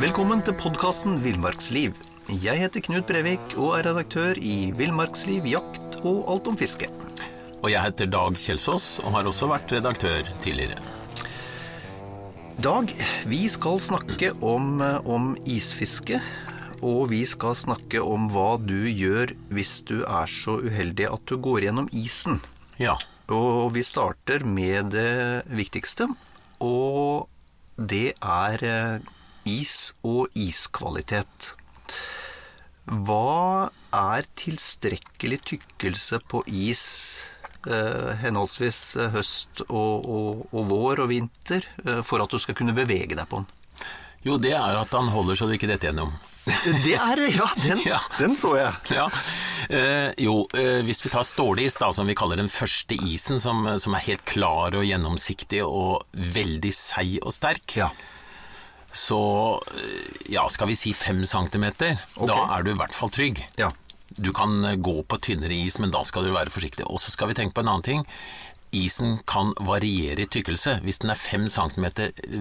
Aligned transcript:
Velkommen 0.00 0.40
til 0.40 0.54
podkasten 0.56 1.18
Villmarksliv. 1.20 1.92
Jeg 2.40 2.56
heter 2.62 2.80
Knut 2.86 3.04
Brevik 3.04 3.52
og 3.58 3.74
er 3.76 3.84
redaktør 3.90 4.38
i 4.40 4.72
Villmarksliv, 4.72 5.44
jakt 5.44 5.98
og 6.00 6.24
alt 6.32 6.48
om 6.48 6.56
fiske. 6.56 6.88
Og 7.60 7.68
jeg 7.68 7.84
heter 7.84 8.08
Dag 8.08 8.32
Kjelsås 8.40 8.96
og 9.04 9.12
har 9.12 9.28
også 9.28 9.44
vært 9.50 9.74
redaktør 9.76 10.24
tidligere. 10.40 10.80
Dag, 12.64 12.88
vi 13.28 13.44
skal 13.52 13.76
snakke 13.76 14.32
om, 14.40 14.80
om 15.04 15.36
isfiske. 15.44 16.16
Og 16.80 17.12
vi 17.12 17.28
skal 17.28 17.52
snakke 17.60 18.00
om 18.00 18.32
hva 18.32 18.56
du 18.56 18.88
gjør 18.88 19.36
hvis 19.52 19.84
du 19.84 20.00
er 20.00 20.32
så 20.32 20.64
uheldig 20.64 21.12
at 21.12 21.28
du 21.28 21.36
går 21.36 21.68
gjennom 21.68 21.92
isen. 21.92 22.40
Ja. 22.80 22.96
Og 23.28 23.76
vi 23.76 23.84
starter 23.84 24.48
med 24.48 24.96
det 24.96 25.44
viktigste, 25.52 26.08
og 26.64 27.28
det 27.76 28.14
er 28.20 28.64
eh, 28.66 29.10
is 29.48 29.92
og 30.06 30.32
iskvalitet. 30.38 31.52
Hva 32.86 33.70
er 33.94 34.26
tilstrekkelig 34.38 35.38
tykkelse 35.52 36.18
på 36.28 36.42
is, 36.46 36.84
eh, 37.66 38.12
henholdsvis 38.22 38.80
høst 39.14 39.64
og, 39.68 40.08
og, 40.08 40.44
og 40.50 40.68
vår 40.70 41.04
og 41.04 41.12
vinter, 41.12 41.66
eh, 41.86 42.02
for 42.02 42.22
at 42.24 42.30
du 42.30 42.42
skal 42.42 42.58
kunne 42.58 42.76
bevege 42.76 43.14
deg 43.14 43.26
på 43.30 43.42
den? 43.42 43.86
Jo, 44.26 44.38
det 44.38 44.54
er 44.54 44.78
at 44.78 44.92
han 44.94 45.10
holder 45.10 45.38
så 45.38 45.48
du 45.48 45.56
ikke 45.56 45.70
detter 45.70 45.90
gjennom. 45.90 46.14
Det 46.44 46.94
er 46.98 47.20
Ja, 47.30 47.46
den, 47.62 47.78
Ja. 47.86 47.98
den 48.18 48.34
så 48.36 48.56
jeg. 48.58 48.72
Ja. 48.96 49.04
Eh, 49.70 50.10
jo, 50.18 50.46
eh, 50.58 50.80
hvis 50.82 51.02
vi 51.04 51.10
tar 51.12 51.22
stålis, 51.22 51.76
da, 51.78 51.92
som 51.94 52.06
vi 52.10 52.16
kaller 52.18 52.36
den 52.40 52.50
første 52.50 52.96
isen, 53.06 53.38
som, 53.40 53.62
som 53.78 53.94
er 53.94 54.02
helt 54.08 54.24
klar 54.26 54.74
og 54.74 54.82
gjennomsiktig 54.84 55.62
og 55.62 56.02
veldig 56.12 56.72
seig 56.74 57.20
og 57.22 57.32
sterk, 57.36 57.76
Ja. 57.78 57.90
så 58.92 59.20
eh, 59.70 60.32
ja, 60.34 60.48
skal 60.50 60.68
vi 60.72 60.76
si 60.76 60.92
fem 60.92 61.22
centimeter. 61.24 62.00
Okay. 62.16 62.26
Da 62.34 62.58
er 62.58 62.66
du 62.66 62.72
i 62.74 62.78
hvert 62.80 62.94
fall 62.96 63.10
trygg. 63.14 63.44
Ja. 63.60 63.70
Du 64.18 64.32
kan 64.36 64.58
eh, 64.66 64.74
gå 64.76 64.98
på 65.08 65.20
tynnere 65.22 65.54
is, 65.56 65.78
men 65.78 65.90
da 65.94 66.02
skal 66.04 66.26
du 66.26 66.34
være 66.34 66.50
forsiktig. 66.52 66.84
Og 66.90 66.98
så 67.00 67.14
skal 67.14 67.30
vi 67.30 67.38
tenke 67.38 67.54
på 67.54 67.62
en 67.64 67.70
annen 67.72 67.86
ting. 67.86 68.02
Isen 68.72 69.18
kan 69.28 69.50
variere 69.60 70.24
i 70.24 70.28
tykkelse. 70.32 70.78
Hvis 70.84 71.02
den 71.02 71.12
er 71.12 71.18
5 71.20 71.48
cm 71.52 71.84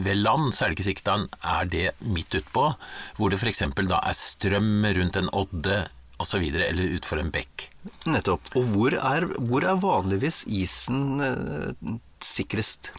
ved 0.06 0.16
land, 0.22 0.54
så 0.56 0.64
er 0.66 0.72
det 0.72 0.78
ikke 0.80 0.88
sikkert 0.90 1.10
den 1.12 1.26
er 1.44 1.66
det 1.74 1.88
midt 2.00 2.38
utpå, 2.40 2.70
hvor 3.18 3.30
det 3.34 3.40
f.eks. 3.42 3.64
da 3.76 4.00
er 4.00 4.16
strøm 4.16 4.86
rundt 4.98 5.20
en 5.20 5.28
odde 5.36 5.82
osv., 6.22 6.44
eller 6.54 6.96
utfor 7.00 7.20
en 7.20 7.32
bekk. 7.34 7.68
Nettopp. 8.06 8.52
Og 8.56 8.64
hvor 8.76 8.96
er, 8.96 9.26
hvor 9.42 9.66
er 9.66 9.80
vanligvis 9.82 10.44
isen 10.48 11.20
eh, 11.26 11.96
sikrest? 12.24 12.92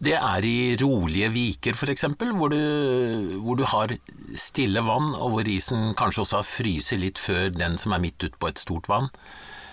Det 0.00 0.14
er 0.16 0.44
i 0.48 0.76
rolige 0.80 1.28
viker 1.32 1.76
f.eks., 1.76 2.06
hvor, 2.18 2.52
du- 2.52 3.36
hvor 3.44 3.56
du 3.60 3.64
har 3.68 3.92
stille 4.40 4.80
vann, 4.86 5.12
og 5.16 5.34
hvor 5.34 5.48
isen 5.52 5.94
kanskje 5.98 6.24
også 6.26 6.40
har 6.40 6.48
fryst 6.48 6.96
litt 7.00 7.20
før 7.20 7.48
den 7.56 7.76
som 7.80 7.92
er 7.96 8.02
midt 8.04 8.20
ute 8.24 8.36
på 8.40 8.48
et 8.52 8.60
stort 8.60 8.88
vann. 8.90 9.08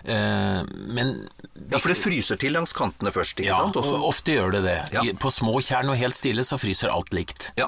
Eh, 0.07 0.63
men 0.87 1.27
Ja, 1.69 1.79
for 1.79 1.89
det 1.91 1.97
fryser 1.99 2.37
til 2.39 2.53
langs 2.55 2.71
kantene 2.73 3.11
først, 3.11 3.39
ikke 3.41 3.49
Ja, 3.49 3.57
sant? 3.57 3.75
Også- 3.75 3.99
ofte 4.07 4.31
gjør 4.37 4.51
det 4.51 4.63
det. 4.63 4.77
Ja. 4.93 5.01
På 5.19 5.29
små 5.33 5.59
tjern 5.61 5.89
og 5.89 5.97
helt 5.97 6.15
stille 6.15 6.45
så 6.47 6.57
fryser 6.57 6.89
alt 6.93 7.11
likt. 7.11 7.51
Ja. 7.57 7.67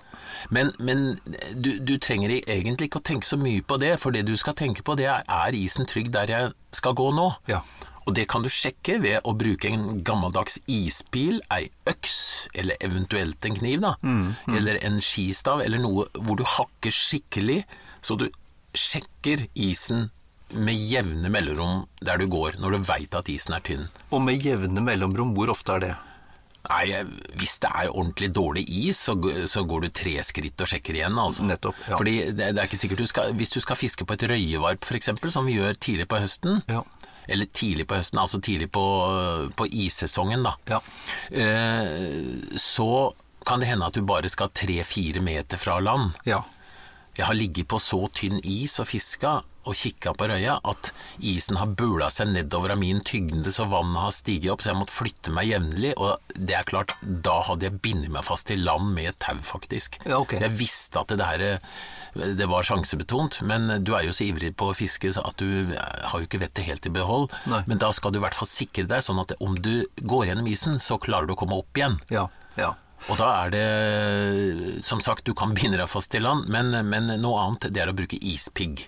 Men, 0.49 0.71
men 0.79 1.19
du, 1.53 1.79
du 1.79 1.97
trenger 1.97 2.29
egentlig 2.47 2.87
ikke 2.89 3.01
å 3.01 3.03
tenke 3.03 3.27
så 3.27 3.37
mye 3.37 3.61
på 3.61 3.77
det, 3.79 3.99
for 3.99 4.11
det 4.15 4.25
du 4.25 4.35
skal 4.37 4.53
tenke 4.53 4.81
på 4.83 4.95
det 4.95 5.05
er 5.11 5.23
er 5.27 5.51
isen 5.53 5.85
trygg 5.85 6.11
der 6.11 6.27
jeg 6.27 6.53
skal 6.71 6.93
gå 6.95 7.09
nå? 7.13 7.27
Ja. 7.51 7.61
Og 8.07 8.15
det 8.15 8.27
kan 8.31 8.41
du 8.41 8.49
sjekke 8.49 9.01
ved 9.03 9.19
å 9.27 9.35
bruke 9.37 9.65
en 9.69 10.01
gammeldags 10.01 10.57
ispil, 10.67 11.41
ei 11.51 11.69
øks, 11.85 12.47
eller 12.55 12.75
eventuelt 12.81 13.43
en 13.45 13.55
kniv, 13.59 13.81
da. 13.81 13.91
Mm, 14.01 14.35
Eller 14.55 14.79
en 14.81 14.97
skistav, 15.01 15.61
eller 15.61 15.77
noe 15.77 16.07
hvor 16.15 16.37
du 16.39 16.43
hakker 16.43 16.89
skikkelig, 16.89 17.65
så 18.01 18.17
du 18.17 18.29
sjekker 18.73 19.47
isen 19.55 20.09
med 20.53 20.73
jevne 20.75 21.29
mellomrom 21.29 21.83
der 22.01 22.17
du 22.17 22.27
går, 22.31 22.57
når 22.59 22.71
du 22.77 22.85
veit 22.89 23.15
at 23.15 23.29
isen 23.29 23.53
er 23.57 23.61
tynn. 23.65 23.87
Og 24.11 24.21
med 24.25 24.41
jevne 24.43 24.81
mellomrom, 24.81 25.33
hvor 25.37 25.51
ofte 25.53 25.75
er 25.77 25.83
det? 25.83 25.95
Nei, 26.69 26.87
hvis 27.39 27.53
det 27.63 27.69
er 27.71 27.87
ordentlig 27.93 28.27
dårlig 28.35 28.65
is, 28.67 28.97
så, 29.07 29.13
så 29.47 29.61
går 29.65 29.85
du 29.85 29.89
tre 29.95 30.17
skritt 30.27 30.59
og 30.61 30.67
sjekker 30.67 30.97
igjen, 30.99 31.15
altså. 31.17 31.45
Nettopp, 31.47 31.77
ja. 31.87 31.95
Fordi 31.97 32.15
det, 32.35 32.49
det 32.53 32.59
er 32.59 32.67
ikke 32.67 32.79
sikkert 32.81 32.99
du 32.99 33.07
skal 33.07 33.31
Hvis 33.39 33.53
du 33.55 33.61
skal 33.63 33.79
fiske 33.79 34.05
på 34.05 34.17
et 34.17 34.25
røyevarp, 34.29 34.83
f.eks., 34.83 35.07
som 35.31 35.47
vi 35.47 35.55
gjør 35.55 35.77
tidlig 35.79 36.09
på 36.11 36.19
høsten, 36.19 36.59
Ja. 36.67 36.81
eller 37.29 37.47
tidlig 37.55 37.87
på 37.87 37.95
høsten, 37.95 38.19
altså 38.19 38.41
tidlig 38.43 38.67
på, 38.75 38.83
på 39.55 39.69
issesongen, 39.71 40.43
da, 40.43 40.55
Ja. 40.67 40.81
eh, 41.31 42.57
så 42.59 43.13
kan 43.47 43.59
det 43.63 43.69
hende 43.71 43.87
at 43.87 43.95
du 43.95 44.01
bare 44.05 44.29
skal 44.29 44.51
tre-fire 44.53 45.21
meter 45.23 45.57
fra 45.57 45.79
land. 45.79 46.11
Ja. 46.27 46.41
Jeg 47.19 47.27
har 47.27 47.35
ligget 47.35 47.67
på 47.67 47.79
så 47.83 48.05
tynn 48.15 48.39
is 48.47 48.77
og 48.79 48.87
fiska 48.87 49.41
og 49.67 49.75
kikka 49.75 50.13
på 50.15 50.29
røya 50.31 50.55
at 50.65 50.89
isen 51.19 51.59
har 51.59 51.73
bula 51.77 52.07
seg 52.13 52.31
nedover 52.31 52.71
av 52.73 52.79
min 52.79 53.01
tyngde 53.05 53.51
så 53.51 53.67
vannet 53.69 53.99
har 53.99 54.13
stiget 54.15 54.53
opp, 54.53 54.63
så 54.63 54.71
jeg 54.71 54.79
måtte 54.79 54.95
flytte 54.95 55.33
meg 55.35 55.49
jevnlig. 55.51 55.91
Og 55.99 56.33
det 56.39 56.55
er 56.55 56.69
klart, 56.69 56.95
da 57.03 57.41
hadde 57.49 57.67
jeg 57.67 57.81
bindet 57.83 58.13
meg 58.15 58.23
fast 58.25 58.47
til 58.47 58.63
land 58.63 58.93
med 58.95 59.11
et 59.11 59.19
tau, 59.19 59.35
faktisk. 59.43 59.99
Ja, 60.07 60.21
okay. 60.23 60.39
Jeg 60.45 60.55
visste 60.61 61.03
at 61.03 61.11
det 61.11 61.27
her 61.27 61.45
det 62.39 62.47
var 62.49 62.65
sjansebetont, 62.65 63.41
men 63.45 63.83
du 63.85 63.93
er 63.93 64.07
jo 64.07 64.15
så 64.15 64.25
ivrig 64.25 64.55
på 64.57 64.71
å 64.71 64.77
fiske 64.77 65.11
så 65.13 65.21
at 65.29 65.43
du 65.43 65.75
har 65.75 66.15
jo 66.15 66.25
ikke 66.25 66.41
vettet 66.41 66.65
helt 66.65 66.87
i 66.87 66.95
behold. 66.95 67.29
Nei. 67.51 67.61
Men 67.69 67.83
da 67.83 67.91
skal 67.93 68.15
du 68.15 68.21
i 68.21 68.23
hvert 68.23 68.37
fall 68.39 68.49
sikre 68.49 68.87
deg, 68.89 69.03
sånn 69.05 69.21
at 69.21 69.35
om 69.43 69.59
du 69.59 69.83
går 70.01 70.31
gjennom 70.31 70.47
isen, 70.49 70.79
så 70.81 70.97
klarer 70.97 71.29
du 71.29 71.35
å 71.35 71.41
komme 71.43 71.59
opp 71.59 71.77
igjen. 71.77 71.99
Ja. 72.09 72.29
Ja. 72.57 72.73
Og 73.07 73.17
da 73.21 73.29
er 73.45 73.53
det, 73.53 74.83
som 74.85 75.01
sagt, 75.01 75.25
du 75.25 75.33
kan 75.37 75.55
binde 75.57 75.79
deg 75.79 75.89
fast 75.89 76.11
til 76.13 76.25
land, 76.27 76.49
men, 76.51 76.73
men 76.89 77.09
noe 77.21 77.45
annet 77.45 77.69
det 77.73 77.83
er 77.83 77.91
å 77.91 77.97
bruke 77.97 78.19
ispigg. 78.19 78.85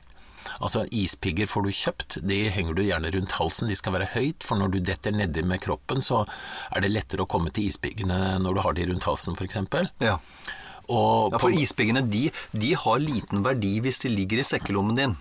Altså 0.62 0.84
Ispigger 0.94 1.50
får 1.50 1.66
du 1.66 1.72
kjøpt, 1.74 2.18
de 2.28 2.38
henger 2.54 2.76
du 2.78 2.84
gjerne 2.84 3.12
rundt 3.16 3.36
halsen, 3.38 3.70
de 3.70 3.78
skal 3.78 3.96
være 3.96 4.12
høyt, 4.14 4.46
for 4.46 4.60
når 4.60 4.74
du 4.74 4.80
detter 4.92 5.16
nedi 5.16 5.44
med 5.48 5.62
kroppen, 5.64 6.04
så 6.06 6.24
er 6.70 6.84
det 6.84 6.92
lettere 6.92 7.26
å 7.26 7.30
komme 7.30 7.54
til 7.54 7.70
ispiggene 7.72 8.38
når 8.44 8.58
du 8.58 8.64
har 8.66 8.78
de 8.78 8.90
rundt 8.92 9.08
halsen, 9.08 9.38
f.eks. 9.38 9.62
ja. 10.04 10.18
Og 10.92 11.32
Ja, 11.32 11.40
for 11.40 11.56
ispiggene 11.56 12.02
de, 12.04 12.26
de 12.52 12.72
har 12.76 13.00
liten 13.00 13.46
verdi 13.46 13.78
hvis 13.86 14.02
de 14.04 14.12
ligger 14.12 14.42
i 14.42 14.48
sekkelommen 14.48 14.98
din. 14.98 15.14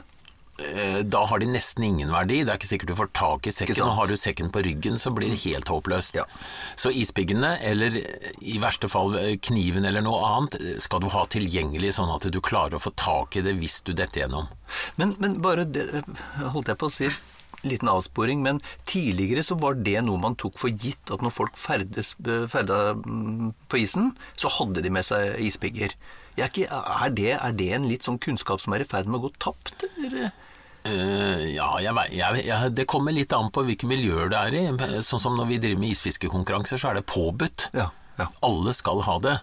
Eh, 0.60 1.00
da 1.06 1.22
har 1.26 1.40
de 1.42 1.48
nesten 1.50 1.84
ingen 1.86 2.12
verdi. 2.12 2.42
Det 2.44 2.52
er 2.52 2.60
ikke 2.60 2.70
sikkert 2.70 2.92
du 2.92 2.98
får 2.98 3.10
tak 3.16 3.48
i 3.48 3.54
sekken. 3.54 3.82
Og 3.86 3.96
har 3.98 4.10
du 4.10 4.16
sekken 4.20 4.52
på 4.54 4.62
ryggen, 4.66 4.98
så 5.00 5.12
blir 5.14 5.32
det 5.32 5.40
helt 5.44 5.72
håpløst. 5.72 6.20
Ja. 6.20 6.26
Så 6.80 6.92
ispiggene, 6.94 7.56
eller 7.66 7.98
i 8.40 8.58
verste 8.62 8.90
fall 8.92 9.16
eh, 9.20 9.34
kniven 9.42 9.88
eller 9.88 10.04
noe 10.04 10.20
annet, 10.28 10.60
eh, 10.60 10.78
skal 10.82 11.04
du 11.04 11.10
ha 11.14 11.24
tilgjengelig, 11.30 11.96
sånn 11.98 12.12
at 12.14 12.28
du 12.30 12.40
klarer 12.44 12.78
å 12.78 12.84
få 12.84 12.94
tak 12.98 13.40
i 13.40 13.44
det 13.46 13.56
hvis 13.60 13.80
du 13.86 13.94
detter 13.94 14.24
gjennom. 14.24 14.48
Men, 15.00 15.16
men 15.22 15.40
bare 15.44 15.66
det 15.66 16.04
holdt 16.38 16.70
jeg 16.70 16.80
på 16.80 16.88
å 16.88 16.94
si 16.94 17.10
liten 17.66 17.90
avsporing, 17.92 18.42
men 18.42 18.60
tidligere 18.88 19.44
så 19.44 19.56
var 19.60 19.76
det 19.84 19.98
noe 20.06 20.20
man 20.20 20.36
tok 20.40 20.58
for 20.60 20.72
gitt 20.72 21.12
at 21.12 21.24
når 21.24 21.34
folk 21.34 21.58
ferdes, 21.60 22.14
ferda 22.52 22.94
mm, 22.96 23.52
på 23.68 23.82
isen, 23.82 24.14
så 24.40 24.52
hadde 24.56 24.84
de 24.84 24.92
med 24.92 25.06
seg 25.06 25.36
ispigger. 25.44 25.96
Er, 26.38 26.48
ikke, 26.48 26.68
er, 26.70 27.10
det, 27.12 27.32
er 27.36 27.56
det 27.56 27.72
en 27.76 27.88
litt 27.90 28.06
sånn 28.06 28.20
kunnskap 28.22 28.62
som 28.62 28.76
er 28.76 28.84
i 28.84 28.88
ferd 28.88 29.10
med 29.10 29.20
å 29.20 29.26
gå 29.26 29.34
tapt, 29.42 29.84
eller? 30.00 30.30
Eh, 30.88 31.46
ja, 31.54 31.68
jeg, 31.82 31.94
jeg, 32.16 32.44
jeg, 32.46 32.74
det 32.76 32.86
kommer 32.88 33.12
litt 33.14 33.32
an 33.36 33.50
på 33.52 33.64
hvilke 33.68 33.88
miljøer 33.90 34.30
det 34.32 34.40
er 34.40 34.56
i. 34.56 34.66
Sånn 35.04 35.22
som 35.22 35.36
når 35.38 35.50
vi 35.50 35.58
driver 35.62 35.82
med 35.82 35.94
isfiskekonkurranser, 35.96 36.80
så 36.80 36.92
er 36.92 37.00
det 37.00 37.08
påbudt. 37.10 37.70
Ja, 37.76 37.90
Ja. 38.20 38.26
Alle 38.44 38.74
skal 38.76 39.00
ha 39.06 39.14
det. 39.24 39.38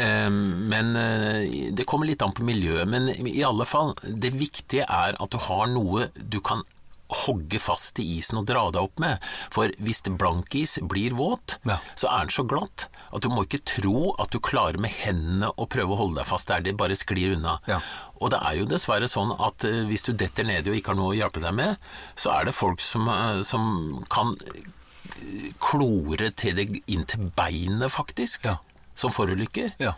Eh, 0.00 0.30
Men 0.30 0.94
uh, 0.96 1.42
det 1.76 1.84
kommer 1.84 2.08
litt 2.08 2.22
an 2.24 2.32
på 2.32 2.46
miljøet. 2.48 2.88
Men 2.88 3.10
i 3.12 3.42
alle 3.44 3.66
fall, 3.68 3.92
det 4.02 4.32
viktige 4.32 4.86
er 4.88 5.18
at 5.20 5.30
du 5.34 5.36
har 5.48 5.66
noe 5.68 6.08
du 6.16 6.40
kan 6.40 6.64
hogge 7.08 7.58
fast 7.62 7.98
i 8.02 8.06
isen 8.18 8.38
og 8.40 8.46
dra 8.48 8.64
deg 8.70 8.82
opp 8.82 8.98
med. 8.98 9.18
For 9.54 9.68
hvis 9.78 10.02
blankis 10.08 10.78
blir 10.82 11.14
våt, 11.14 11.58
Ja. 11.64 11.78
så 11.94 12.08
er 12.10 12.26
den 12.26 12.34
så 12.34 12.44
glatt 12.48 12.88
at 13.12 13.22
du 13.22 13.28
må 13.28 13.44
ikke 13.46 13.62
tro 13.64 14.14
at 14.18 14.30
du 14.30 14.38
klarer 14.40 14.78
med 14.78 14.90
hendene 14.90 15.50
å 15.56 15.66
prøve 15.68 15.92
å 15.94 15.96
holde 15.96 16.16
deg 16.20 16.26
fast 16.26 16.48
der. 16.48 16.60
Det 16.60 16.76
bare 16.76 16.96
sklir 16.98 17.36
unna. 17.36 17.58
Ja. 17.66 17.80
Og 18.20 18.30
det 18.30 18.40
er 18.42 18.56
jo 18.58 18.66
dessverre 18.66 19.06
sånn 19.08 19.32
at 19.38 19.64
eh, 19.64 19.84
hvis 19.86 20.02
du 20.04 20.12
detter 20.12 20.44
nedi 20.44 20.70
og 20.70 20.76
ikke 20.76 20.94
har 20.94 20.96
noe 20.96 21.12
å 21.14 21.18
hjelpe 21.18 21.40
deg 21.40 21.54
med, 21.54 21.76
så 22.16 22.32
er 22.40 22.44
det 22.46 22.54
folk 22.54 22.80
som, 22.80 23.08
eh, 23.08 23.42
som 23.42 24.04
kan 24.10 24.34
eh, 24.46 25.52
klore 25.62 26.30
til 26.36 26.54
det 26.58 26.68
inn 26.86 27.04
til 27.06 27.30
beinet, 27.36 27.90
faktisk, 27.92 28.44
Ja. 28.44 28.56
som 28.94 29.10
forulykker. 29.10 29.72
Ja. 29.78 29.92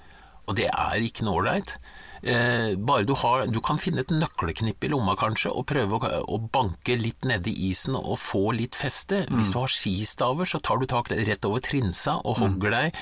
Og 0.49 0.57
det 0.57 0.67
er 0.73 0.99
ikke 1.01 1.25
noe 1.25 1.43
ålreit. 1.43 1.77
Eh, 2.23 2.75
bare 2.77 3.07
du 3.07 3.15
har 3.15 3.47
Du 3.47 3.61
kan 3.65 3.79
finne 3.79 4.03
et 4.03 4.13
nøkkelknipp 4.13 4.85
i 4.85 4.91
lomma, 4.93 5.15
kanskje, 5.19 5.53
og 5.53 5.67
prøve 5.71 5.99
å, 5.99 6.11
å 6.27 6.39
banke 6.53 6.97
litt 6.99 7.25
nedi 7.29 7.55
isen 7.71 7.97
og 7.99 8.19
få 8.23 8.53
litt 8.57 8.79
feste. 8.79 9.25
Hvis 9.31 9.53
du 9.55 9.59
har 9.61 9.73
skistaver, 9.73 10.49
så 10.49 10.61
tar 10.63 10.81
du 10.81 10.87
tak 10.91 11.11
rett 11.13 11.49
over 11.49 11.63
trinsa 11.65 12.19
og 12.25 12.41
hogger 12.43 12.75
deg 12.75 12.99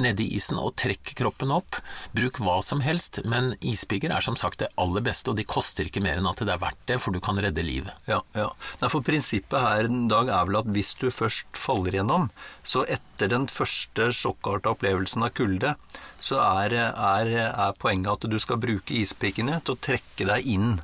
nedi 0.00 0.28
isen 0.36 0.58
og 0.60 0.74
trekker 0.80 1.16
kroppen 1.18 1.52
opp. 1.54 1.80
Bruk 2.16 2.40
hva 2.42 2.60
som 2.64 2.82
helst, 2.84 3.20
men 3.28 3.54
isbygger 3.60 4.14
er 4.14 4.24
som 4.24 4.38
sagt 4.38 4.62
det 4.62 4.70
aller 4.80 5.04
beste, 5.04 5.32
og 5.32 5.38
de 5.40 5.46
koster 5.48 5.88
ikke 5.88 6.02
mer 6.04 6.20
enn 6.20 6.28
at 6.30 6.42
det 6.44 6.54
er 6.54 6.62
verdt 6.62 6.84
det, 6.90 7.00
for 7.02 7.14
du 7.14 7.20
kan 7.22 7.38
redde 7.40 7.64
livet. 7.66 7.94
Ja, 8.10 8.22
ja. 8.36 8.50
Nei, 8.80 8.92
for 8.92 9.04
prinsippet 9.06 9.60
her 9.60 9.90
en 9.90 10.06
dag 10.10 10.30
er 10.30 10.48
vel 10.48 10.60
at 10.62 10.70
hvis 10.70 10.94
du 11.00 11.08
først 11.14 11.58
faller 11.58 11.98
gjennom, 12.00 12.30
så 12.66 12.84
etter 12.86 13.30
den 13.32 13.48
første 13.50 14.10
sjokkarta 14.16 14.74
opplevelsen 14.74 15.26
av 15.26 15.34
kulde, 15.36 15.74
så 16.20 16.40
er, 16.44 16.74
er, 16.76 17.30
er 17.48 17.76
poenget 17.80 18.12
at 18.12 18.28
du 18.30 18.36
skal 18.42 18.59
bruke 18.62 19.00
ispikkene 19.02 19.60
til 19.64 19.76
å 19.76 19.82
trekke 19.88 20.28
deg 20.28 20.48
inn. 20.54 20.78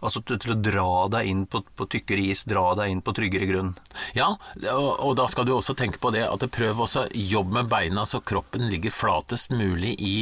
Altså 0.00 0.22
til, 0.24 0.40
å 0.52 0.56
dra 0.56 0.90
deg 1.12 1.28
inn 1.28 1.42
på, 1.50 1.60
på 1.76 1.86
tykkere 1.92 2.24
is, 2.32 2.46
dra 2.48 2.70
deg 2.78 2.92
inn 2.92 3.02
på 3.04 3.12
tryggere 3.16 3.48
grunn. 3.50 3.74
Ja, 4.16 4.30
og, 4.72 4.90
og 4.96 5.16
da 5.20 5.26
skal 5.28 5.46
du 5.48 5.52
også 5.56 5.76
tenke 5.76 6.00
på 6.00 6.12
det 6.14 6.24
at 6.24 6.46
prøv 6.52 6.84
også 6.86 7.06
jobbe 7.12 7.58
med 7.58 7.72
beina 7.72 8.06
så 8.08 8.22
kroppen 8.24 8.70
ligger 8.72 8.94
flatest 8.94 9.52
mulig 9.52 9.96
i 10.00 10.14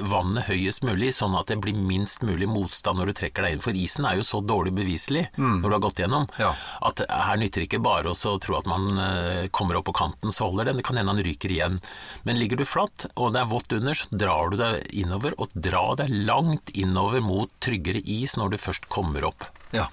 vannet 0.00 0.44
høyest 0.48 0.82
mulig, 0.84 1.12
sånn 1.14 1.34
at 1.38 1.46
det 1.52 1.56
blir 1.62 1.74
minst 1.76 2.22
mulig 2.26 2.48
motstand 2.50 2.98
når 2.98 3.12
du 3.12 3.14
trekker 3.20 3.42
deg 3.46 3.52
inn. 3.56 3.62
For 3.64 3.76
isen 3.78 4.04
er 4.08 4.16
jo 4.18 4.26
så 4.26 4.40
dårlig 4.44 4.72
beviselig 4.74 5.26
når 5.38 5.62
du 5.68 5.74
har 5.76 5.84
gått 5.84 6.02
gjennom, 6.02 6.26
Ja. 6.38 6.52
at 6.82 7.00
her 7.08 7.36
nytter 7.36 7.60
det 7.62 7.68
ikke 7.68 7.82
bare 7.84 8.10
å 8.10 8.38
tro 8.40 8.56
at 8.58 8.66
man 8.66 8.98
eh, 8.98 9.48
kommer 9.54 9.76
opp 9.78 9.86
på 9.86 9.94
kanten 9.94 10.32
så 10.34 10.48
holder 10.50 10.66
den. 10.72 10.76
Det 10.76 10.84
kan 10.84 10.96
hende 10.96 11.14
han 11.14 11.22
ryker 11.24 11.50
igjen. 11.50 11.80
Men 12.24 12.38
ligger 12.38 12.56
du 12.56 12.64
flatt, 12.64 13.06
og 13.16 13.32
det 13.34 13.40
er 13.44 13.50
vått 13.52 13.72
under, 13.72 13.94
så 13.94 14.06
drar 14.10 14.50
du 14.50 14.56
deg 14.56 14.86
innover, 14.92 15.34
og 15.38 15.48
dra 15.54 15.94
deg 15.94 16.10
langt 16.26 16.70
innover 16.74 17.20
mot 17.22 17.50
tryggere 17.60 18.02
is 18.04 18.36
når 18.36 18.50
du 18.54 18.56
først 18.58 18.88
kommer 18.88 19.24
opp. 19.30 19.44
Ja. 19.72 19.88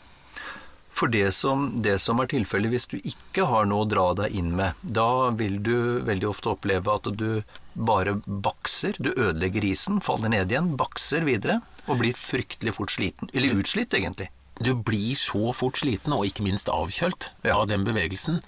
For 0.94 1.08
det 1.08 1.32
som, 1.34 1.82
det 1.82 1.96
som 2.04 2.20
er 2.20 2.28
tilfellet 2.28 2.70
hvis 2.74 2.88
du 2.92 2.98
ikke 3.00 3.46
har 3.48 3.66
noe 3.66 3.86
å 3.86 3.90
dra 3.90 4.10
deg 4.14 4.36
inn 4.38 4.52
med, 4.58 4.74
da 4.84 5.30
vil 5.32 5.58
du 5.64 6.02
veldig 6.06 6.28
ofte 6.30 6.52
oppleve 6.52 6.94
at 6.94 7.08
du 7.18 7.42
bare 7.76 8.18
bakser. 8.28 9.00
Du 9.00 9.10
ødelegger 9.16 9.64
isen, 9.72 10.02
faller 10.04 10.30
ned 10.30 10.52
igjen, 10.52 10.76
bakser 10.78 11.24
videre 11.26 11.62
og 11.88 11.98
blir 12.04 12.14
fryktelig 12.14 12.76
fort 12.78 12.92
sliten. 12.94 13.32
Eller 13.34 13.56
utslitt, 13.58 13.94
egentlig. 13.98 14.30
du 14.62 14.76
blir 14.78 15.16
så 15.18 15.50
fort 15.58 15.80
sliten, 15.82 16.14
og 16.14 16.22
ikke 16.28 16.44
minst 16.46 16.68
avkjølt 16.70 17.32
Ja. 17.44 17.56
av 17.58 17.68
den 17.72 17.84
bevegelsen. 17.84 18.42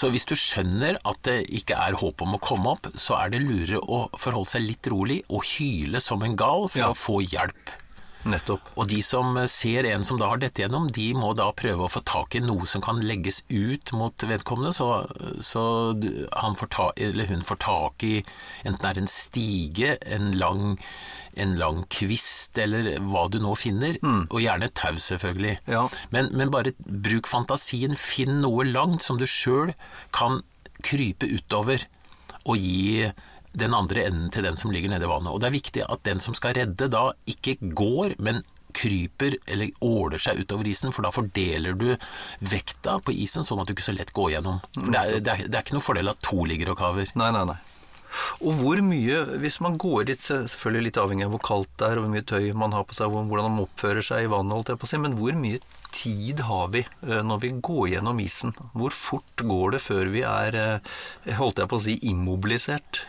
Så 0.00 0.08
hvis 0.10 0.24
du 0.24 0.32
skjønner 0.34 0.96
at 1.04 1.18
det 1.28 1.42
ikke 1.50 1.76
er 1.76 1.92
håp 2.00 2.22
om 2.24 2.32
å 2.38 2.40
komme 2.40 2.70
opp, 2.72 2.86
så 2.96 3.18
er 3.20 3.28
det 3.34 3.42
lurere 3.42 3.82
å 3.84 4.08
forholde 4.16 4.48
seg 4.48 4.62
litt 4.64 4.86
rolig 4.88 5.18
og 5.28 5.44
hyle 5.44 6.00
som 6.00 6.22
en 6.24 6.36
gal 6.36 6.68
for 6.68 6.78
Ja. 6.78 6.88
å 6.88 6.96
få 6.96 7.20
hjelp. 7.20 7.68
Nettopp. 8.26 8.66
Og 8.74 8.88
de 8.90 8.98
som 9.04 9.36
ser 9.50 9.86
en 9.86 10.04
som 10.06 10.18
da 10.18 10.28
har 10.30 10.40
dette 10.42 10.62
gjennom, 10.62 10.88
de 10.94 11.12
må 11.16 11.30
da 11.38 11.48
prøve 11.56 11.86
å 11.86 11.92
få 11.92 12.02
tak 12.08 12.34
i 12.34 12.42
noe 12.42 12.66
som 12.68 12.82
kan 12.84 13.00
legges 13.06 13.42
ut 13.48 13.92
mot 13.96 14.26
vedkommende, 14.26 14.72
så, 14.74 15.06
så 15.44 15.62
han 16.40 16.58
får 16.58 16.72
ta, 16.74 16.88
eller 16.96 17.30
hun 17.30 17.44
får 17.46 17.60
tak 17.64 18.06
i 18.06 18.16
enten 18.66 18.82
det 18.82 18.90
er 18.90 19.00
en 19.02 19.10
stige, 19.12 19.94
en 20.06 20.30
lang, 20.40 20.76
en 21.38 21.54
lang 21.60 21.82
kvist, 21.94 22.58
eller 22.58 22.90
hva 23.06 23.26
du 23.30 23.38
nå 23.42 23.54
finner, 23.58 23.98
og 24.02 24.40
gjerne 24.42 24.68
et 24.68 24.76
tau 24.78 24.98
selvfølgelig. 25.02 25.58
Ja. 25.70 25.86
Men, 26.14 26.32
men 26.34 26.52
bare 26.54 26.74
bruk 26.86 27.30
fantasien, 27.30 27.96
finn 27.98 28.40
noe 28.42 28.66
langt 28.68 29.06
som 29.06 29.20
du 29.20 29.26
sjøl 29.28 29.74
kan 30.16 30.42
krype 30.84 31.26
utover 31.26 31.82
og 32.48 32.58
gi 32.60 33.08
den 33.60 33.74
andre 33.76 34.06
enden 34.08 34.30
til 34.34 34.46
den 34.46 34.58
som 34.58 34.72
ligger 34.74 34.92
nede 34.92 35.06
i 35.06 35.10
vannet. 35.10 35.32
Og 35.32 35.42
det 35.42 35.50
er 35.50 35.58
viktig 35.58 35.84
at 35.86 36.04
den 36.08 36.22
som 36.24 36.36
skal 36.38 36.56
redde 36.58 36.90
da 36.92 37.10
ikke 37.30 37.58
går, 37.60 38.18
men 38.22 38.42
kryper 38.78 39.38
eller 39.48 39.72
åler 39.84 40.20
seg 40.22 40.42
utover 40.44 40.68
isen, 40.68 40.92
for 40.94 41.06
da 41.06 41.12
fordeler 41.14 41.74
du 41.78 41.88
vekta 42.44 42.98
på 43.02 43.14
isen 43.24 43.46
sånn 43.46 43.62
at 43.62 43.70
du 43.70 43.74
ikke 43.74 43.88
så 43.88 43.96
lett 43.96 44.12
går 44.16 44.36
gjennom. 44.36 44.60
For 44.76 44.92
det 44.92 45.00
er, 45.00 45.18
det 45.18 45.34
er, 45.34 45.48
det 45.48 45.58
er 45.58 45.66
ikke 45.66 45.78
noe 45.78 45.88
fordel 45.88 46.12
at 46.12 46.22
to 46.24 46.44
ligger 46.48 46.74
og 46.74 46.80
kaver. 46.82 47.10
Nei, 47.18 47.32
nei, 47.34 47.44
nei. 47.54 47.58
Og 48.40 48.54
hvor 48.56 48.80
mye, 48.84 49.18
hvis 49.42 49.58
man 49.64 49.76
går 49.80 50.06
dit, 50.08 50.22
selvfølgelig 50.22 50.86
litt 50.86 51.00
avhengig 51.00 51.26
av 51.26 51.34
hvor 51.34 51.42
kaldt 51.44 51.74
det 51.80 51.90
er, 51.90 51.98
og 51.98 52.06
hvor 52.06 52.14
mye 52.14 52.28
tøy 52.28 52.46
man 52.56 52.76
har 52.76 52.86
på 52.88 52.96
seg, 52.96 53.12
hvordan 53.12 53.50
man 53.50 53.66
oppfører 53.66 54.04
seg 54.04 54.24
i 54.24 54.30
vannet, 54.32 54.54
holdt 54.56 54.72
jeg 54.72 54.80
på 54.80 54.88
å 54.88 54.92
si, 54.92 55.00
men 55.02 55.18
hvor 55.18 55.36
mye 55.36 55.60
tid 55.94 56.40
har 56.48 56.70
vi 56.72 56.84
eh, 56.84 57.20
når 57.26 57.42
vi 57.44 57.52
går 57.68 57.84
gjennom 57.94 58.22
isen? 58.24 58.54
Hvor 58.72 58.96
fort 58.96 59.44
går 59.52 59.76
det 59.76 59.82
før 59.84 60.14
vi 60.14 60.24
er, 60.28 60.56
eh, 60.62 61.36
holdt 61.40 61.60
jeg 61.60 61.70
på 61.70 61.80
å 61.80 61.84
si, 61.84 61.98
immobilisert? 62.08 63.02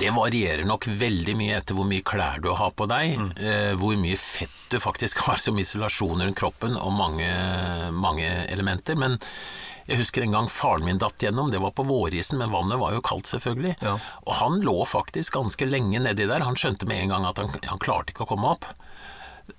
Det 0.00 0.10
varierer 0.10 0.64
nok 0.66 0.88
veldig 0.90 1.36
mye 1.38 1.58
etter 1.60 1.76
hvor 1.78 1.86
mye 1.86 2.04
klær 2.06 2.40
du 2.42 2.50
har 2.56 2.72
på 2.74 2.88
deg, 2.90 3.14
eh, 3.38 3.74
hvor 3.78 3.94
mye 4.00 4.18
fett 4.18 4.56
du 4.72 4.80
faktisk 4.82 5.22
har 5.28 5.38
som 5.40 5.58
isolasjon 5.60 6.24
rundt 6.24 6.38
kroppen, 6.40 6.74
og 6.80 6.96
mange, 6.96 7.28
mange 7.94 8.26
elementer. 8.50 8.98
Men 8.98 9.18
jeg 9.86 10.00
husker 10.00 10.24
en 10.24 10.32
gang 10.34 10.48
faren 10.48 10.86
min 10.86 10.98
datt 11.00 11.20
gjennom, 11.20 11.50
det 11.52 11.60
var 11.62 11.74
på 11.76 11.84
vårisen, 11.86 12.40
men 12.40 12.52
vannet 12.54 12.80
var 12.80 12.96
jo 12.96 13.04
kaldt 13.04 13.28
selvfølgelig. 13.28 13.76
Ja. 13.84 13.98
Og 14.24 14.38
han 14.40 14.62
lå 14.64 14.78
faktisk 14.88 15.36
ganske 15.36 15.68
lenge 15.68 16.00
nedi 16.00 16.26
der. 16.30 16.46
Han 16.46 16.56
skjønte 16.58 16.88
med 16.88 17.04
en 17.04 17.14
gang 17.14 17.28
at 17.28 17.40
han, 17.42 17.52
han 17.68 17.82
klarte 17.82 18.14
ikke 18.14 18.24
å 18.24 18.32
komme 18.32 18.54
opp. 18.56 18.66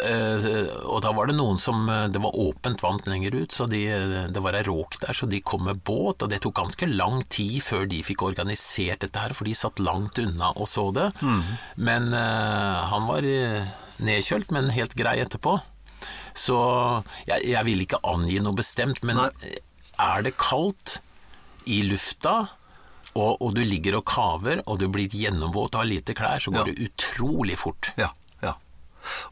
Eh, 0.01 0.45
og 0.89 0.97
da 1.05 1.11
var 1.15 1.29
det 1.29 1.35
noen 1.37 1.59
som 1.61 1.85
eh, 1.93 2.07
Det 2.11 2.19
var 2.19 2.33
åpent 2.41 2.81
vann 2.83 2.97
lenger 3.05 3.35
ut, 3.37 3.53
så 3.53 3.67
de, 3.69 3.83
det 4.33 4.41
var 4.43 4.57
ei 4.57 4.63
råk 4.65 4.97
der, 5.03 5.13
så 5.13 5.27
de 5.29 5.39
kom 5.45 5.63
med 5.69 5.83
båt. 5.85 6.25
Og 6.25 6.31
det 6.31 6.41
tok 6.43 6.55
ganske 6.57 6.89
lang 6.89 7.21
tid 7.31 7.61
før 7.63 7.85
de 7.91 8.01
fikk 8.03 8.25
organisert 8.25 9.05
dette 9.05 9.21
her, 9.21 9.35
for 9.37 9.45
de 9.47 9.53
satt 9.55 9.79
langt 9.83 10.17
unna 10.19 10.51
og 10.55 10.67
så 10.71 10.87
det. 10.95 11.11
Men 11.77 12.09
eh, 12.17 12.81
han 12.91 13.07
var 13.07 13.27
eh, 13.29 13.69
nedkjølt, 14.03 14.51
men 14.55 14.73
helt 14.75 14.97
grei 14.97 15.19
etterpå. 15.23 15.59
Så 16.35 16.57
jeg, 17.29 17.45
jeg 17.53 17.63
vil 17.69 17.85
ikke 17.85 18.01
angi 18.03 18.41
noe 18.43 18.57
bestemt, 18.57 18.99
men 19.07 19.21
Nei. 19.21 19.29
er 20.03 20.25
det 20.25 20.33
kaldt 20.41 20.97
i 21.71 21.79
lufta, 21.87 22.49
og, 23.15 23.37
og 23.39 23.53
du 23.55 23.61
ligger 23.63 24.01
og 24.01 24.03
kaver, 24.11 24.59
og 24.67 24.81
du 24.81 24.89
blir 24.91 25.07
gjennomvåt 25.07 25.77
og 25.77 25.85
har 25.85 25.87
lite 25.87 26.13
klær, 26.17 26.41
så 26.43 26.51
går 26.51 26.65
Ja. 26.67 26.73
det 26.73 26.89
utrolig 26.89 27.55
fort. 27.61 27.93
Ja. 27.95 28.09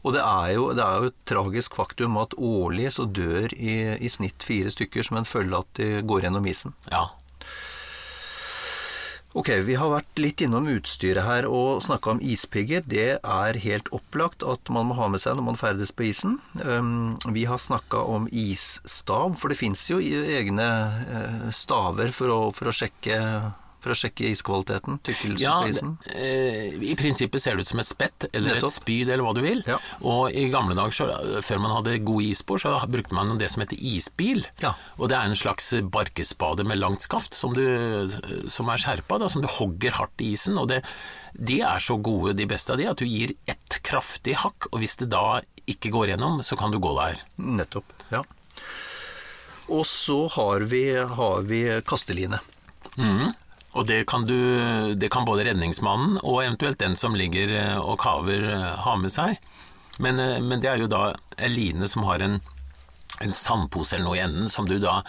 Og 0.02 0.14
det 0.16 0.22
er, 0.22 0.54
jo, 0.56 0.70
det 0.76 0.84
er 0.84 1.02
jo 1.02 1.12
et 1.12 1.20
tragisk 1.28 1.76
faktum 1.80 2.18
at 2.22 2.36
årlig 2.38 2.92
så 2.96 3.08
dør 3.08 3.52
i, 3.56 3.76
i 3.98 4.12
snitt 4.12 4.46
fire 4.46 4.72
stykker 4.72 5.06
som 5.06 5.20
en 5.20 5.28
følge 5.28 5.54
av 5.54 5.66
at 5.66 5.80
de 5.80 5.90
går 6.06 6.26
gjennom 6.26 6.48
isen. 6.50 6.74
Ja. 6.92 7.08
Ok, 9.34 9.48
vi 9.66 9.74
har 9.74 9.90
vært 9.90 10.20
litt 10.22 10.44
innom 10.46 10.68
utstyret 10.70 11.26
her 11.26 11.48
og 11.50 11.80
snakka 11.82 12.12
om 12.12 12.20
ispigger. 12.22 12.84
Det 12.86 13.16
er 13.18 13.56
helt 13.64 13.88
opplagt 13.90 14.44
at 14.46 14.70
man 14.70 14.86
må 14.86 14.94
ha 14.94 15.08
med 15.10 15.18
seg 15.18 15.34
når 15.34 15.46
man 15.48 15.58
ferdes 15.58 15.90
på 15.90 16.06
isen. 16.06 16.36
Um, 16.62 17.16
vi 17.34 17.42
har 17.50 17.58
snakka 17.58 17.98
om 18.14 18.28
isstav, 18.30 19.34
for 19.40 19.50
det 19.50 19.58
fins 19.58 19.82
jo 19.90 19.98
egne 19.98 20.68
eh, 21.02 21.50
staver 21.50 22.14
for 22.14 22.30
å, 22.30 22.38
for 22.54 22.70
å 22.70 22.76
sjekke 22.78 23.18
for 23.84 23.92
å 23.92 23.96
sjekke 24.00 24.30
iskvaliteten, 24.32 24.96
tykkelse 25.04 25.42
Ja, 25.44 25.58
på 25.62 25.68
isen. 25.74 25.92
eh, 26.16 26.72
I 26.80 26.94
prinsippet 26.96 27.42
ser 27.44 27.54
det 27.58 27.66
ut 27.66 27.70
som 27.74 27.82
et 27.82 27.88
spett 27.90 28.26
eller 28.32 28.54
Nettopp. 28.56 28.70
et 28.72 28.76
spyd 28.78 29.10
eller 29.12 29.22
hva 29.26 29.34
du 29.36 29.42
vil. 29.44 29.60
Ja. 29.68 29.76
Og 30.00 30.32
i 30.32 30.46
gamle 30.52 30.74
dager, 30.78 31.12
før 31.44 31.60
man 31.62 31.74
hadde 31.76 31.98
gode 32.08 32.24
isspor, 32.32 32.58
så 32.64 32.72
brukte 32.88 33.12
man 33.14 33.36
det 33.38 33.50
som 33.52 33.62
heter 33.62 33.76
isbil. 33.78 34.42
Ja. 34.64 34.72
Og 34.98 35.10
det 35.12 35.18
er 35.20 35.28
en 35.28 35.36
slags 35.36 35.70
barkespade 35.92 36.64
med 36.66 36.80
langt 36.80 37.04
skaft 37.04 37.34
som, 37.36 37.52
du, 37.52 37.62
som 38.48 38.68
er 38.72 38.80
skjerpa, 38.80 39.20
da, 39.20 39.28
som 39.28 39.44
du 39.44 39.48
hogger 39.60 39.92
hardt 40.00 40.24
i 40.24 40.32
isen. 40.34 40.56
Og 40.58 40.68
det, 40.72 40.80
de 41.36 41.60
er 41.60 41.78
så 41.84 41.98
gode, 42.00 42.34
de 42.38 42.46
beste 42.48 42.72
av 42.72 42.80
de, 42.80 42.88
at 42.88 42.96
du 42.96 43.04
gir 43.04 43.36
ett 43.46 43.78
kraftig 43.84 44.38
hakk, 44.40 44.70
og 44.72 44.80
hvis 44.80 44.96
det 45.02 45.10
da 45.12 45.40
ikke 45.68 45.90
går 45.92 46.14
gjennom, 46.14 46.40
så 46.44 46.56
kan 46.60 46.72
du 46.72 46.78
gå 46.80 46.90
der. 46.96 47.20
Nettopp. 47.40 47.92
Ja. 48.12 48.22
Og 49.72 49.86
så 49.88 50.26
har 50.34 50.60
vi, 50.68 50.82
har 50.92 51.40
vi 51.48 51.62
kasteline. 51.88 52.40
Og 53.74 53.86
det 53.90 54.04
kan, 54.06 54.26
du, 54.26 54.94
det 54.94 55.10
kan 55.10 55.26
både 55.26 55.48
redningsmannen 55.48 56.20
og 56.22 56.44
eventuelt 56.44 56.78
den 56.78 56.94
som 56.98 57.16
ligger 57.18 57.50
eh, 57.58 57.78
og 57.78 57.98
kaver 58.04 58.46
eh, 58.52 58.74
ha 58.84 58.96
med 59.00 59.12
seg. 59.12 59.38
Men, 59.98 60.20
eh, 60.22 60.38
men 60.42 60.62
det 60.62 60.70
er 60.70 60.82
jo 60.82 60.90
da 60.90 61.08
en 61.36 61.54
line 61.54 61.88
som 61.90 62.06
har 62.06 62.22
en, 62.22 62.38
en 63.24 63.34
sandpose 63.34 63.96
eller 63.96 64.06
noe 64.06 64.18
i 64.20 64.22
enden, 64.22 64.50
som 64.50 64.68
du 64.70 64.78
da 64.82 65.00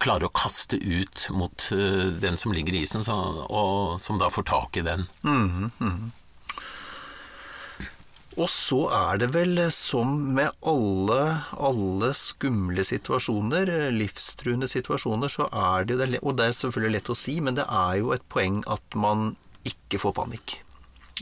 klarer 0.00 0.28
å 0.28 0.36
kaste 0.36 0.76
ut 0.76 1.28
mot 1.32 1.68
den 2.20 2.36
som 2.36 2.52
ligger 2.52 2.74
i 2.76 2.82
isen, 2.84 3.04
så, 3.04 3.14
og 3.48 3.96
som 4.04 4.18
da 4.20 4.28
får 4.28 4.44
tak 4.50 4.76
i 4.76 4.84
den. 4.84 5.06
Og 8.36 8.50
så 8.52 8.82
er 8.92 9.20
det 9.22 9.30
vel 9.32 9.56
som 9.72 10.10
med 10.36 10.52
alle, 10.68 11.20
alle 11.56 12.10
skumle 12.16 12.84
situasjoner, 12.84 13.70
livstruende 13.94 14.68
situasjoner, 14.68 15.32
så 15.32 15.48
er 15.48 15.88
det 15.88 15.96
jo 15.96 16.20
Og 16.20 16.36
det 16.36 16.50
er 16.50 16.58
selvfølgelig 16.60 16.98
lett 16.98 17.10
å 17.10 17.16
si, 17.16 17.40
men 17.40 17.56
det 17.56 17.64
er 17.64 17.96
jo 18.02 18.12
et 18.12 18.26
poeng 18.28 18.60
at 18.68 18.84
man 18.94 19.36
ikke 19.64 19.98
får 20.02 20.12
panikk. 20.20 20.58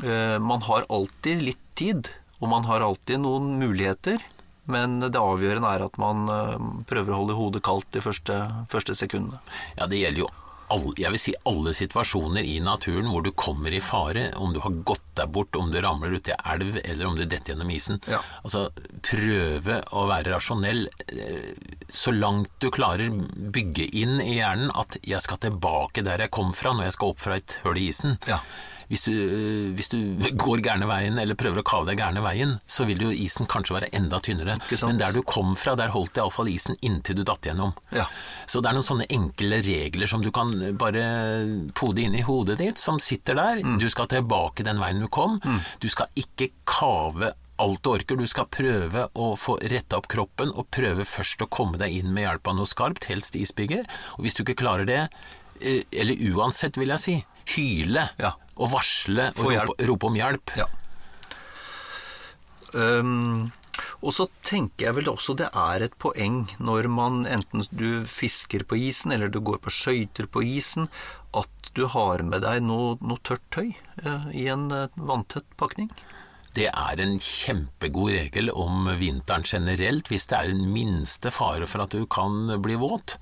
Eh, 0.02 0.38
Man 0.38 0.62
har 0.66 0.87
alltid 0.90 1.42
litt 1.42 1.62
tid, 1.78 2.11
og 2.40 2.49
man 2.50 2.64
har 2.64 2.83
alltid 2.83 3.23
noen 3.23 3.59
muligheter. 3.62 4.18
Men 4.66 4.99
det 4.99 5.21
avgjørende 5.21 5.71
er 5.71 5.85
at 5.87 5.99
man 6.00 6.28
eh, 6.28 6.59
prøver 6.90 7.14
å 7.14 7.21
holde 7.23 7.38
hodet 7.38 7.62
kaldt 7.62 7.92
de 7.92 8.02
første, 8.02 8.42
første 8.73 8.94
sekundene. 8.99 9.38
Ja, 9.78 9.87
det 9.87 10.02
gjelder 10.02 10.26
jo 10.26 10.30
alle, 10.73 10.94
jeg 10.99 11.12
vil 11.14 11.23
si 11.23 11.35
alle 11.49 11.75
situasjoner 11.76 12.47
i 12.47 12.59
naturen 12.64 13.09
hvor 13.11 13.25
du 13.25 13.30
kommer 13.37 13.75
i 13.75 13.83
fare, 13.85 14.28
om 14.40 14.54
du 14.54 14.61
har 14.64 14.76
gått 14.87 15.04
deg 15.18 15.30
bort, 15.35 15.56
om 15.56 15.71
du 15.73 15.80
ramler 15.83 16.16
uti 16.16 16.35
elv, 16.35 16.78
eller 16.85 17.09
om 17.09 17.16
du 17.18 17.25
detter 17.25 17.54
gjennom 17.54 17.71
isen. 17.75 18.00
Ja. 18.11 18.21
Altså, 18.42 18.66
prøve 19.04 19.80
å 19.94 20.06
være 20.11 20.35
rasjonell 20.35 20.87
eh, 21.09 21.50
så 21.88 22.14
langt 22.14 22.52
du 22.62 22.71
klarer. 22.75 23.12
Bygge 23.54 23.88
inn 23.92 24.21
i 24.25 24.38
hjernen 24.38 24.73
at 24.75 24.99
'jeg 25.02 25.23
skal 25.23 25.42
tilbake 25.42 26.04
der 26.04 26.26
jeg 26.26 26.35
kom 26.35 26.52
fra 26.52 26.73
når 26.75 26.88
jeg 26.88 26.97
skal 26.99 27.12
opp 27.14 27.21
fra 27.21 27.37
et 27.40 27.59
hull 27.64 27.78
i 27.78 27.90
isen'. 27.90 28.18
Ja. 28.28 28.40
Hvis 28.91 29.05
du, 29.07 29.12
eh, 29.12 29.69
hvis 29.76 29.91
du 29.93 29.99
går 30.45 30.62
gærne 30.64 30.88
veien, 30.91 31.19
eller 31.21 31.38
prøver 31.38 31.62
å 31.62 31.67
kave 31.67 31.88
deg 31.91 32.00
gærne 32.03 32.23
veien, 32.25 32.57
så 32.67 32.87
vil 32.88 33.05
jo 33.07 33.12
isen 33.14 33.49
kanskje 33.50 33.76
være 33.79 33.93
enda 33.97 34.21
tynnere. 34.25 34.59
Men 34.87 34.99
der 35.00 35.14
du 35.17 35.23
kom 35.23 35.55
fra, 35.59 35.76
der 35.79 35.93
holdt 35.95 36.19
iallfall 36.21 36.50
isen 36.53 36.76
inntil 36.85 37.21
du 37.21 37.25
datt 37.26 37.47
gjennom. 37.49 37.75
Ja. 37.95 38.09
Så 38.47 38.61
det 38.61 38.71
er 38.71 38.79
noen 38.79 38.87
sånne 38.87 39.09
enkle 39.12 39.62
regler 39.64 40.11
som 40.11 40.25
du 40.25 40.31
kan 40.35 40.53
bare 40.81 41.05
pode 41.76 42.03
inn 42.05 42.17
i 42.19 42.25
hodet 42.26 42.59
ditt, 42.61 42.79
som 42.83 43.00
sitter 43.03 43.38
der. 43.38 43.62
Du 43.81 43.88
skal 43.93 44.11
tilbake 44.11 44.67
den 44.67 44.81
veien 44.83 45.00
du 45.05 45.09
kom. 45.12 45.41
Du 45.81 45.88
skal 45.93 46.11
ikke 46.19 46.50
kave 46.69 47.33
alt 47.62 47.83
du 47.85 47.91
orker. 47.93 48.19
Du 48.19 48.26
skal 48.26 48.49
prøve 48.50 49.07
å 49.14 49.29
få 49.38 49.57
retta 49.71 50.00
opp 50.00 50.09
kroppen, 50.11 50.50
og 50.59 50.69
prøve 50.75 51.07
først 51.07 51.45
å 51.45 51.50
komme 51.50 51.79
deg 51.81 51.95
inn 52.00 52.12
med 52.14 52.26
hjelp 52.26 52.50
av 52.50 52.59
noe 52.59 52.71
skarpt, 52.71 53.07
helst 53.11 53.38
isbygger. 53.38 53.87
Og 54.19 54.26
hvis 54.26 54.35
du 54.35 54.43
ikke 54.45 54.59
klarer 54.64 54.88
det, 54.88 55.03
eh, 55.61 55.83
eller 55.93 56.19
uansett, 56.35 56.76
vil 56.76 56.88
jeg 56.97 56.99
si, 57.05 57.17
hyle 57.57 58.09
Ja. 58.19 58.33
Og 58.54 58.73
varsle 58.73 59.30
og 59.37 59.50
rope, 59.50 59.87
rope 59.90 60.11
om 60.11 60.16
hjelp. 60.18 60.54
Ja. 60.58 60.68
Um, 62.75 63.52
og 64.04 64.12
så 64.14 64.26
tenker 64.46 64.88
jeg 64.88 64.96
vel 64.99 65.11
også 65.12 65.37
det 65.38 65.49
er 65.50 65.84
et 65.87 65.94
poeng 66.02 66.42
når 66.62 66.88
man 66.92 67.23
enten 67.26 67.64
du 67.70 68.04
fisker 68.06 68.66
på 68.68 68.78
isen 68.90 69.14
eller 69.14 69.30
du 69.32 69.40
går 69.44 69.61
på 69.64 69.73
skøyter 69.73 70.28
på 70.30 70.42
isen, 70.46 70.90
at 71.34 71.70
du 71.75 71.87
har 71.90 72.23
med 72.23 72.44
deg 72.44 72.62
noe, 72.66 72.99
noe 73.02 73.23
tørt 73.26 73.44
tøy 73.54 73.73
uh, 74.04 74.28
i 74.30 74.46
en 74.52 74.68
uh, 74.70 74.90
vanntett 74.94 75.49
pakning. 75.61 75.90
Det 76.54 76.68
er 76.70 77.00
en 77.02 77.16
kjempegod 77.18 78.12
regel 78.14 78.52
om 78.54 78.87
vinteren 79.00 79.42
generelt, 79.49 80.06
hvis 80.06 80.28
det 80.30 80.38
er 80.38 80.52
en 80.52 80.68
minste 80.70 81.32
fare 81.34 81.66
for 81.66 81.82
at 81.82 81.96
du 81.96 82.04
kan 82.06 82.46
bli 82.62 82.76
våt. 82.78 83.16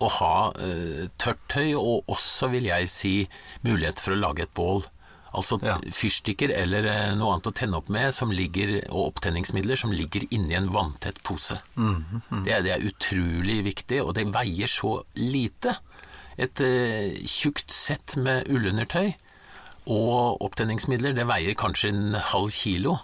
Å 0.00 0.08
ha 0.20 0.34
eh, 0.64 1.08
tørt 1.20 1.42
tøy, 1.52 1.74
og 1.76 2.08
også, 2.08 2.48
vil 2.54 2.70
jeg 2.70 2.88
si, 2.88 3.14
mulighet 3.66 4.00
for 4.00 4.14
å 4.16 4.20
lage 4.22 4.46
et 4.46 4.54
bål. 4.56 4.86
Altså 5.30 5.60
Ja. 5.62 5.76
fyrstikker 5.94 6.50
eller 6.50 6.88
eh, 6.90 7.12
noe 7.14 7.34
annet 7.36 7.46
å 7.46 7.52
tenne 7.54 7.76
opp 7.78 7.88
med, 7.92 8.10
som 8.16 8.32
ligger, 8.34 8.72
og 8.90 9.12
opptenningsmidler 9.12 9.78
som 9.78 9.92
ligger 9.94 10.24
inni 10.34 10.56
en 10.58 10.72
vanntett 10.74 11.20
pose. 11.22 11.60
Det, 11.76 12.50
er, 12.56 12.64
det 12.66 12.72
er 12.74 12.86
utrolig 12.88 13.60
viktig, 13.68 14.00
og 14.02 14.14
det 14.16 14.24
veier 14.34 14.66
så 14.72 14.96
lite. 15.20 15.76
Et 16.40 16.60
eh, 16.64 17.20
tjukt 17.28 17.70
sett 17.70 18.16
med 18.16 18.48
ullundertøy 18.50 19.12
og 19.90 20.42
opptenningsmidler, 20.44 21.14
det 21.16 21.24
veier 21.28 21.54
kanskje 21.58 21.88
en 21.92 22.14
halv 22.32 22.50
kilo. 22.54 22.96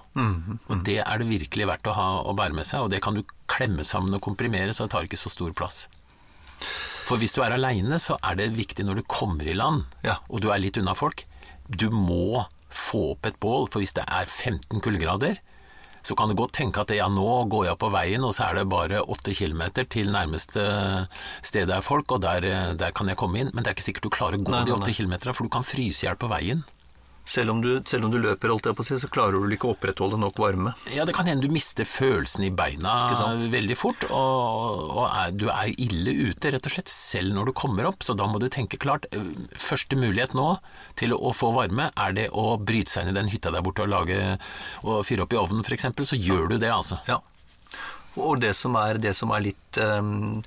Og 0.69 0.83
det 0.87 0.99
er 1.05 1.19
det 1.23 1.29
virkelig 1.31 1.67
verdt 1.71 1.89
å 1.91 1.95
ha 1.97 2.09
å 2.27 2.35
bære 2.37 2.55
med 2.59 2.67
seg, 2.69 2.85
og 2.85 2.91
det 2.93 3.01
kan 3.05 3.17
du 3.17 3.23
klemme 3.51 3.85
sammen 3.87 4.15
og 4.19 4.23
komprimere, 4.27 4.75
så 4.77 4.85
det 4.87 4.93
tar 4.97 5.07
ikke 5.09 5.21
så 5.21 5.33
stor 5.33 5.55
plass. 5.57 5.87
For 7.07 7.21
hvis 7.23 7.35
du 7.37 7.43
er 7.45 7.55
aleine, 7.55 7.99
så 8.03 8.17
er 8.23 8.35
det 8.41 8.51
viktig 8.57 8.85
når 8.87 9.01
du 9.01 9.03
kommer 9.07 9.47
i 9.47 9.55
land, 9.55 9.85
Ja. 10.03 10.17
og 10.29 10.41
du 10.43 10.51
er 10.51 10.59
litt 10.59 10.77
unna 10.81 10.95
folk, 10.95 11.25
du 11.71 11.89
må 11.91 12.45
få 12.71 13.13
opp 13.13 13.27
et 13.27 13.39
bål, 13.41 13.69
for 13.71 13.81
hvis 13.81 13.95
det 13.95 14.05
er 14.09 14.27
15 14.27 14.81
kuldegrader, 14.83 15.39
så 16.07 16.15
kan 16.15 16.29
du 16.31 16.37
godt 16.39 16.53
tenke 16.55 16.79
at 16.79 16.91
ja, 16.95 17.09
nå 17.11 17.49
går 17.51 17.65
jeg 17.67 17.79
på 17.83 17.89
veien, 17.91 18.23
og 18.23 18.31
så 18.37 18.45
er 18.51 18.61
det 18.61 18.69
bare 18.71 19.01
8 19.03 19.33
km 19.35 19.63
til 19.91 20.13
nærmeste 20.15 20.63
sted 21.43 21.67
det 21.67 21.75
er 21.75 21.83
folk, 21.83 22.13
og 22.15 22.21
der, 22.23 22.75
der 22.79 22.93
kan 22.95 23.09
jeg 23.11 23.17
komme 23.19 23.41
inn. 23.41 23.51
Men 23.55 23.65
det 23.65 23.73
er 23.73 23.75
ikke 23.75 23.87
sikkert 23.89 24.07
du 24.07 24.11
klarer 24.15 24.39
å 24.39 24.43
gå 24.43 24.53
Nei, 24.55 24.61
de 24.69 24.71
nei, 24.71 24.79
nei. 24.85 24.93
8 24.93 24.95
km, 25.01 25.33
for 25.35 25.43
du 25.49 25.51
kan 25.57 25.67
fryse 25.67 26.05
i 26.05 26.07
hjel 26.07 26.19
på 26.21 26.31
veien. 26.31 26.63
Selv 27.27 27.51
om, 27.51 27.61
du, 27.63 27.81
selv 27.89 28.07
om 28.07 28.13
du 28.13 28.21
løper, 28.23 28.53
alt 28.55 28.69
jeg 28.69 28.77
på 28.79 28.85
å 28.85 28.87
si, 28.87 28.99
så 29.03 29.11
klarer 29.11 29.43
du 29.43 29.55
ikke 29.55 29.69
å 29.69 29.75
opprettholde 29.75 30.19
nok 30.21 30.39
varme. 30.39 30.73
Ja, 30.95 31.05
det 31.09 31.17
kan 31.17 31.27
hende 31.27 31.47
du 31.47 31.53
mister 31.53 31.89
følelsen 31.89 32.47
i 32.47 32.53
beina 32.55 32.95
veldig 33.51 33.77
fort, 33.79 34.07
og, 34.15 34.93
og 34.95 35.05
er, 35.09 35.35
du 35.35 35.49
er 35.51 35.73
ille 35.75 36.15
ute, 36.31 36.53
rett 36.55 36.69
og 36.71 36.77
slett, 36.77 36.93
selv 36.93 37.35
når 37.35 37.51
du 37.51 37.57
kommer 37.59 37.91
opp. 37.91 38.07
Så 38.07 38.15
da 38.19 38.29
må 38.31 38.41
du 38.43 38.49
tenke 38.53 38.79
klart. 38.81 39.09
Første 39.59 39.99
mulighet 39.99 40.37
nå 40.39 40.53
til 40.99 41.17
å 41.17 41.35
få 41.35 41.53
varme, 41.57 41.91
er 41.99 42.17
det 42.17 42.29
å 42.31 42.55
bryte 42.63 42.93
seg 42.93 43.07
inn 43.07 43.15
i 43.15 43.19
den 43.19 43.33
hytta 43.33 43.53
der 43.55 43.65
borte 43.67 43.85
og 43.87 43.93
lage 43.93 44.37
og 44.85 45.03
fyre 45.07 45.27
opp 45.27 45.35
i 45.35 45.41
ovnen 45.41 45.67
f.eks., 45.67 45.91
så 46.07 46.19
gjør 46.19 46.53
du 46.53 46.61
det, 46.63 46.71
altså. 46.71 47.03
Ja. 47.11 47.21
Og 48.17 48.41
det 48.41 48.55
som 48.57 48.75
er, 48.81 48.99
det 48.99 49.15
som 49.17 49.31
er 49.37 49.41
litt 49.51 49.79
um, 49.83 50.43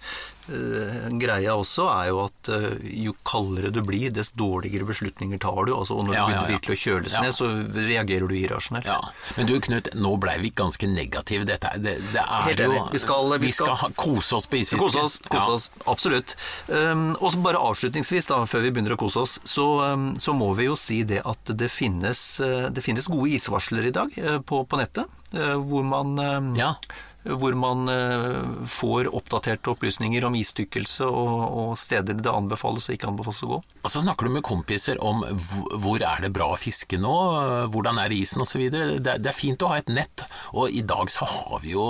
eh, 0.50 1.08
greia 1.22 1.54
også, 1.54 1.86
er 1.92 2.08
jo 2.10 2.22
at 2.26 2.50
eh, 2.50 2.78
jo 3.06 3.14
kaldere 3.28 3.70
du 3.74 3.82
blir, 3.86 4.10
dess 4.16 4.32
dårligere 4.38 4.88
beslutninger 4.90 5.38
tar 5.44 5.68
du. 5.68 5.74
Altså, 5.76 5.98
og 6.00 6.08
når 6.08 6.16
Ja, 6.18 6.24
du 6.26 6.32
begynner 6.32 6.54
virkelig 6.56 6.78
å 6.78 6.82
kjøles 6.84 7.14
Ja. 7.18 7.22
ned, 7.22 7.36
så 7.38 7.50
reagerer 7.76 8.28
du 8.28 8.34
irrasjonelt. 8.40 8.86
Ja, 8.90 8.98
Men 9.38 9.46
du 9.52 9.60
Knut, 9.60 9.90
nå 9.94 10.16
blei 10.20 10.38
vi 10.42 10.50
ganske 10.50 10.88
negative. 10.90 11.46
Dette, 11.46 11.74
det, 11.78 11.98
det 12.14 12.24
er 12.24 12.42
Helt 12.48 12.60
jo 12.64 12.72
enig. 12.72 12.92
Vi 12.96 13.00
skal- 13.04 13.30
vi 13.34 13.38
vi 13.46 13.52
skal, 13.52 13.68
skal- 13.76 13.78
ha, 13.84 13.90
kose 13.96 14.36
oss 14.40 14.48
på 14.50 14.58
isfiske. 14.62 14.80
Kose 14.80 15.04
oss, 15.04 15.18
kose 15.30 15.50
oss, 15.60 15.70
absolutt. 15.86 16.36
Um, 16.70 17.16
og 17.22 17.32
så 17.34 17.44
bare 17.44 17.62
avslutningsvis, 17.62 18.28
da, 18.32 18.42
før 18.50 18.62
vi 18.66 18.72
begynner 18.72 18.96
å 18.98 18.98
kose 18.98 19.22
oss, 19.22 19.38
så, 19.46 19.68
um, 19.94 20.16
så 20.18 20.34
må 20.34 20.56
vi 20.58 20.66
jo 20.66 20.76
si 20.76 21.04
det 21.04 21.22
at 21.26 21.54
det 21.56 21.70
finnes, 21.70 22.40
uh, 22.42 22.70
det 22.74 22.82
finnes 22.84 23.08
gode 23.08 23.30
isvarsler 23.38 23.86
i 23.86 23.92
dag 23.92 24.10
på, 24.46 24.66
på 24.66 24.78
nettet, 24.82 25.06
hvor 25.30 25.84
man 25.86 26.18
um, 26.18 26.56
Ja. 26.58 26.74
Hvor 27.38 27.54
man 27.60 27.86
uh, 27.92 28.66
får 28.70 29.10
oppdaterte 29.14 29.70
opplysninger 29.74 30.26
om 30.26 30.36
istykkelse 30.40 31.06
og, 31.06 31.44
og 31.62 31.74
steder 31.78 32.18
det 32.20 32.32
anbefales 32.32 32.90
og 32.90 32.96
ikke 32.98 33.10
anbefales 33.12 33.44
å 33.46 33.50
gå. 33.54 33.60
Og 33.84 33.92
så 33.94 34.02
snakker 34.04 34.26
du 34.30 34.34
med 34.38 34.44
kompiser 34.48 34.98
om 35.04 35.22
hvor- 35.84 36.00
er 36.10 36.22
det 36.24 36.32
bra 36.34 36.48
å 36.54 36.58
fiske 36.60 36.98
nå, 37.02 37.14
hvordan 37.74 38.00
er 38.02 38.14
isen 38.16 38.42
osv. 38.42 38.62
Det, 38.72 39.02
det 39.04 39.30
er 39.30 39.36
fint 39.36 39.62
å 39.66 39.70
ha 39.74 39.78
et 39.82 39.90
nett, 39.92 40.24
og 40.56 40.72
i 40.72 40.82
dag 40.88 41.10
så 41.12 41.28
har 41.28 41.60
vi 41.64 41.74
jo 41.76 41.88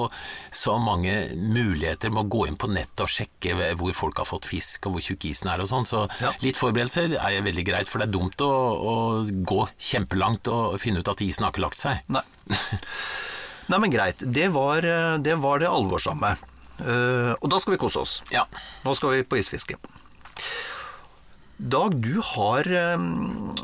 så 0.51 0.75
mange 0.81 1.13
muligheter 1.37 2.09
med 2.11 2.25
å 2.25 2.29
gå 2.33 2.45
inn 2.49 2.57
på 2.59 2.69
nettet 2.71 3.05
og 3.05 3.11
sjekke 3.13 3.55
hvor 3.79 3.93
folk 3.95 4.17
har 4.21 4.27
fått 4.29 4.47
fisk 4.49 4.87
og 4.89 4.97
hvor 4.97 5.05
tjukk 5.05 5.29
isen 5.29 5.49
er 5.53 5.61
og 5.63 5.69
sånn, 5.71 5.85
så 5.89 6.05
Ja. 6.19 6.31
litt 6.41 6.57
forberedelser 6.59 7.13
er 7.19 7.41
veldig 7.45 7.65
greit, 7.69 7.87
for 7.91 7.99
det 8.01 8.09
er 8.09 8.15
dumt 8.17 8.41
å, 8.41 8.49
å 8.49 8.95
gå 9.29 9.61
kjempelangt 9.77 10.47
og 10.51 10.79
finne 10.81 10.99
ut 11.03 11.07
at 11.13 11.21
isen 11.21 11.45
har 11.45 11.53
ikke 11.53 11.65
lagt 11.67 11.77
seg. 11.79 12.01
Nei. 12.09 12.23
Nei, 13.69 13.77
men 13.77 13.93
greit. 13.93 14.23
Det 14.25 14.47
var 14.53 14.85
uh, 14.85 15.17
det, 15.21 15.37
var 15.41 15.61
det 15.61 15.69
alvorsomme. 15.69 16.33
Uh, 16.79 17.35
og 17.37 17.49
da 17.51 17.59
skal 17.61 17.75
vi 17.75 17.81
kose 17.81 18.01
oss. 18.01 18.19
Ja. 18.33 18.47
Nå 18.85 18.95
skal 18.97 19.17
vi 19.17 19.27
på 19.27 19.39
isfiske. 19.39 19.77
Dag, 21.59 21.91
du 21.99 22.21
har 22.23 22.63
eh, 22.71 23.01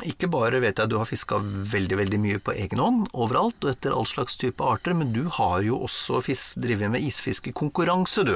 ikke 0.04 0.28
bare 0.28 0.58
vet 0.60 0.76
jeg 0.76 0.90
du 0.92 0.98
har 1.00 1.08
fiska 1.08 1.38
veldig 1.40 1.96
veldig 1.96 2.18
mye 2.20 2.40
på 2.44 2.52
egen 2.52 2.82
hånd 2.82 3.06
overalt 3.16 3.56
og 3.64 3.70
etter 3.70 3.94
all 3.96 4.04
slags 4.04 4.36
type 4.36 4.60
arter, 4.60 4.92
men 4.92 5.14
du 5.14 5.22
har 5.32 5.62
jo 5.64 5.78
også 5.86 6.20
fis, 6.26 6.42
drevet 6.60 6.92
med 6.92 7.06
isfiskekonkurranse, 7.08 8.26
du. 8.28 8.34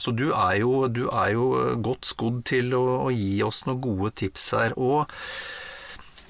Så 0.00 0.14
du 0.16 0.30
er 0.32 0.62
jo, 0.62 0.88
du 0.88 1.02
er 1.12 1.34
jo 1.34 1.50
godt 1.84 2.08
skodd 2.08 2.40
til 2.48 2.72
å, 2.72 2.80
å 3.04 3.10
gi 3.12 3.42
oss 3.44 3.66
noen 3.68 3.82
gode 3.84 4.14
tips 4.22 4.48
her. 4.56 4.76
Og 4.80 5.12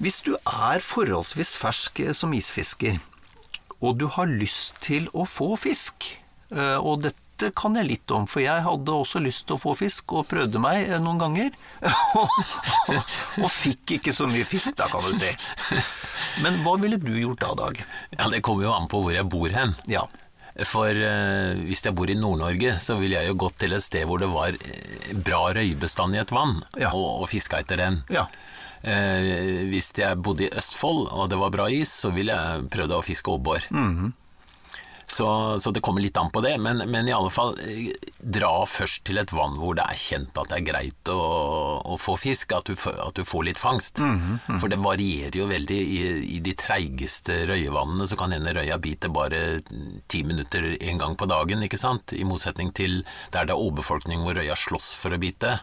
hvis 0.03 0.19
du 0.27 0.33
er 0.35 0.83
forholdsvis 0.83 1.55
fersk 1.61 2.03
eh, 2.03 2.11
som 2.11 2.35
isfisker, 2.35 2.99
og 3.81 3.97
du 3.99 4.07
har 4.13 4.29
lyst 4.29 4.77
til 4.85 5.07
å 5.17 5.25
få 5.27 5.53
fisk, 5.59 6.07
eh, 6.53 6.77
og 6.77 7.01
dette 7.07 7.17
kan 7.57 7.73
jeg 7.73 7.87
litt 7.87 8.11
om, 8.13 8.27
for 8.29 8.43
jeg 8.43 8.61
hadde 8.61 8.93
også 8.93 9.17
lyst 9.25 9.47
til 9.49 9.55
å 9.57 9.61
få 9.63 9.71
fisk, 9.79 10.13
og 10.13 10.27
prøvde 10.29 10.59
meg 10.61 10.83
eh, 10.91 10.99
noen 11.01 11.17
ganger, 11.23 11.55
og, 12.21 12.41
og 13.43 13.49
fikk 13.49 13.95
ikke 13.97 14.13
så 14.13 14.27
mye 14.29 14.45
fisk 14.45 14.75
da, 14.77 14.85
kan 14.91 15.01
du 15.01 15.15
si. 15.17 15.31
Men 16.45 16.59
hva 16.65 16.75
ville 16.81 16.99
du 17.01 17.09
gjort 17.17 17.41
da, 17.41 17.53
Dag? 17.63 17.81
ja, 18.13 18.29
det 18.29 18.43
kommer 18.45 18.67
jo 18.69 18.75
an 18.75 18.85
på 18.91 19.01
hvor 19.01 19.15
jeg 19.17 19.25
bor 19.33 19.49
hen. 19.57 19.73
Ja. 19.89 20.05
For 20.67 20.91
eh, 20.93 21.57
hvis 21.65 21.81
jeg 21.87 21.95
bor 21.97 22.09
i 22.11 22.17
Nord-Norge, 22.19 22.75
så 22.83 22.97
ville 22.99 23.17
jeg 23.17 23.31
jo 23.31 23.37
gått 23.47 23.57
til 23.63 23.73
et 23.73 23.81
sted 23.85 24.03
hvor 24.05 24.19
det 24.21 24.27
var 24.29 24.53
bra 25.25 25.45
røybestand 25.55 26.13
i 26.17 26.21
et 26.21 26.33
vann, 26.35 26.59
Ja. 26.77 26.91
og, 26.93 27.23
og 27.23 27.29
fiska 27.31 27.63
etter 27.63 27.79
den. 27.81 28.01
Ja. 28.13 28.27
Eh, 28.83 29.67
hvis 29.69 29.91
jeg 29.97 30.17
bodde 30.25 30.47
i 30.47 30.53
Østfold, 30.57 31.07
og 31.13 31.29
det 31.29 31.37
var 31.37 31.51
bra 31.53 31.67
is, 31.69 31.91
så 32.01 32.09
ville 32.15 32.33
jeg 32.33 32.69
prøvd 32.73 32.91
å 32.97 33.03
fiske 33.05 33.31
abbor. 33.33 33.59
-hmm. 33.69 34.11
så, 35.11 35.59
så 35.59 35.71
det 35.75 35.81
kommer 35.83 36.01
litt 36.01 36.15
an 36.17 36.29
på 36.31 36.41
det, 36.41 36.57
men, 36.57 36.77
men 36.89 37.07
i 37.07 37.11
alle 37.11 37.29
fall 37.29 37.57
eh, 37.59 37.91
dra 38.23 38.65
først 38.65 39.03
til 39.03 39.17
et 39.19 39.31
vann 39.33 39.57
hvor 39.59 39.75
det 39.75 39.83
er 39.83 39.97
kjent 39.99 40.37
at 40.39 40.47
det 40.49 40.55
er 40.57 40.65
greit 40.71 41.09
å, 41.11 41.81
å 41.83 41.97
få 41.99 42.15
fisk, 42.17 42.53
at 42.55 42.63
du, 42.65 42.75
får- 42.75 42.95
at 43.07 43.13
du 43.19 43.23
får 43.25 43.43
litt 43.43 43.59
fangst. 43.59 43.99
For 44.59 44.67
det 44.69 44.79
varierer 44.79 45.35
jo 45.35 45.47
veldig. 45.47 45.77
I, 45.77 46.35
i 46.37 46.39
de 46.39 46.53
treigeste 46.53 47.45
røyevannene 47.51 48.07
så 48.07 48.15
kan 48.15 48.31
hende 48.31 48.53
røya 48.55 48.77
bite 48.79 49.09
bare 49.11 49.59
ti 50.07 50.23
minutter 50.23 50.77
en 50.81 50.97
gang 50.97 51.15
på 51.17 51.25
dagen, 51.27 51.61
ikke 51.63 51.77
sant? 51.77 52.13
I 52.13 52.23
motsetning 52.23 52.71
til 52.73 53.03
der 53.31 53.45
det 53.45 53.51
er 53.53 53.59
overbefolkning 53.59 54.23
hvor 54.23 54.33
røya 54.39 54.55
slåss 54.55 54.95
for 54.95 55.11
å 55.11 55.19
bite. 55.19 55.59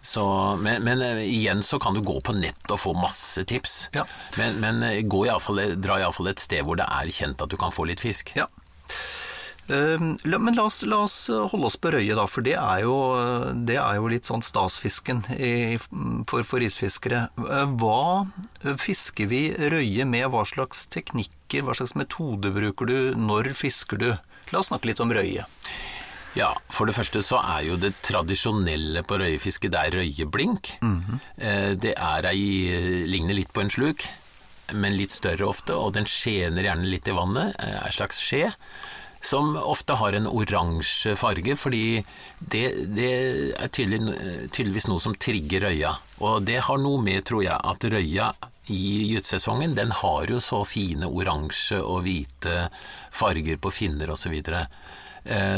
Så, 0.00 0.22
men, 0.62 0.82
men 0.86 1.02
eh, 1.02 1.24
igjen 1.26 1.62
så 1.66 1.78
kan 1.82 1.94
du 1.94 2.00
gå 2.06 2.20
på 2.24 2.32
nett 2.38 2.70
og 2.70 2.78
få 2.80 2.94
masse 2.96 3.42
tips. 3.50 3.88
Ja. 3.96 4.06
Men, 4.38 4.60
men 4.62 4.82
eh, 4.86 5.02
gå 5.02 5.24
i 5.26 5.32
fall, 5.42 5.60
dra 5.82 5.98
iallfall 6.00 6.30
et 6.32 6.40
sted 6.42 6.64
hvor 6.64 6.78
det 6.78 6.86
er 6.86 7.10
kjent 7.12 7.42
at 7.44 7.50
du 7.50 7.58
kan 7.60 7.74
få 7.74 7.88
litt 7.90 8.00
fisk. 8.04 8.32
Ja. 8.38 8.46
Eh, 9.68 9.98
Men 10.24 10.54
la 10.56 10.64
oss, 10.70 10.80
la 10.88 11.02
oss 11.04 11.16
holde 11.28 11.68
oss 11.68 11.76
på 11.76 11.90
røye, 11.92 12.14
da, 12.16 12.24
for 12.30 12.46
det 12.46 12.54
er 12.56 12.84
jo, 12.86 12.94
det 13.68 13.76
er 13.76 13.98
jo 13.98 14.08
litt 14.08 14.24
sånn 14.30 14.40
stasfisken 14.46 15.24
i, 15.36 15.76
for, 16.30 16.46
for 16.46 16.64
isfiskere. 16.64 17.26
Eh, 17.44 17.66
Hva 17.82 18.28
fisker 18.80 19.28
vi 19.28 19.42
røye 19.58 20.06
med? 20.08 20.30
Hva 20.32 20.46
slags 20.48 20.86
teknikker, 20.94 21.66
hva 21.66 21.76
slags 21.76 21.96
metode 21.98 22.54
bruker 22.54 22.88
du? 22.88 22.98
Når 23.18 23.52
fisker 23.58 24.00
du? 24.00 24.10
La 24.54 24.62
oss 24.62 24.70
snakke 24.70 24.88
litt 24.88 25.02
om 25.04 25.12
røye. 25.12 25.44
Ja, 26.36 26.52
For 26.70 26.86
det 26.86 26.94
første 26.94 27.22
så 27.24 27.40
er 27.40 27.64
jo 27.66 27.76
det 27.80 27.94
tradisjonelle 28.04 29.02
på 29.08 29.18
røyefiske 29.18 29.70
det 29.72 29.80
er 29.80 29.96
røyeblink. 29.96 30.74
Eh, 31.38 31.74
Det 31.74 31.94
er 31.96 32.26
ei 32.30 33.06
ligner 33.08 33.34
litt 33.34 33.52
på 33.52 33.60
en 33.64 33.70
sluk, 33.70 34.04
men 34.72 34.96
litt 34.96 35.10
større 35.10 35.48
ofte, 35.48 35.72
og 35.74 35.94
den 35.94 36.04
skjener 36.04 36.62
gjerne 36.68 36.86
litt 36.90 37.08
i 37.08 37.16
vannet. 37.16 37.54
Ei 37.58 37.72
Er 37.72 37.86
en 37.86 37.92
slags 37.92 38.20
skje. 38.20 38.52
Som 39.20 39.56
ofte 39.56 39.96
har 39.98 40.12
en 40.14 40.28
oransje 40.30 41.16
farge, 41.18 41.56
fordi 41.58 42.04
det, 42.38 42.94
det 42.94 43.08
er 43.58 43.68
tydelig, 43.74 44.14
tydeligvis 44.54 44.86
noe 44.86 45.00
som 45.02 45.14
trigger 45.14 45.66
røya. 45.66 45.96
Og 46.20 46.44
det 46.46 46.60
har 46.68 46.78
noe 46.78 47.02
med, 47.02 47.24
tror 47.26 47.42
jeg, 47.42 47.58
at 47.58 47.82
røya 47.90 48.28
i 48.70 49.08
gytesesongen, 49.14 49.74
den 49.74 49.90
har 49.90 50.30
jo 50.30 50.38
så 50.38 50.62
fine 50.68 51.08
oransje 51.08 51.80
og 51.82 52.04
hvite 52.06 52.68
farger 53.10 53.58
på 53.58 53.72
finner 53.74 54.12
osv. 54.14 54.28
Så, 54.28 54.30
videre. 54.30 54.60
Eh, 54.68 55.07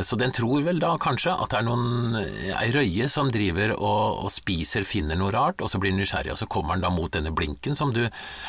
så 0.03 0.17
den 0.19 0.33
tror 0.35 0.63
vel 0.67 0.81
da 0.83 0.97
kanskje 0.99 1.33
at 1.35 1.51
det 1.53 1.59
er 1.61 1.67
noen, 1.69 2.17
ei 2.59 2.71
røye 2.75 3.07
som 3.13 3.31
driver 3.31 3.73
og, 3.77 4.25
og 4.27 4.31
spiser 4.35 4.83
finner 4.89 5.17
noe 5.21 5.31
rart, 5.35 5.63
og 5.63 5.71
så 5.71 5.79
blir 5.79 5.93
den 5.95 6.01
nysgjerrig, 6.03 6.33
og 6.35 6.41
så 6.41 6.49
kommer 6.51 6.75
den 6.79 6.83
da 6.87 6.91
mot 6.95 7.13
denne 7.15 7.31
blinken 7.37 7.77
som 7.79 7.93
du 7.95 8.03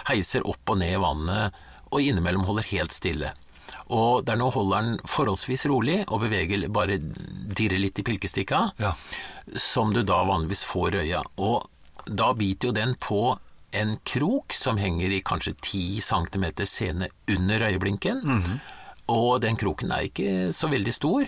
heiser 0.09 0.45
opp 0.49 0.73
og 0.73 0.79
ned 0.81 0.95
i 0.97 1.01
vannet, 1.03 1.59
og 1.91 2.01
innimellom 2.01 2.45
holder 2.47 2.69
helt 2.71 2.95
stille. 2.95 3.33
Og 3.91 4.23
der 4.27 4.37
nå 4.39 4.47
holder 4.55 4.81
den 4.85 4.99
forholdsvis 5.07 5.65
rolig 5.67 5.99
og 6.07 6.21
beveger, 6.23 6.65
bare 6.71 6.97
dirrer 6.97 7.79
litt 7.81 7.99
i 7.99 8.05
pilkestikka, 8.07 8.71
Ja. 8.79 8.93
som 9.55 9.91
du 9.93 10.01
da 10.03 10.21
vanligvis 10.27 10.63
får 10.67 10.91
røya. 10.95 11.21
Og 11.37 11.67
da 12.07 12.31
biter 12.33 12.69
jo 12.71 12.75
den 12.75 12.95
på 12.95 13.37
en 13.77 13.97
krok 14.07 14.51
som 14.55 14.79
henger 14.79 15.11
i 15.15 15.21
kanskje 15.23 15.53
10 15.63 16.01
cm 16.03 16.45
sene 16.67 17.07
under 17.31 17.59
røyeblinken. 17.67 18.23
Og 19.09 19.41
den 19.41 19.57
kroken 19.59 19.91
er 19.91 20.07
ikke 20.07 20.51
så 20.55 20.69
veldig 20.71 20.93
stor, 20.93 21.25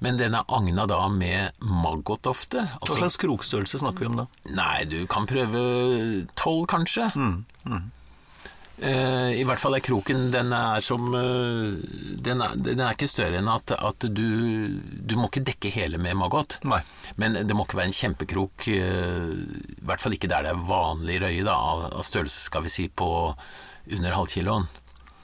men 0.00 0.16
den 0.16 0.34
er 0.38 0.46
agna 0.48 0.86
da 0.88 1.02
med 1.12 1.50
maggot 1.60 2.26
ofte. 2.30 2.62
Hva 2.64 2.78
Altså, 2.80 2.96
slags 3.02 3.18
krokstørrelse 3.20 3.82
snakker 3.82 4.06
vi 4.06 4.06
om 4.12 4.20
da? 4.22 4.26
nei, 4.48 4.84
du 4.88 5.02
kan 5.10 5.26
prøve 5.28 5.60
tolv, 6.40 6.66
kanskje. 6.72 7.10
Eh, 8.80 9.32
I 9.36 9.42
hvert 9.44 9.60
fall 9.60 9.76
er 9.76 9.82
kroken 9.84 10.30
Den 10.32 10.54
er 10.56 10.80
som 10.80 11.10
uh, 11.12 11.74
den, 12.24 12.40
er, 12.40 12.54
den 12.56 12.80
er 12.80 12.94
ikke 12.94 13.10
større 13.12 13.36
enn 13.36 13.50
at, 13.52 13.74
at 13.76 14.06
du 14.08 14.22
Du 15.04 15.18
må 15.20 15.28
ikke 15.28 15.42
dekke 15.50 15.68
hele 15.74 16.00
med 16.00 16.16
maggot. 16.16 16.56
Nei. 16.64 16.78
Men 17.20 17.36
det 17.44 17.52
må 17.52 17.66
ikke 17.66 17.76
være 17.82 17.92
en 17.92 17.98
kjempekrok, 17.98 18.70
Uh, 18.70 19.36
i 19.76 19.84
hvert 19.84 20.00
fall 20.00 20.16
ikke 20.16 20.30
der 20.32 20.46
det 20.46 20.54
er 20.54 20.64
vanlig 20.64 21.18
røye, 21.20 21.44
da, 21.44 21.58
av, 21.60 21.90
av 21.92 22.06
størrelse, 22.06 22.40
skal 22.48 22.64
vi 22.64 22.72
si, 22.72 22.88
på 22.88 23.10
under 23.90 24.16
halvkiloen. 24.16 24.64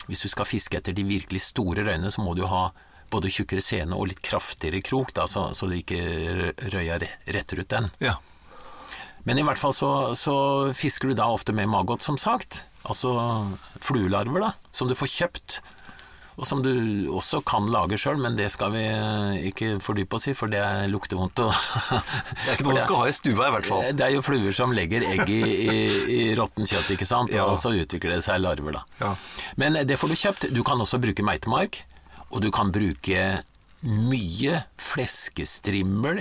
Hvis 0.06 0.22
du 0.24 0.30
skal 0.30 0.48
fiske 0.48 0.78
etter 0.78 0.94
de 0.96 1.04
virkelig 1.06 1.42
store 1.48 1.84
røyene, 1.86 2.10
så 2.12 2.22
må 2.22 2.36
du 2.38 2.44
ha 2.50 2.68
både 3.10 3.30
tjukkere 3.30 3.62
sene 3.62 3.96
og 3.96 4.08
litt 4.10 4.22
kraftigere 4.24 4.82
krok, 4.84 5.12
da, 5.14 5.26
så, 5.30 5.48
så 5.54 5.68
du 5.70 5.76
ikke 5.78 6.00
røya 6.72 6.98
retter 7.02 7.62
ut 7.62 7.70
den. 7.70 7.90
Ja. 8.02 8.16
Men 9.26 9.40
i 9.40 9.44
hvert 9.46 9.58
fall 9.58 9.74
så, 9.74 9.90
så 10.18 10.36
fisker 10.76 11.10
du 11.10 11.18
da 11.18 11.26
ofte 11.30 11.54
med 11.54 11.70
maggot, 11.70 12.02
som 12.02 12.18
sagt. 12.18 12.62
Altså 12.86 13.10
fluelarver, 13.82 14.44
da, 14.44 14.52
som 14.70 14.90
du 14.90 14.94
får 14.98 15.10
kjøpt. 15.10 15.58
Og 16.36 16.44
som 16.44 16.60
du 16.60 16.68
også 17.16 17.38
kan 17.48 17.64
lage 17.72 17.96
sjøl, 17.96 18.18
men 18.20 18.34
det 18.36 18.50
skal 18.52 18.68
vi 18.74 18.82
ikke 19.48 19.78
fordype 19.80 20.18
oss 20.18 20.26
i, 20.28 20.34
for 20.36 20.52
det 20.52 20.60
lukter 20.92 21.16
vondt. 21.16 21.40
og- 21.40 21.54
Det 22.44 22.50
er 22.50 22.58
ikke 22.58 22.66
noe 22.68 22.76
du 22.76 22.82
skal 22.82 23.00
ha 23.00 23.06
i 23.08 23.14
stua 23.16 23.46
i 23.48 23.54
hvert 23.54 23.68
fall. 23.70 23.86
Det 23.96 24.04
er 24.04 24.12
jo 24.18 24.20
fluer 24.26 24.52
som 24.52 24.74
legger 24.76 25.06
egg 25.14 25.24
i, 25.32 25.40
i, 25.48 25.76
i 26.12 26.20
råttent 26.36 26.68
kjøtt, 26.68 26.90
ikke 26.92 27.08
sant? 27.08 27.32
Ja. 27.32 27.46
Og 27.48 27.56
så 27.56 27.72
utvikler 27.72 28.18
det 28.18 28.24
seg 28.28 28.42
larver, 28.44 28.76
da. 28.76 28.84
Ja. 29.00 29.14
Men 29.56 29.80
det 29.88 29.96
får 29.96 30.12
du 30.12 30.16
kjøpt. 30.20 30.48
Du 30.52 30.60
kan 30.68 30.76
også 30.84 31.00
bruke 31.00 31.24
meitemark, 31.24 31.80
og 32.28 32.42
du 32.44 32.50
kan 32.52 32.68
bruke 32.74 33.24
mye 33.86 34.60
fleskestrimmel, 34.82 36.20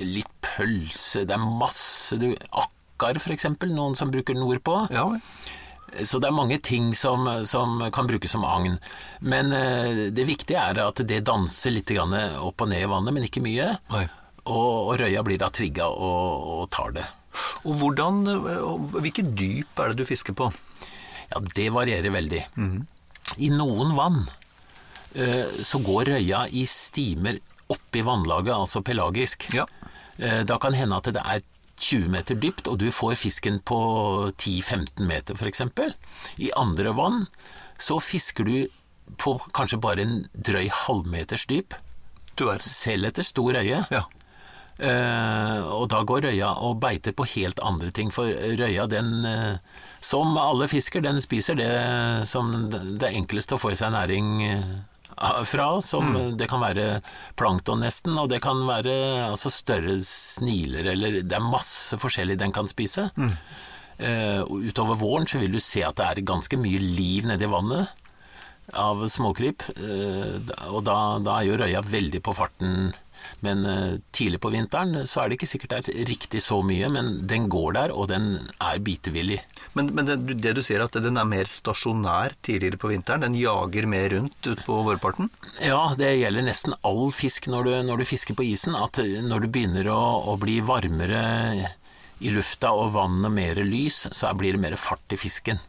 litt 0.00 0.28
pølse, 0.44 1.24
det 1.28 1.34
er 1.36 1.42
masse 1.60 2.16
du, 2.20 2.28
Akkar, 2.52 3.18
for 3.22 3.32
eksempel, 3.34 3.72
noen 3.74 3.96
som 3.98 4.12
bruker 4.12 4.36
nordpå. 4.36 4.76
Ja. 4.92 5.06
Så 6.06 6.20
det 6.22 6.30
er 6.30 6.36
mange 6.36 6.58
ting 6.62 6.92
som, 6.94 7.26
som 7.48 7.80
kan 7.94 8.08
brukes 8.10 8.32
som 8.34 8.44
agn. 8.46 8.78
Men 9.20 9.52
eh, 9.56 10.06
det 10.14 10.26
viktige 10.28 10.62
er 10.62 10.82
at 10.84 11.02
det 11.06 11.22
danser 11.28 11.74
litt 11.74 11.92
opp 11.98 12.62
og 12.62 12.70
ned 12.70 12.84
i 12.84 12.90
vannet, 12.90 13.16
men 13.16 13.26
ikke 13.26 13.42
mye. 13.44 13.72
Og, 13.90 14.90
og 14.90 14.94
røya 15.00 15.24
blir 15.26 15.40
da 15.40 15.50
trigga 15.52 15.88
og, 15.90 16.46
og 16.54 16.68
tar 16.74 16.94
det. 16.96 17.06
Og 17.64 17.76
hvordan, 17.78 18.24
hvilke 18.96 19.22
dyp 19.22 19.78
er 19.78 19.92
det 19.92 20.00
du 20.00 20.08
fisker 20.08 20.34
på? 20.36 20.50
Ja, 21.30 21.42
det 21.54 21.68
varierer 21.74 22.10
veldig. 22.14 22.42
I 23.38 23.50
noen 23.54 23.94
vann 23.98 24.24
eh, 25.14 25.62
så 25.62 25.78
går 25.84 26.14
røya 26.14 26.46
i 26.50 26.64
stimer 26.66 27.38
opp 27.70 27.96
i 27.96 28.02
vannlaget, 28.06 28.54
altså 28.56 28.82
pelagisk. 28.82 29.46
Ja. 29.54 29.66
Eh, 30.18 30.42
da 30.46 30.58
kan 30.60 30.74
hende 30.74 30.98
at 30.98 31.10
det 31.14 31.22
er 31.22 31.44
20 31.80 32.10
meter 32.12 32.36
dypt, 32.36 32.68
og 32.68 32.78
du 32.82 32.90
får 32.92 33.16
fisken 33.20 33.60
på 33.64 33.80
10-15 34.36 35.00
meter 35.08 35.38
f.eks. 35.38 35.64
I 36.36 36.52
andre 36.60 36.92
vann 36.96 37.24
så 37.80 37.96
fisker 38.04 38.44
du 38.44 38.56
på 39.20 39.38
kanskje 39.56 39.80
bare 39.80 40.04
en 40.04 40.16
drøy 40.34 40.68
halvmeters 40.84 41.46
dyp, 41.50 41.74
selv 42.62 43.08
etter 43.10 43.26
stor 43.26 43.56
røye. 43.56 43.84
Ja. 43.90 44.06
Uh, 44.80 45.60
og 45.76 45.90
da 45.92 45.98
går 46.08 46.24
røya 46.24 46.54
og 46.64 46.78
beiter 46.80 47.12
på 47.12 47.26
helt 47.34 47.60
andre 47.60 47.90
ting, 47.92 48.08
for 48.14 48.30
røya 48.32 48.86
den, 48.88 49.26
uh, 49.28 49.58
som 50.00 50.32
alle 50.40 50.70
fisker, 50.72 51.04
den 51.04 51.20
spiser 51.20 51.58
det 51.58 51.72
som 52.28 52.70
det 52.70 53.10
er 53.10 53.18
enklest 53.18 53.52
å 53.52 53.60
få 53.60 53.74
i 53.74 53.76
seg 53.76 53.92
næring 53.92 54.30
eh, 54.46 54.70
fra, 55.44 55.68
som 55.84 56.14
det 56.38 56.48
kan 56.50 56.62
være 56.62 57.00
plankton 57.38 57.82
nesten, 57.84 58.16
og 58.18 58.30
det 58.32 58.40
kan 58.44 58.62
være 58.68 58.94
altså, 59.28 59.52
større 59.52 59.98
sniler, 60.06 60.92
eller 60.94 61.20
det 61.20 61.36
er 61.36 61.44
masse 61.44 61.98
forskjellig 62.00 62.38
den 62.40 62.54
kan 62.56 62.70
spise. 62.70 63.10
Mm. 63.16 63.34
Uh, 64.00 64.70
utover 64.70 64.96
våren 64.96 65.26
så 65.28 65.42
vil 65.42 65.52
du 65.52 65.60
se 65.60 65.82
at 65.84 65.98
det 65.98 66.06
er 66.06 66.22
ganske 66.24 66.56
mye 66.56 66.78
liv 66.80 67.26
nedi 67.28 67.44
vannet 67.52 67.90
av 68.80 69.02
småkryp, 69.12 69.66
uh, 69.76 70.38
og 70.70 70.80
da, 70.88 70.96
da 71.20 71.36
er 71.36 71.50
jo 71.50 71.60
røya 71.60 71.84
veldig 71.84 72.22
på 72.24 72.36
farten. 72.38 72.94
Men 73.44 73.64
eh, 73.68 73.98
tidlig 74.16 74.40
på 74.42 74.52
vinteren 74.52 75.06
så 75.08 75.22
er 75.22 75.30
det 75.30 75.38
ikke 75.38 75.50
sikkert 75.50 75.74
det 75.74 75.94
er 75.94 76.08
riktig 76.10 76.42
så 76.44 76.60
mye, 76.66 76.90
men 76.92 77.12
den 77.30 77.48
går 77.52 77.76
der, 77.78 77.94
og 77.94 78.10
den 78.12 78.32
er 78.58 78.80
bitevillig. 78.84 79.40
Men, 79.78 79.92
men 79.96 80.08
det, 80.08 80.18
det 80.42 80.54
du 80.58 80.62
sier 80.64 80.84
at 80.84 80.98
den 81.00 81.20
er 81.20 81.28
mer 81.28 81.48
stasjonær 81.48 82.36
tidligere 82.44 82.80
på 82.80 82.92
vinteren? 82.92 83.24
Den 83.24 83.38
jager 83.38 83.88
mer 83.90 84.08
rundt 84.16 84.50
utpå 84.52 84.80
vårparten? 84.88 85.30
Ja, 85.64 85.92
det 85.98 86.14
gjelder 86.18 86.46
nesten 86.46 86.76
all 86.86 87.10
fisk 87.14 87.50
når 87.50 87.68
du, 87.68 87.74
når 87.90 88.02
du 88.02 88.08
fisker 88.08 88.38
på 88.38 88.46
isen, 88.50 88.76
at 88.78 89.00
når 89.00 89.46
du 89.46 89.52
begynner 89.52 89.90
å, 89.92 90.00
å 90.32 90.38
bli 90.40 90.60
varmere 90.64 91.22
i 92.20 92.30
lufta 92.34 92.74
og 92.76 92.92
vannet 92.92 93.32
mer 93.32 93.62
lys, 93.64 94.02
så 94.12 94.32
blir 94.36 94.56
det 94.56 94.60
mer 94.60 94.76
fart 94.76 95.14
i 95.14 95.18
fisken. 95.20 95.60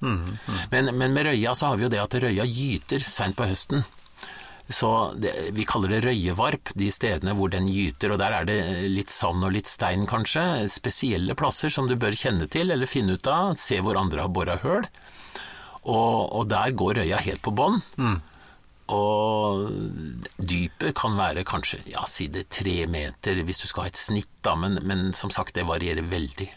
Men, 0.72 0.92
men 0.98 1.16
med 1.16 1.30
røya 1.30 1.56
så 1.56 1.72
har 1.72 1.80
vi 1.80 1.88
jo 1.88 1.92
det 1.94 2.02
at 2.04 2.18
røya 2.20 2.44
gyter 2.48 3.04
seint 3.06 3.38
på 3.38 3.48
høsten. 3.48 3.86
Så 4.72 4.90
det, 5.20 5.34
vi 5.56 5.66
kaller 5.68 5.92
det 5.94 6.02
røyevarp, 6.06 6.72
de 6.80 6.88
stedene 6.94 7.36
hvor 7.38 7.52
den 7.52 7.68
gyter, 7.72 8.14
og 8.14 8.22
der 8.22 8.36
er 8.40 8.48
det 8.48 8.60
litt 8.92 9.12
sand 9.12 9.44
og 9.44 9.54
litt 9.56 9.70
stein 9.70 10.08
kanskje. 10.10 10.66
Spesielle 10.72 11.36
plasser 11.38 11.74
som 11.74 11.90
du 11.90 11.98
bør 12.00 12.16
kjenne 12.18 12.48
til 12.52 12.72
eller 12.72 12.90
finne 12.90 13.18
ut 13.20 13.32
av, 13.32 13.56
se 13.60 13.82
hvor 13.84 14.00
andre 14.00 14.24
har 14.24 14.34
bora 14.34 14.58
høl. 14.64 14.88
Og, 15.82 16.16
og 16.38 16.46
der 16.52 16.76
går 16.78 17.02
røya 17.02 17.22
helt 17.26 17.44
på 17.44 17.54
bånn. 17.58 17.82
Og 18.92 19.68
dypet 20.38 20.96
kan 20.98 21.16
være 21.20 21.46
kanskje, 21.48 21.80
ja, 21.94 22.04
si 22.12 22.28
det 22.32 22.50
tre 22.52 22.84
meter 22.92 23.40
hvis 23.48 23.64
du 23.64 23.68
skal 23.70 23.86
ha 23.86 23.92
et 23.92 24.00
snitt, 24.00 24.32
da, 24.44 24.58
men, 24.60 24.82
men 24.88 25.12
som 25.18 25.32
sagt, 25.32 25.56
det 25.56 25.68
varierer 25.70 26.04
veldig. 26.12 26.50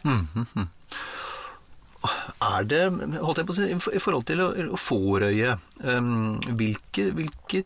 Er 2.45 2.67
det, 2.69 2.83
holdt 3.23 3.41
jeg 3.41 3.49
på 3.49 3.55
å 3.55 3.57
si, 3.57 3.69
i 3.73 4.03
forhold 4.03 4.27
til 4.29 4.43
å, 4.45 4.51
å 4.75 4.81
få 4.81 4.99
røye, 5.23 5.55
um, 5.87 6.37
hvilke, 6.59 7.09
hvilke 7.17 7.63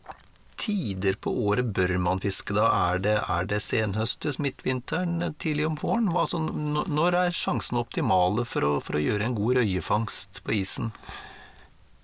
tider 0.59 1.15
på 1.23 1.31
året 1.47 1.71
bør 1.75 1.95
man 2.01 2.21
fiske 2.23 2.55
da? 2.57 2.67
Er 2.91 3.01
det, 3.03 3.15
er 3.31 3.47
det 3.49 3.61
senhøstes, 3.63 4.39
midtvinteren, 4.43 5.23
tidlig 5.39 5.65
om 5.69 5.79
våren? 5.79 6.11
Altså, 6.11 6.41
når 6.43 7.17
er 7.23 7.35
sjansene 7.35 7.81
optimale 7.81 8.45
for 8.49 8.67
å, 8.67 8.75
for 8.83 8.99
å 8.99 9.03
gjøre 9.03 9.29
en 9.29 9.37
god 9.37 9.61
røyefangst 9.61 10.43
på 10.45 10.57
isen? 10.59 10.91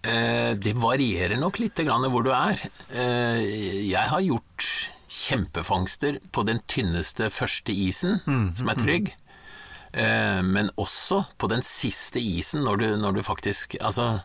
Eh, 0.05 0.53
det 0.61 0.75
varierer 0.77 1.39
nok 1.41 1.59
litt 1.61 1.81
grann 1.85 2.05
hvor 2.13 2.25
du 2.25 2.31
er. 2.35 2.61
Eh, 2.93 3.43
jeg 3.89 4.11
har 4.11 4.25
gjort 4.25 4.71
kjempefangster 5.15 6.19
på 6.35 6.43
den 6.47 6.59
tynneste 6.69 7.29
første 7.33 7.73
isen, 7.73 8.19
mm, 8.25 8.49
som 8.59 8.71
er 8.71 8.81
trygg. 8.81 9.13
Eh, 9.95 10.41
men 10.43 10.69
også 10.81 11.23
på 11.39 11.49
den 11.51 11.63
siste 11.65 12.19
isen, 12.19 12.65
når 12.67 12.81
du, 12.81 12.87
når 12.99 13.15
du 13.15 13.21
faktisk 13.23 13.77
Altså 13.79 14.19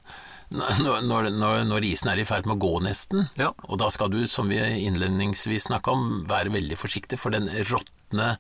når, 0.51 1.31
når, 1.31 1.65
når, 1.69 1.85
isen 1.87 2.11
er 2.11 2.21
i 2.21 2.27
ferd 2.27 2.49
med 2.49 2.59
å 2.59 2.63
gå, 2.65 2.73
nesten. 2.83 3.29
Ja. 3.39 3.53
Og 3.69 3.79
da 3.83 3.91
skal 3.95 4.11
du, 4.11 4.25
som 4.31 4.51
vi 4.51 4.59
innledningsvis 4.59 5.69
snakka 5.69 5.95
om, 5.95 6.09
være 6.31 6.55
veldig 6.57 6.79
forsiktig, 6.81 7.21
for 7.23 7.35
den 7.35 7.47
råtne 7.71 8.35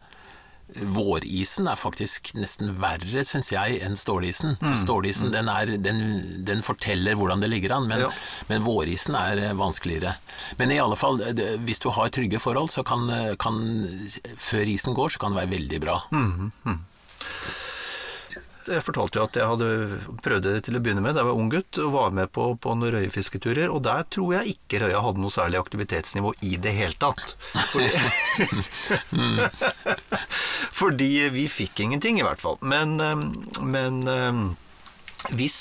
vårisen 0.71 1.67
er 1.67 1.79
faktisk 1.79 2.33
nesten 2.39 2.75
verre, 2.79 3.25
syns 3.27 3.51
jeg, 3.53 3.81
enn 3.85 3.97
stålisen. 3.99 4.55
For 4.61 4.75
mm. 4.75 4.81
stålisen 4.83 5.31
mm. 5.31 5.33
den, 5.35 5.51
er, 5.51 5.73
den, 5.83 6.03
den, 6.47 6.63
forteller 6.67 7.19
hvordan 7.19 7.43
det 7.43 7.51
ligger 7.51 7.75
an, 7.79 7.89
men, 7.91 8.05
ja. 8.07 8.11
men, 8.51 8.63
vårisen 8.67 9.17
er 9.19 9.43
eh, 9.49 9.57
vanskeligere. 9.59 10.15
Men 10.61 10.75
i 10.75 10.79
alle 10.83 10.99
fall, 11.01 11.23
hvis 11.67 11.83
du 11.83 11.91
har 11.95 12.13
trygge 12.15 12.43
forhold, 12.43 12.71
så 12.75 12.85
kan, 12.87 13.11
kan 13.41 13.59
før 14.39 14.71
isen 14.71 14.95
går, 14.99 15.15
så 15.15 15.23
kan 15.23 15.35
det 15.35 15.43
være 15.43 15.55
veldig 15.57 15.83
bra. 15.83 15.99
Mm. 16.15 16.53
mm. 16.67 16.81
Jeg 18.69 18.85
fortalte 18.85 19.19
jo 19.19 19.25
at 19.25 19.37
jeg 19.39 19.49
hadde 19.49 19.69
prøvd 20.25 20.47
det 20.47 20.55
til 20.67 20.77
å 20.77 20.81
begynne 20.85 21.03
med 21.05 21.15
da 21.17 21.23
jeg 21.23 21.29
var 21.31 21.41
ung 21.41 21.51
gutt, 21.53 21.79
og 21.81 21.95
var 21.95 22.11
med 22.17 22.29
på, 22.35 22.43
på 22.61 22.69
noen 22.77 22.93
røyefisketurer. 22.97 23.69
Og 23.73 23.81
der 23.87 24.05
tror 24.13 24.35
jeg 24.37 24.57
ikke 24.57 24.83
røya 24.85 25.01
hadde 25.05 25.23
noe 25.23 25.35
særlig 25.35 25.61
aktivitetsnivå 25.63 26.31
i 26.47 26.49
det 26.61 26.75
hele 26.77 26.97
tatt. 27.01 27.37
Fordi, 27.71 27.91
Fordi 30.81 31.11
vi 31.37 31.47
fikk 31.51 31.75
ingenting, 31.87 32.15
i 32.21 32.27
hvert 32.27 32.43
fall. 32.43 32.59
Men, 32.61 32.89
eh, 33.01 33.17
men 33.65 34.03
eh, 34.11 34.43
hvis, 35.37 35.61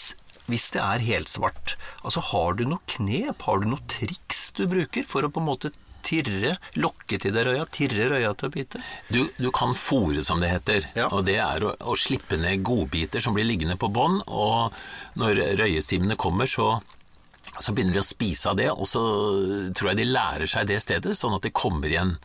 hvis 0.52 0.72
det 0.76 0.84
er 0.84 1.08
helsvart, 1.08 1.78
altså 2.04 2.20
har 2.34 2.50
du 2.60 2.64
noe 2.68 2.84
knep, 2.98 3.48
har 3.48 3.64
du 3.64 3.66
noe 3.72 3.84
triks 3.92 4.50
du 4.60 4.66
bruker 4.72 5.04
for 5.08 5.24
å 5.24 5.32
på 5.32 5.40
en 5.44 5.52
måte 5.54 5.70
tirre, 6.06 6.56
lokke 6.80 7.20
til 7.22 7.34
deg 7.36 7.48
røya, 7.48 7.66
tirre 7.74 8.10
røya 8.14 8.32
til 8.38 8.50
å 8.50 8.54
bite? 8.54 8.82
Du, 9.10 9.22
du 9.38 9.50
kan 9.56 9.76
fòre, 9.78 10.24
som 10.26 10.42
det 10.44 10.52
heter. 10.52 10.88
Ja. 10.98 11.10
Og 11.16 11.26
det 11.30 11.40
er 11.44 11.66
å, 11.66 11.74
å, 11.80 11.98
slippe 12.00 12.40
ned 12.42 12.64
godbiter 12.68 13.24
som 13.24 13.38
blir 13.38 13.48
liggende 13.48 13.78
på 13.80 13.92
bånn. 13.94 14.22
Og 14.28 14.76
når 15.20 15.44
røyestimene 15.60 16.20
kommer, 16.20 16.50
så, 16.50 16.72
så 17.60 17.76
begynner 17.76 18.00
de 18.00 18.04
å 18.04 18.10
spise 18.10 18.52
av 18.52 18.60
det. 18.60 18.70
Og 18.74 18.90
så 18.90 19.04
tror 19.76 19.94
jeg 19.94 20.02
de 20.02 20.10
lærer 20.10 20.50
seg 20.50 20.70
det 20.70 20.82
stedet, 20.86 21.18
sånn 21.18 21.38
at 21.38 21.48
de 21.48 21.54
kommer 21.56 21.92
igjen 21.92 22.18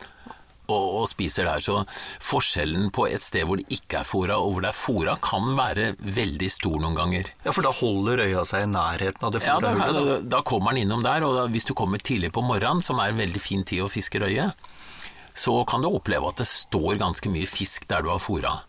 og, 0.67 0.85
og, 1.01 1.07
spiser 1.09 1.49
der. 1.49 1.63
Så 1.63 1.81
forskjellen 2.23 2.91
på 2.95 3.07
et 3.09 3.23
sted 3.25 3.45
hvor 3.47 3.61
det 3.61 3.67
ikke 3.73 4.01
er 4.01 4.07
fora 4.07 4.39
og 4.41 4.55
hvor 4.55 4.65
det 4.65 4.71
er 4.71 4.79
fora, 4.79 5.17
kan 5.23 5.51
være 5.57 5.91
veldig 5.99 6.51
stor 6.51 6.77
noen 6.81 6.97
ganger. 6.97 7.31
Ja, 7.45 7.53
For 7.55 7.65
da 7.65 7.73
holder 7.75 8.23
røya 8.23 8.45
seg 8.47 8.67
i 8.67 8.71
nærheten 8.73 9.27
av 9.27 9.35
det 9.35 9.43
fora. 9.45 9.73
ja, 9.73 9.81
da, 9.81 9.91
da, 9.95 10.19
da, 10.35 10.43
kommer 10.45 10.75
den 10.75 10.85
innom 10.85 11.03
der. 11.05 11.25
Og 11.27 11.35
da, 11.39 11.47
hvis 11.51 11.67
du 11.67 11.75
kommer 11.77 12.01
tidlig 12.01 12.33
på 12.35 12.43
morgenen, 12.45 12.83
som 12.85 13.01
er 13.01 13.13
en 13.13 13.21
veldig 13.21 13.41
fin 13.41 13.65
tid 13.67 13.85
å 13.85 13.91
fiske 13.91 14.21
røye, 14.21 14.51
så 15.35 15.57
kan 15.67 15.83
du 15.83 15.91
oppleve 15.91 16.31
at 16.31 16.39
det 16.39 16.47
står 16.47 17.01
ganske 17.01 17.29
mye 17.31 17.49
fisk 17.49 17.89
der 17.91 18.05
du 18.05 18.11
har 18.13 18.23
fôra. 18.23 18.61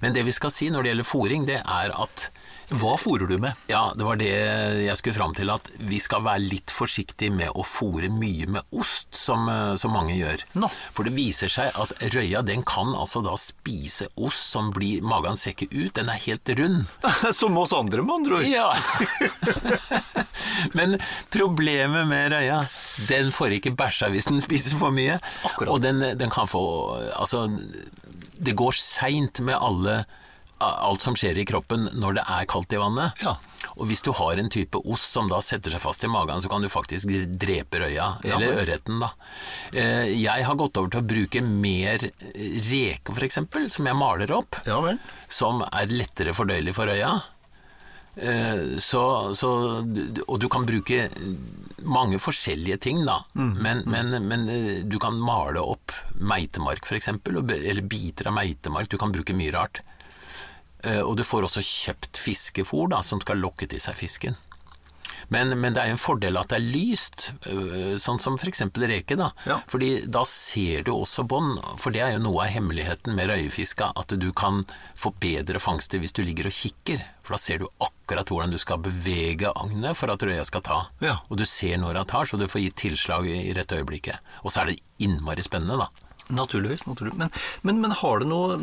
Men 0.00 0.14
det 0.14 0.26
vi 0.28 0.34
skal 0.36 0.52
si 0.54 0.70
når 0.70 0.84
det 0.84 0.92
gjelder 0.94 1.08
fôring, 1.08 1.48
det 1.48 1.60
er 1.62 1.94
at 1.94 2.28
hva 2.76 2.98
fôrer 3.00 3.24
du 3.24 3.38
med? 3.40 3.56
Ja, 3.72 3.94
Det 3.96 4.04
var 4.04 4.18
det 4.20 4.28
jeg 4.28 4.96
skulle 5.00 5.16
fram 5.16 5.32
til. 5.34 5.48
At 5.48 5.70
vi 5.88 5.96
skal 6.02 6.20
være 6.26 6.42
litt 6.44 6.72
forsiktige 6.72 7.32
med 7.32 7.48
å 7.56 7.64
fôre 7.64 8.10
mye 8.12 8.44
med 8.46 8.76
ost, 8.76 9.08
som, 9.16 9.48
eh, 9.48 9.74
som 9.80 9.94
mange 9.96 10.18
gjør. 10.18 10.44
No. 10.54 10.68
For 10.92 11.08
det 11.08 11.14
viser 11.16 11.48
seg 11.48 11.72
at 11.72 11.94
røya 12.12 12.42
den 12.44 12.62
kan 12.62 12.92
altså 12.92 13.22
da 13.24 13.36
spise 13.40 14.10
ost 14.16 14.52
som 14.52 14.70
blir 14.70 15.00
Magen 15.08 15.36
ser 15.36 15.54
ikke 15.54 15.70
ut, 15.72 15.94
den 15.94 16.10
er 16.12 16.20
helt 16.26 16.48
rund. 16.58 16.84
som 17.32 17.56
oss 17.56 17.72
andre, 17.72 18.02
med 18.02 18.14
andre 18.20 18.34
ord. 18.34 18.44
Ja. 18.44 18.68
Men 20.76 20.98
problemet 21.32 22.06
med 22.06 22.32
røya, 22.34 22.66
den 23.08 23.32
får 23.32 23.56
ikke 23.56 23.72
bæsja 23.78 24.12
hvis 24.12 24.28
den 24.28 24.42
spiser 24.44 24.76
for 24.76 24.92
mye. 24.92 25.16
Akkurat. 25.48 25.72
Og 25.72 25.80
den, 25.80 26.04
den 26.18 26.30
kan 26.30 26.48
få 26.48 26.66
Altså, 27.18 27.46
det 28.38 28.56
går 28.58 28.76
seint 28.78 29.42
med 29.44 29.58
alle 29.58 30.02
alt 30.58 31.00
som 31.00 31.16
skjer 31.16 31.38
i 31.38 31.44
kroppen 31.46 31.86
når 31.94 32.18
det 32.18 32.24
er 32.34 32.46
kaldt 32.50 32.74
i 32.74 32.80
vannet. 32.80 33.20
Ja. 33.22 33.36
Og 33.78 33.86
hvis 33.90 34.02
du 34.02 34.10
har 34.16 34.38
en 34.40 34.50
type 34.50 34.80
ost 34.90 35.12
som 35.14 35.28
da 35.30 35.40
setter 35.44 35.74
seg 35.74 35.82
fast 35.82 36.04
i 36.06 36.10
magen, 36.10 36.42
så 36.42 36.50
kan 36.50 36.62
du 36.62 36.70
faktisk 36.72 37.10
drepe 37.38 37.82
røya, 37.82 38.08
ja, 38.26 38.36
eller 38.36 38.62
ørreten, 38.64 38.98
da. 39.02 39.12
Eh, 39.72 40.10
jeg 40.18 40.46
har 40.46 40.58
gått 40.58 40.78
over 40.80 40.90
til 40.90 41.02
å 41.02 41.08
bruke 41.14 41.42
mer 41.44 42.02
reke, 42.02 43.14
f.eks., 43.14 43.40
som 43.74 43.90
jeg 43.90 43.98
maler 43.98 44.34
opp. 44.34 44.60
Ja, 44.66 44.80
som 45.30 45.62
er 45.68 45.94
lettere 45.94 46.34
fordøyelig 46.34 46.74
for 46.78 46.90
røya. 46.90 47.12
Eh, 48.18 48.76
så, 48.78 49.34
så, 49.34 49.50
og 50.26 50.40
du 50.40 50.48
kan 50.50 50.66
bruke 50.66 51.06
mange 51.86 52.18
forskjellige 52.18 52.78
ting, 52.88 53.04
da. 53.06 53.20
Mm. 53.38 53.52
Men, 53.62 53.82
men, 53.86 54.16
men, 54.26 54.48
eh, 54.50 54.80
du 54.84 54.98
kan 55.02 55.18
male 55.22 55.62
opp 55.62 55.94
meitemark, 56.18 56.86
f.eks., 56.86 57.12
eller 57.12 57.82
biter 57.86 58.30
av 58.30 58.36
meitemark. 58.38 58.90
Du 58.90 58.98
kan 58.98 59.14
bruke 59.14 59.36
mye 59.36 59.54
rart. 59.54 59.82
Eh, 60.82 61.00
og 61.00 61.16
du 61.18 61.24
får 61.26 61.46
også 61.46 61.64
kjøpt 61.64 62.20
fiskefôr 62.22 62.90
da, 62.94 63.02
som 63.06 63.22
skal 63.22 63.40
lokke 63.42 63.70
til 63.70 63.82
seg 63.82 63.98
fisken. 63.98 64.38
Men, 65.28 65.52
men, 65.60 65.74
det 65.76 65.82
er 65.82 65.90
jo 65.90 65.96
en 65.98 66.00
fordel 66.00 66.38
at 66.40 66.50
det 66.52 66.58
er 66.58 66.68
lyst, 66.72 67.28
eh, 67.50 67.96
sånn 68.00 68.20
som 68.22 68.38
f.eks. 68.38 68.64
reke. 68.80 69.16
da. 69.18 69.30
Ja. 69.48 69.58
Fordi 69.68 69.90
da 70.08 70.24
ser 70.28 70.86
du 70.86 70.94
også 70.94 71.26
bånd, 71.28 71.60
for 71.80 71.94
det 71.94 72.02
er 72.04 72.14
jo 72.16 72.24
noe 72.24 72.46
av 72.46 72.54
hemmeligheten 72.54 73.16
med 73.16 73.28
røyefiska, 73.32 73.92
at 74.00 74.16
du 74.16 74.30
kan 74.32 74.62
få 74.98 75.12
bedre 75.20 75.60
fangster 75.60 76.00
hvis 76.00 76.16
du 76.16 76.22
ligger 76.24 76.48
og 76.48 76.56
kikker. 76.56 77.04
For 77.22 77.36
da 77.36 77.42
ser 77.42 77.60
du 77.60 77.68
akkurat 77.84 78.32
hvordan 78.32 78.54
du 78.54 78.60
skal 78.60 78.80
bevege 78.82 79.52
agnet 79.52 79.98
for 80.00 80.12
at 80.12 80.24
røya 80.24 80.46
skal 80.48 80.64
ta. 80.64 80.82
Ja. 81.04 81.18
Og 81.28 81.40
du 81.40 81.44
ser 81.48 81.76
når 81.80 82.02
han 82.02 82.08
tar, 82.08 82.28
så 82.28 82.40
du 82.40 82.48
får 82.48 82.64
gitt 82.64 82.80
tilslag 82.88 83.28
i 83.28 83.52
rette 83.56 83.76
øyeblikket. 83.76 84.24
Og 84.44 84.52
så 84.52 84.64
er 84.64 84.72
det 84.72 84.80
innmari 85.04 85.44
spennende, 85.44 85.84
da. 85.84 86.07
Naturligvis. 86.28 86.86
naturligvis. 86.86 87.18
Men, 87.18 87.30
men, 87.62 87.80
men 87.80 87.94
har, 87.96 88.20
det 88.20 88.28
noe, 88.28 88.58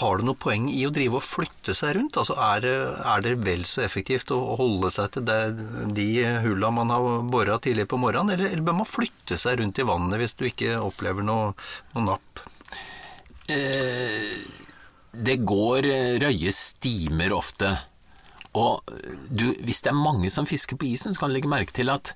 har, 0.00 0.18
det 0.18 0.26
noe, 0.26 0.38
poeng 0.38 0.66
i 0.72 0.82
å 0.86 0.92
drive 0.94 1.20
og 1.20 1.26
flytte 1.26 1.74
seg 1.78 1.94
rundt? 1.94 2.18
Altså 2.18 2.34
er, 2.42 2.66
er 2.98 3.24
det 3.24 3.36
vel 3.46 3.62
så 3.68 3.84
effektivt 3.84 4.32
å 4.34 4.38
holde 4.58 4.90
seg 4.94 5.12
til 5.14 5.26
det, 5.28 5.38
de 5.94 6.08
hulla 6.44 6.72
man 6.74 6.90
har 6.94 7.06
bora 7.30 7.58
tidlig 7.62 7.86
på 7.90 8.00
morgenen, 8.02 8.34
eller, 8.34 8.50
eller, 8.50 8.66
bør 8.66 8.80
man 8.80 8.90
flytte 8.90 9.38
seg 9.38 9.60
rundt 9.60 9.78
i 9.78 9.86
vannet 9.86 10.18
hvis 10.18 10.34
du 10.38 10.48
ikke 10.48 10.80
opplever 10.82 11.26
noe, 11.26 11.52
noe 11.94 12.08
napp? 12.08 12.42
Eh, 13.48 14.34
det 15.14 15.38
går 15.46 15.86
røye 16.24 16.54
stimer 16.54 17.36
ofte. 17.36 17.70
Og 18.58 18.82
du, 19.30 19.52
hvis 19.62 19.84
det 19.84 19.92
er 19.92 19.98
mange 19.98 20.30
som 20.34 20.48
fisker 20.48 20.78
på 20.80 20.88
isen, 20.90 21.14
så 21.14 21.22
kan 21.22 21.30
du 21.30 21.36
legge 21.36 21.50
merke 21.50 21.74
til 21.76 21.92
at 21.92 22.14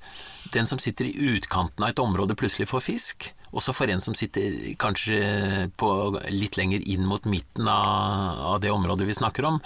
den 0.53 0.67
som 0.67 0.81
sitter 0.83 1.07
i 1.07 1.31
utkanten 1.37 1.85
av 1.85 1.93
et 1.93 2.03
område, 2.03 2.37
plutselig 2.39 2.67
får 2.73 2.85
fisk. 2.89 3.31
Også 3.53 3.75
for 3.77 3.91
en 3.93 4.01
som 4.01 4.17
sitter 4.17 4.73
kanskje 4.81 5.69
på 5.81 5.89
litt 6.33 6.57
lenger 6.57 6.85
inn 6.89 7.05
mot 7.09 7.25
midten 7.29 7.69
av, 7.69 8.41
av, 8.55 8.61
det 8.65 8.73
området 8.73 9.09
vi 9.09 9.17
snakker 9.17 9.47
om, 9.49 9.59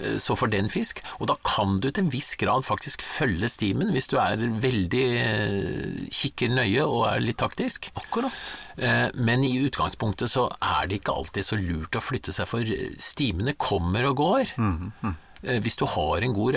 eh, 0.00 0.16
så 0.22 0.36
får 0.38 0.52
den 0.54 0.70
fisk. 0.72 1.02
Og 1.20 1.28
da 1.28 1.36
kan 1.44 1.76
du 1.78 1.90
til 1.90 2.06
en 2.06 2.12
viss 2.12 2.34
grad 2.40 2.64
faktisk 2.66 3.04
følge 3.04 3.50
stimen, 3.52 3.92
hvis 3.94 4.08
du 4.12 4.16
er 4.22 4.40
veldig 4.40 5.06
eh, 5.20 6.04
kikker 6.14 6.54
nøye 6.56 6.86
og 6.86 7.08
er 7.12 7.24
litt 7.24 7.40
taktisk. 7.42 7.90
Akkurat. 8.00 8.54
Eh, 8.76 9.08
men 9.14 9.44
i 9.46 9.56
utgangspunktet 9.66 10.32
så 10.32 10.48
er 10.58 10.88
det 10.88 11.02
ikke 11.02 11.18
alltid 11.18 11.50
så 11.50 11.60
lurt 11.60 12.00
å 12.00 12.04
flytte 12.04 12.32
seg, 12.34 12.48
for 12.50 12.76
stimene 13.02 13.58
kommer 13.60 14.08
og 14.10 14.22
går. 14.22 14.56
Mm, 14.56 14.92
mm. 15.04 15.20
Hvis 15.60 15.76
du 15.76 15.84
har 15.84 16.24
en 16.24 16.32
god 16.32 16.56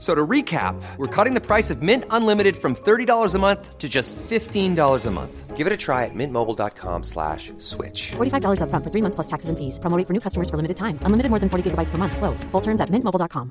So 0.00 0.14
to 0.14 0.26
recap, 0.26 0.80
we're 0.96 1.14
cutting 1.24 1.34
the 1.34 1.44
price 1.46 1.68
of 1.68 1.82
Mint 1.82 2.04
Unlimited 2.08 2.56
from 2.56 2.74
$30 2.74 3.34
a 3.34 3.38
month 3.38 3.76
to 3.78 3.86
just 3.86 4.16
$15 4.16 5.06
a 5.06 5.10
month. 5.10 5.56
Give 5.58 5.66
it 5.66 5.72
a 5.74 5.76
try 5.76 6.06
at 6.06 6.14
mintmobile.com 6.14 7.02
slash 7.04 7.52
switch. 7.58 8.12
$45 8.16 8.60
upfront 8.64 8.82
for 8.82 8.90
three 8.90 9.02
months 9.04 9.14
plus 9.14 9.26
taxes 9.28 9.50
and 9.50 9.58
fees. 9.58 9.78
Promo 9.78 9.98
rate 9.98 10.06
for 10.06 10.14
new 10.14 10.20
customers 10.24 10.48
for 10.48 10.56
limited 10.56 10.78
time. 10.78 10.96
Unlimited 11.04 11.28
more 11.28 11.38
than 11.38 11.50
40 11.50 11.64
gigabytes 11.70 11.90
per 11.92 11.98
month. 11.98 12.16
Slows. 12.16 12.44
Full 12.44 12.62
terms 12.62 12.80
at 12.80 12.88
mintmobile.com. 12.88 13.50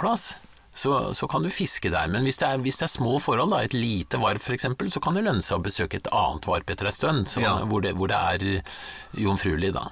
plass, 0.00 0.36
så, 0.74 1.14
så 1.14 1.26
kan 1.28 1.42
du 1.42 1.50
fiske 1.50 1.90
der. 1.92 2.08
Men 2.08 2.22
hvis 2.22 2.36
det 2.40 2.48
er, 2.48 2.56
hvis 2.60 2.76
det 2.80 2.84
er 2.84 2.92
små 2.96 3.18
forhold, 3.18 3.50
da, 3.52 3.60
et 3.64 3.74
lite 3.76 4.18
varp 4.20 4.40
f.eks., 4.44 4.66
så 4.92 5.00
kan 5.04 5.16
det 5.16 5.22
lønne 5.24 5.40
seg 5.44 5.56
å 5.60 5.64
besøke 5.64 5.96
et 6.00 6.08
annet 6.12 6.48
varp 6.48 6.70
etter 6.72 6.88
en 6.90 6.92
stund, 6.96 7.28
så, 7.32 7.40
Ja. 7.44 7.54
hvor, 7.64 7.80
det, 7.84 7.94
hvor 7.96 8.08
det 8.12 8.16
er 8.16 8.62
jomfruelig, 9.20 9.72
da. 9.76 9.86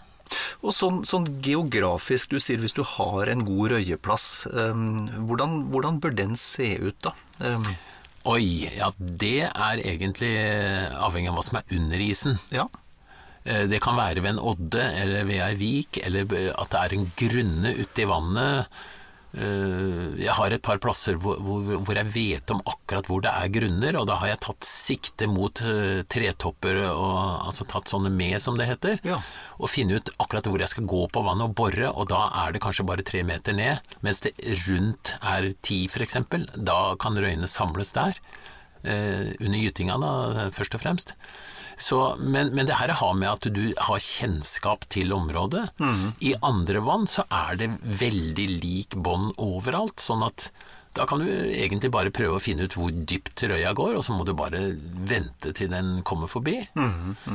Og 0.64 0.72
sånn, 0.72 1.02
sånn 1.04 1.26
geografisk, 1.44 2.30
du 2.32 2.40
sier 2.40 2.62
hvis 2.62 2.74
du 2.76 2.82
har 2.94 3.28
en 3.28 3.44
god 3.46 3.74
røyeplass, 3.74 4.46
um, 4.52 5.04
hvordan, 5.28 5.58
hvordan 5.74 6.00
bør 6.00 6.16
den 6.16 6.36
se 6.40 6.74
ut 6.80 6.96
da? 7.04 7.12
Um, 7.40 7.66
Oi, 8.24 8.70
ja 8.72 8.88
det 8.96 9.50
er 9.50 9.82
egentlig 9.84 10.32
avhengig 10.96 11.28
av 11.28 11.36
hva 11.36 11.44
som 11.44 11.58
er 11.60 11.76
under 11.76 12.00
isen. 12.00 12.38
ja. 12.54 12.64
Eh, 13.44 13.66
Det 13.68 13.82
kan 13.84 13.98
være 13.98 14.22
ved 14.24 14.30
en 14.30 14.40
odde 14.40 14.80
eller 14.80 15.26
ved 15.28 15.42
ei 15.44 15.54
vik, 15.60 15.98
eller 16.06 16.24
at 16.56 16.70
det 16.72 16.80
er 16.80 16.94
en 16.96 17.10
grunne 17.20 17.74
ute 17.76 18.00
i 18.00 18.08
vannet. 18.08 18.78
Eh, 19.34 20.14
Jeg 20.24 20.34
har 20.38 20.52
et 20.54 20.62
par 20.62 20.78
plasser 20.78 21.16
hvor, 21.18 21.40
hvor, 21.42 21.94
jeg 21.98 22.06
vet 22.14 22.52
om 22.54 22.60
akkurat 22.70 23.08
hvor 23.10 23.22
det 23.24 23.32
er 23.34 23.50
grunner, 23.50 23.96
og 23.98 24.06
da 24.06 24.16
har 24.20 24.30
jeg 24.30 24.40
tatt 24.46 24.68
sikte 24.68 25.26
mot 25.30 25.60
eh, 25.66 26.02
tretopper, 26.10 26.78
og, 26.92 27.48
altså 27.48 27.66
tatt 27.66 27.90
sånne 27.90 28.12
med, 28.14 28.36
som 28.44 28.58
det 28.60 28.68
heter, 28.70 29.00
Ja. 29.06 29.18
og 29.58 29.70
finne 29.72 29.98
ut 29.98 30.12
akkurat 30.22 30.46
hvor 30.46 30.62
jeg 30.62 30.70
skal 30.70 30.86
gå 30.90 31.02
på 31.10 31.24
vannet 31.26 31.48
og 31.50 31.56
bore, 31.58 31.90
og 31.90 32.08
da 32.12 32.28
er 32.44 32.54
det 32.54 32.62
kanskje 32.62 32.86
bare 32.86 33.02
tre 33.06 33.24
meter 33.26 33.56
ned, 33.58 33.82
mens 34.06 34.22
det 34.24 34.34
rundt 34.68 35.16
er 35.20 35.50
ti, 35.66 35.84
f.eks. 35.90 36.16
Da 36.54 36.78
kan 37.02 37.18
røyene 37.18 37.50
samles 37.50 37.92
der. 37.96 38.14
eh, 38.84 39.32
under 39.40 39.58
gytinga, 39.58 39.94
da, 39.98 40.50
først 40.52 40.74
og 40.76 40.82
fremst. 40.84 41.14
Så, 41.78 42.16
men, 42.20 42.52
men 42.54 42.66
det 42.66 42.76
her 42.78 42.92
har 43.00 43.14
med 43.18 43.30
at 43.32 43.48
du 43.54 43.64
har 43.88 43.98
kjennskap 43.98 44.86
til 44.92 45.12
området. 45.16 45.68
I 46.22 46.34
andre 46.42 46.80
vann 46.86 47.06
så 47.10 47.24
er 47.32 47.56
det 47.60 47.72
veldig 47.82 48.48
lik 48.62 48.94
bånd 48.96 49.34
overalt, 49.42 49.98
sånn 50.00 50.22
at 50.26 50.50
da 50.94 51.02
kan 51.10 51.18
du 51.18 51.26
egentlig 51.26 51.88
bare 51.90 52.12
prøve 52.14 52.36
å 52.38 52.42
finne 52.42 52.68
ut 52.68 52.74
hvor 52.78 52.92
dypt 52.94 53.42
røya 53.50 53.72
går, 53.74 53.96
og 53.98 54.04
så 54.06 54.14
må 54.14 54.22
du 54.22 54.30
bare 54.38 54.60
vente 55.10 55.50
til 55.58 55.66
den 55.72 56.04
kommer 56.06 56.30
forbi. 56.30 56.60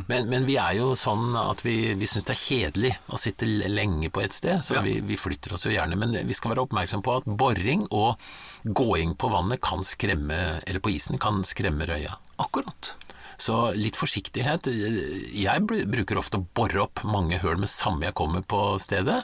Men, 0.08 0.30
men 0.32 0.45
vi 0.47 0.56
er 0.56 0.78
jo 0.78 0.93
sånn 0.95 1.36
at 1.36 1.65
vi, 1.65 1.91
vi 1.99 2.08
syns 2.08 2.23
det 2.30 2.38
er 2.38 2.39
kjedelig 2.45 2.93
å 3.12 3.19
sitte 3.19 3.49
lenge 3.67 4.08
på 4.15 4.23
et 4.23 4.38
sted, 4.38 4.63
så 4.63 4.78
Ja. 4.78 4.86
vi, 4.86 4.93
vi 5.04 5.19
flytter 5.19 5.58
oss 5.58 5.67
jo 5.67 5.73
gjerne. 5.75 5.99
Men 5.99 6.15
vi 6.15 6.38
skal 6.38 6.54
være 6.54 6.63
oppmerksom 6.69 7.04
på 7.04 7.17
at 7.19 7.28
boring 7.28 7.84
og 7.91 8.15
gåing 8.63 9.17
på 9.19 9.28
vannet 9.36 9.60
kan 9.60 9.84
skremme, 9.84 10.39
eller 10.63 10.80
på 10.80 10.95
isen 10.95 11.19
kan 11.19 11.43
skremme 11.43 11.84
røya. 11.91 12.15
Akkurat. 12.39 12.93
Så 13.39 13.71
litt 13.78 13.95
forsiktighet. 13.95 14.67
Jeg 14.67 15.63
bruker 15.63 16.19
ofte 16.19 16.41
å 16.41 16.45
bore 16.58 16.82
opp 16.84 17.04
mange 17.08 17.39
høl 17.39 17.60
med 17.62 17.71
samme 17.71 18.10
jeg 18.10 18.17
kommer 18.19 18.43
på 18.43 18.60
stedet. 18.84 19.21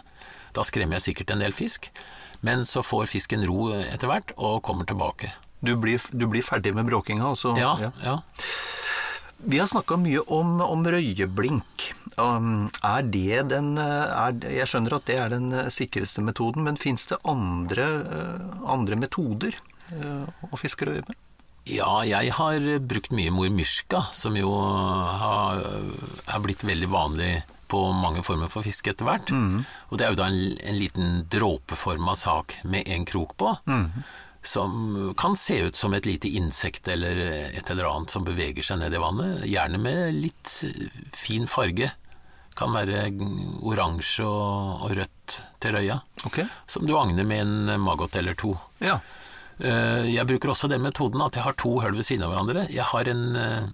Da 0.56 0.64
skremmer 0.64 0.98
jeg 1.00 1.10
sikkert 1.10 1.36
en 1.36 1.44
del 1.44 1.56
fisk. 1.56 1.90
Men 2.46 2.64
så 2.68 2.84
får 2.86 3.10
fisken 3.12 3.44
ro 3.48 3.74
etter 3.76 4.08
hvert 4.08 4.32
og 4.38 4.62
kommer 4.64 4.88
tilbake. 4.88 5.34
Du 5.66 5.74
blir, 5.82 6.00
du 6.16 6.28
blir 6.32 6.46
ferdig 6.46 6.76
med 6.78 6.88
bråkinga, 6.88 7.34
altså. 7.34 7.56
Ja, 7.60 7.76
Ja. 7.82 7.92
ja. 8.04 8.20
Vi 9.46 9.60
har 9.60 9.68
snakka 9.68 9.98
mye 10.00 10.22
om, 10.32 10.62
om 10.64 10.86
røyeblink. 10.88 11.90
Um, 12.18 12.70
er 12.88 13.04
det 13.04 13.42
den 13.52 13.74
eh, 13.78 14.14
er, 14.16 14.38
Jeg 14.48 14.70
skjønner 14.72 14.96
at 14.96 15.06
det 15.10 15.18
er 15.20 15.34
den 15.34 15.50
eh, 15.54 15.68
sikreste 15.74 16.24
metoden, 16.24 16.64
men 16.66 16.80
fins 16.80 17.04
det 17.12 17.20
andre, 17.28 17.86
eh, 18.16 18.46
andre 18.72 18.98
metoder 18.98 19.60
å 20.50 20.58
fiske 20.58 20.88
røye 20.88 21.04
med? 21.06 21.20
Ja, 21.66 22.04
jeg 22.06 22.30
har 22.38 22.62
brukt 22.86 23.10
mye 23.16 23.32
mormyrska, 23.34 24.04
som 24.14 24.36
jo 24.38 24.52
har, 24.54 25.64
er 26.30 26.44
blitt 26.44 26.62
veldig 26.68 26.90
vanlig 26.94 27.32
på 27.72 27.80
mange 27.98 28.22
former 28.22 28.52
for 28.54 28.62
fiske 28.62 28.92
etter 28.94 29.08
hvert. 29.08 29.32
Og 29.90 29.98
det 29.98 30.06
er 30.06 30.14
jo 30.14 30.20
da 30.20 30.28
en, 30.30 30.54
en 30.62 30.78
liten 30.78 31.24
dråpeforma 31.34 32.14
sak 32.20 32.60
med 32.70 32.86
en 32.94 33.08
krok 33.10 33.34
på, 33.42 33.56
som 34.46 35.16
kan 35.18 35.34
se 35.36 35.58
ut 35.66 35.76
som 35.76 35.96
et 35.98 36.06
lite 36.06 36.30
insekt 36.38 36.86
eller 36.94 37.18
et 37.58 37.72
eller 37.74 37.90
annet 37.90 38.14
som 38.14 38.28
beveger 38.28 38.62
seg 38.68 38.84
ned 38.84 38.94
i 38.94 39.02
vannet, 39.02 39.42
gjerne 39.50 39.82
med 39.82 40.20
litt 40.22 40.54
fin 41.18 41.50
farge. 41.50 41.90
Kan 42.56 42.72
være 42.78 43.08
oransje 43.68 44.24
og, 44.24 44.86
og 44.86 44.94
rødt 45.02 45.40
til 45.60 45.74
røya, 45.76 45.98
Okay. 46.30 46.46
som 46.70 46.86
du 46.88 46.94
agner 46.98 47.26
med 47.28 47.42
en 47.42 47.82
maggot 47.84 48.14
eller 48.16 48.38
to. 48.38 48.54
Ja. 48.80 49.00
Eh, 49.60 50.10
Jeg 50.14 50.28
bruker 50.28 50.52
også 50.52 50.68
den 50.72 50.84
metoden 50.84 51.22
at 51.24 51.36
jeg 51.38 51.44
har 51.46 51.56
to 51.60 51.78
hull 51.80 51.96
ved 51.96 52.04
siden 52.08 52.26
av 52.28 52.34
hverandre. 52.34 52.66
Jeg 52.74 52.84
har 52.92 53.08
en 53.12 53.24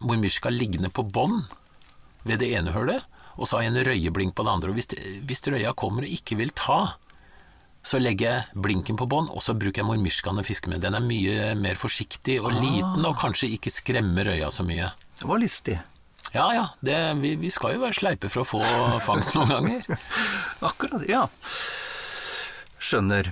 mormyrska 0.01 0.51
liggende 0.53 0.91
på 0.93 1.03
bånn 1.09 1.43
ved 2.27 2.39
det 2.43 2.51
ene 2.53 2.73
hullet, 2.75 3.01
og 3.37 3.47
så 3.49 3.57
har 3.57 3.63
jeg 3.65 3.73
en 3.73 3.85
røyeblink 3.87 4.35
på 4.37 4.43
det 4.45 4.51
andre. 4.53 4.69
Og 4.69 4.77
hvis, 4.77 4.91
hvis 5.25 5.41
røya 5.49 5.73
kommer 5.73 6.05
og 6.05 6.13
ikke 6.13 6.37
vil 6.37 6.51
ta, 6.53 6.93
så 7.81 7.97
legger 7.97 8.27
jeg 8.29 8.61
blinken 8.61 8.93
på 8.99 9.07
bånn, 9.09 9.31
og 9.33 9.41
så 9.41 9.55
bruker 9.57 9.81
jeg 9.81 9.87
mormyrskaen 9.89 10.37
å 10.37 10.45
fiske 10.45 10.69
med. 10.69 10.83
Den 10.83 10.93
er 10.93 11.01
mye 11.01 11.55
mer 11.57 11.79
forsiktig 11.81 12.35
og 12.43 12.51
liten, 12.59 13.01
og 13.09 13.17
kanskje 13.17 13.49
ikke 13.55 13.73
skremmer 13.73 14.29
røya 14.29 14.51
så 14.53 14.61
mye. 14.67 14.91
Det 15.17 15.25
var 15.25 15.41
listig. 15.41 15.79
Ja 16.31 16.45
ja, 16.55 16.67
det, 16.85 16.95
vi, 17.19 17.33
vi 17.41 17.49
skal 17.51 17.73
jo 17.75 17.81
være 17.81 17.97
sleipe 17.97 18.29
for 18.31 18.45
å 18.45 18.47
få 18.47 18.61
fangst 19.03 19.33
noen 19.35 19.49
ganger. 19.49 19.97
Akkurat, 20.69 21.01
ja. 21.09 21.25
Skjønner. 22.81 23.31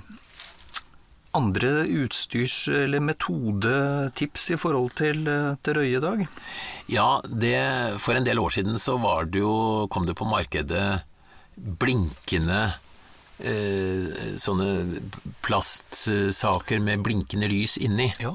Andre 1.36 1.84
utstyrs- 1.86 2.66
eller 2.74 3.02
metodetips 3.04 4.48
i 4.50 4.58
forhold 4.58 4.90
til, 4.98 5.22
til 5.62 5.78
røye 5.78 5.92
i 5.92 5.98
røyedag? 5.98 6.24
Ja, 6.90 7.20
det, 7.26 7.54
for 8.02 8.18
en 8.18 8.26
del 8.26 8.42
år 8.42 8.56
siden 8.56 8.78
så 8.82 8.96
var 8.98 9.30
det 9.30 9.44
jo, 9.44 9.86
kom 9.92 10.08
det 10.08 10.18
på 10.18 10.26
markedet 10.26 11.04
blinkende 11.54 12.60
eh, 13.38 14.36
sånne 14.40 15.00
plastsaker 15.44 16.82
med 16.82 17.04
blinkende 17.06 17.50
lys 17.50 17.76
inni. 17.78 18.10
Ja. 18.22 18.34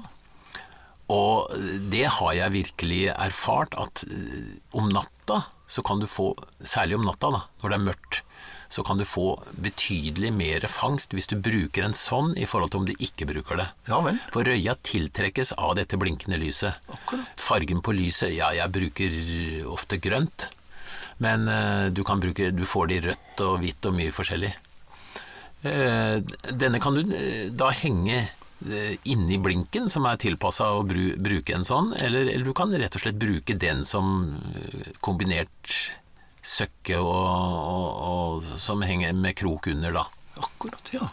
Og 1.11 1.51
det 1.91 2.07
har 2.17 2.31
jeg 2.33 2.55
virkelig 2.55 3.01
erfart 3.13 3.75
at 3.77 4.05
eh, 4.09 4.55
om 4.77 4.89
natta 4.93 5.43
så 5.67 5.81
kan 5.85 5.99
du 5.99 6.07
få, 6.09 6.31
særlig 6.61 6.99
om 6.99 7.05
natta 7.07 7.31
da, 7.33 7.41
når 7.61 7.71
det 7.71 7.77
er 7.77 7.85
mørkt, 7.87 8.21
så 8.75 8.83
kan 8.83 8.99
du 8.99 9.05
få 9.07 9.37
betydelig 9.63 10.33
mer 10.35 10.65
fangst 10.67 11.15
hvis 11.15 11.29
du 11.31 11.37
bruker 11.39 11.85
en 11.85 11.95
sånn 11.95 12.33
i 12.35 12.47
forhold 12.49 12.73
til 12.73 12.83
om 12.83 12.89
du 12.89 12.93
ikke 12.97 13.27
bruker 13.29 13.61
det. 13.61 13.69
Ja. 13.87 14.01
For 14.33 14.47
røya 14.47 14.75
tiltrekkes 14.83 15.55
av 15.55 15.77
dette 15.79 15.99
blinkende 16.01 16.39
lyset. 16.41 16.83
Akkurat. 16.91 17.39
Fargen 17.39 17.79
på 17.85 17.95
lyset, 17.95 18.35
ja, 18.35 18.51
jeg 18.57 18.73
bruker 18.75 19.17
ofte 19.71 20.01
grønt. 20.03 20.49
Men 21.23 21.47
uh, 21.47 21.87
du 21.95 22.03
kan 22.03 22.19
bruke, 22.19 22.51
du 22.51 22.65
får 22.67 22.89
det 22.91 22.95
i 22.95 23.03
rødt 23.09 23.43
og 23.45 23.59
hvitt 23.63 23.87
og 23.87 23.95
mye 23.95 24.15
forskjellig. 24.15 24.51
Uh, 25.65 26.19
denne 26.51 26.81
kan 26.83 26.97
du 26.97 27.05
uh, 27.07 27.45
da 27.55 27.71
henge 27.75 28.25
inni 29.05 29.35
blinken, 29.43 29.89
som 29.91 30.07
er 30.07 30.17
tilpassa 30.17 30.69
å 30.73 30.85
bru, 30.87 31.11
bruke 31.21 31.53
en 31.53 31.65
sånn, 31.67 31.89
eller, 32.01 32.29
eller 32.31 32.47
du 32.47 32.53
kan 32.55 32.71
rett 32.71 32.95
og 32.97 33.03
slett 33.03 33.17
bruke 33.19 33.53
den 33.61 33.83
som 33.85 34.39
kombinert 35.05 35.75
søkke 36.45 36.99
og, 37.01 37.27
og, 37.75 37.87
og 38.09 38.49
som 38.61 38.83
henger 38.85 39.15
med 39.17 39.37
krok 39.39 39.69
under, 39.71 39.95
da. 39.95 40.05
Akkurat, 40.45 40.91
ja. 40.93 41.07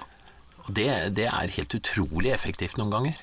Og 0.62 0.70
det, 0.76 0.88
det 1.18 1.26
er 1.30 1.56
helt 1.56 1.76
utrolig 1.78 2.32
effektivt 2.34 2.78
noen 2.78 2.92
ganger. 2.92 3.22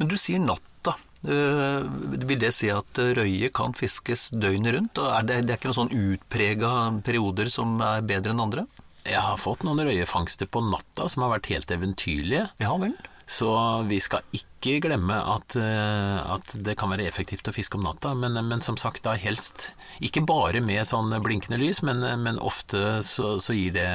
Men 0.00 0.10
du 0.10 0.16
sier 0.18 0.42
natta. 0.42 0.96
Uh, 1.18 1.82
vil 2.30 2.38
det 2.38 2.52
si 2.54 2.68
at 2.70 2.98
røye 3.18 3.50
kan 3.54 3.74
fiskes 3.78 4.28
døgnet 4.34 4.76
rundt? 4.76 5.00
Er 5.02 5.26
det, 5.26 5.40
det 5.46 5.54
er 5.54 5.60
ikke 5.60 5.72
noen 5.72 5.80
sånn 5.82 5.96
utprega 6.14 6.72
perioder 7.06 7.50
som 7.52 7.78
er 7.84 8.06
bedre 8.06 8.34
enn 8.34 8.42
andre? 8.42 8.66
Jeg 9.08 9.22
har 9.24 9.38
fått 9.40 9.64
noen 9.64 9.80
røyefangster 9.86 10.50
på 10.50 10.62
natta 10.66 11.06
som 11.08 11.24
har 11.24 11.36
vært 11.36 11.50
helt 11.52 11.70
eventyrlige. 11.74 12.48
Ja 12.62 12.74
vel. 12.80 12.94
Så 13.28 13.48
vi 13.84 13.98
skal 14.00 14.24
ikke 14.32 14.78
glemme 14.86 15.16
at, 15.34 15.52
eh, 15.60 16.30
at 16.32 16.54
det 16.64 16.78
kan 16.80 16.88
være 16.88 17.04
effektivt 17.04 17.50
å 17.50 17.52
fiske 17.52 17.76
om 17.76 17.84
natta, 17.84 18.14
men, 18.16 18.38
men 18.48 18.64
som 18.64 18.78
sagt 18.80 19.04
da 19.04 19.12
helst 19.20 19.68
ikke 20.00 20.24
bare 20.24 20.62
med 20.64 20.88
sånn 20.88 21.12
blinkende 21.24 21.60
lys, 21.60 21.82
men, 21.84 22.00
men 22.24 22.40
ofte 22.40 23.02
så, 23.04 23.34
så 23.44 23.52
gir 23.52 23.76
det 23.76 23.88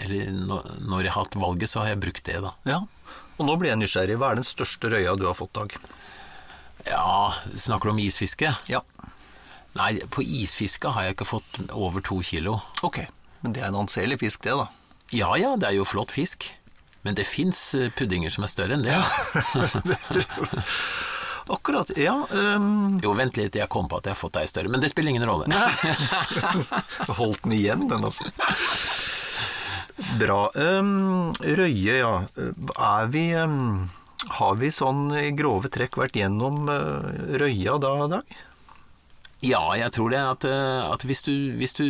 Eller 0.00 0.32
når, 0.32 0.70
når 0.80 1.04
jeg 1.04 1.12
har 1.12 1.26
hatt 1.26 1.36
valget, 1.36 1.70
så 1.70 1.82
har 1.82 1.92
jeg 1.92 2.02
brukt 2.06 2.24
det, 2.24 2.40
da. 2.40 2.54
Ja. 2.64 2.80
Og 3.36 3.44
nå 3.50 3.58
blir 3.60 3.74
jeg 3.74 3.82
nysgjerrig. 3.82 4.16
Hva 4.16 4.32
er 4.32 4.40
den 4.40 4.48
største 4.48 4.88
røya 4.94 5.12
du 5.18 5.26
har 5.28 5.36
fått, 5.36 5.52
Dag? 5.58 5.76
Ja, 6.88 7.34
snakker 7.52 7.90
du 7.90 7.94
om 7.94 8.00
isfiske? 8.00 8.54
Ja. 8.70 8.80
Nei, 9.76 9.98
på 10.08 10.22
isfiske 10.22 10.92
har 10.94 11.08
jeg 11.08 11.16
ikke 11.16 11.28
fått 11.28 11.60
over 11.74 12.04
to 12.04 12.20
kilo. 12.24 12.60
Ok. 12.86 13.02
Men 13.42 13.56
det 13.56 13.64
er 13.64 13.72
en 13.72 13.82
anselig 13.82 14.22
fisk, 14.22 14.44
det, 14.46 14.56
da. 14.56 14.70
Ja 15.12 15.34
ja, 15.36 15.54
det 15.60 15.68
er 15.68 15.76
jo 15.76 15.88
flott 15.88 16.14
fisk. 16.14 16.48
Men 17.04 17.16
det 17.18 17.26
fins 17.28 17.58
puddinger 17.98 18.32
som 18.32 18.46
er 18.46 18.52
større 18.52 18.78
enn 18.78 18.86
det. 18.86 18.96
altså. 18.96 19.74
Akkurat. 21.46 21.90
Ja. 22.00 22.26
Um, 22.30 23.00
Jo, 23.04 23.12
vent 23.12 23.36
litt, 23.36 23.56
jeg 23.58 23.68
kom 23.72 23.88
på 23.88 23.98
at 24.00 24.08
jeg 24.08 24.16
har 24.16 24.20
fått 24.20 24.38
ei 24.40 24.46
større, 24.48 24.70
men 24.72 24.80
det 24.80 24.88
spiller 24.92 25.12
ingen 25.12 25.26
rolle. 25.28 25.44
holdt 27.18 27.44
den 27.44 27.56
igjen, 27.58 27.84
den, 27.90 28.06
altså. 28.08 28.30
Bra. 30.18 30.48
Um, 30.56 31.34
Røye, 31.44 31.98
ja. 32.00 32.14
Er 32.34 33.12
vi 33.12 33.28
um, 33.38 33.86
Har 34.40 34.56
vi 34.58 34.72
sånn 34.72 35.06
i 35.20 35.28
grove 35.36 35.70
trekk 35.72 36.00
vært 36.00 36.16
gjennom 36.18 36.64
uh, 36.72 37.36
Røya 37.36 37.76
da, 37.82 37.94
Dag? 38.16 38.34
Ja, 39.44 39.62
jeg 39.76 39.92
tror 39.92 40.14
det. 40.14 40.22
At, 40.24 40.44
eh, 40.48 40.82
at 40.88 41.04
hvis, 41.04 41.20
du, 41.26 41.34
hvis 41.58 41.76
du 41.76 41.84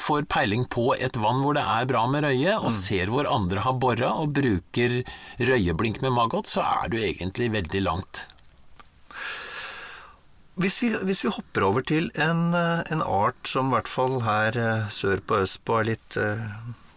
får 0.00 0.26
peiling 0.30 0.64
på 0.70 0.92
et 0.96 1.18
vann 1.20 1.42
hvor 1.44 1.56
det 1.58 1.66
er 1.66 1.88
bra 1.90 2.06
med 2.10 2.24
røye, 2.26 2.56
og 2.58 2.74
ser 2.74 3.12
hvor 3.12 3.28
andre 3.30 3.62
har 3.66 3.78
bora 3.82 4.14
og 4.22 4.34
bruker 4.38 5.00
røyeblink 5.38 6.02
med 6.04 6.14
maggot, 6.16 6.48
så 6.50 6.64
er 6.64 6.92
du 6.92 6.98
egentlig 7.00 7.52
veldig 7.54 7.84
langt. 7.84 8.26
Hvis 10.58 10.80
vi, 10.82 10.90
hvis 11.06 11.22
vi 11.22 11.30
hopper 11.30 11.68
over 11.68 11.84
til 11.86 12.08
en, 12.18 12.48
eh, 12.56 12.80
en 12.90 13.02
art 13.02 13.46
som 13.46 13.68
i 13.70 13.76
hvert 13.76 13.90
fall 13.90 14.16
her 14.24 14.56
eh, 14.58 14.88
sør 14.90 15.22
på 15.22 15.42
østpå 15.44 15.76
er 15.78 15.90
litt, 15.92 16.16
eh, 16.18 16.48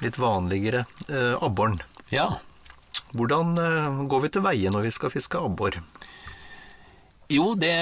litt 0.01 0.17
vanligere, 0.17 0.87
abboren. 1.45 1.77
Ja. 2.09 2.39
Hvordan 3.13 3.53
går 4.09 4.23
vi 4.23 4.31
til 4.33 4.41
veie 4.41 4.71
når 4.73 4.87
vi 4.87 4.93
skal 4.95 5.11
fiske 5.13 5.37
abbor? 5.37 5.77
Jo, 7.31 7.53
det, 7.55 7.75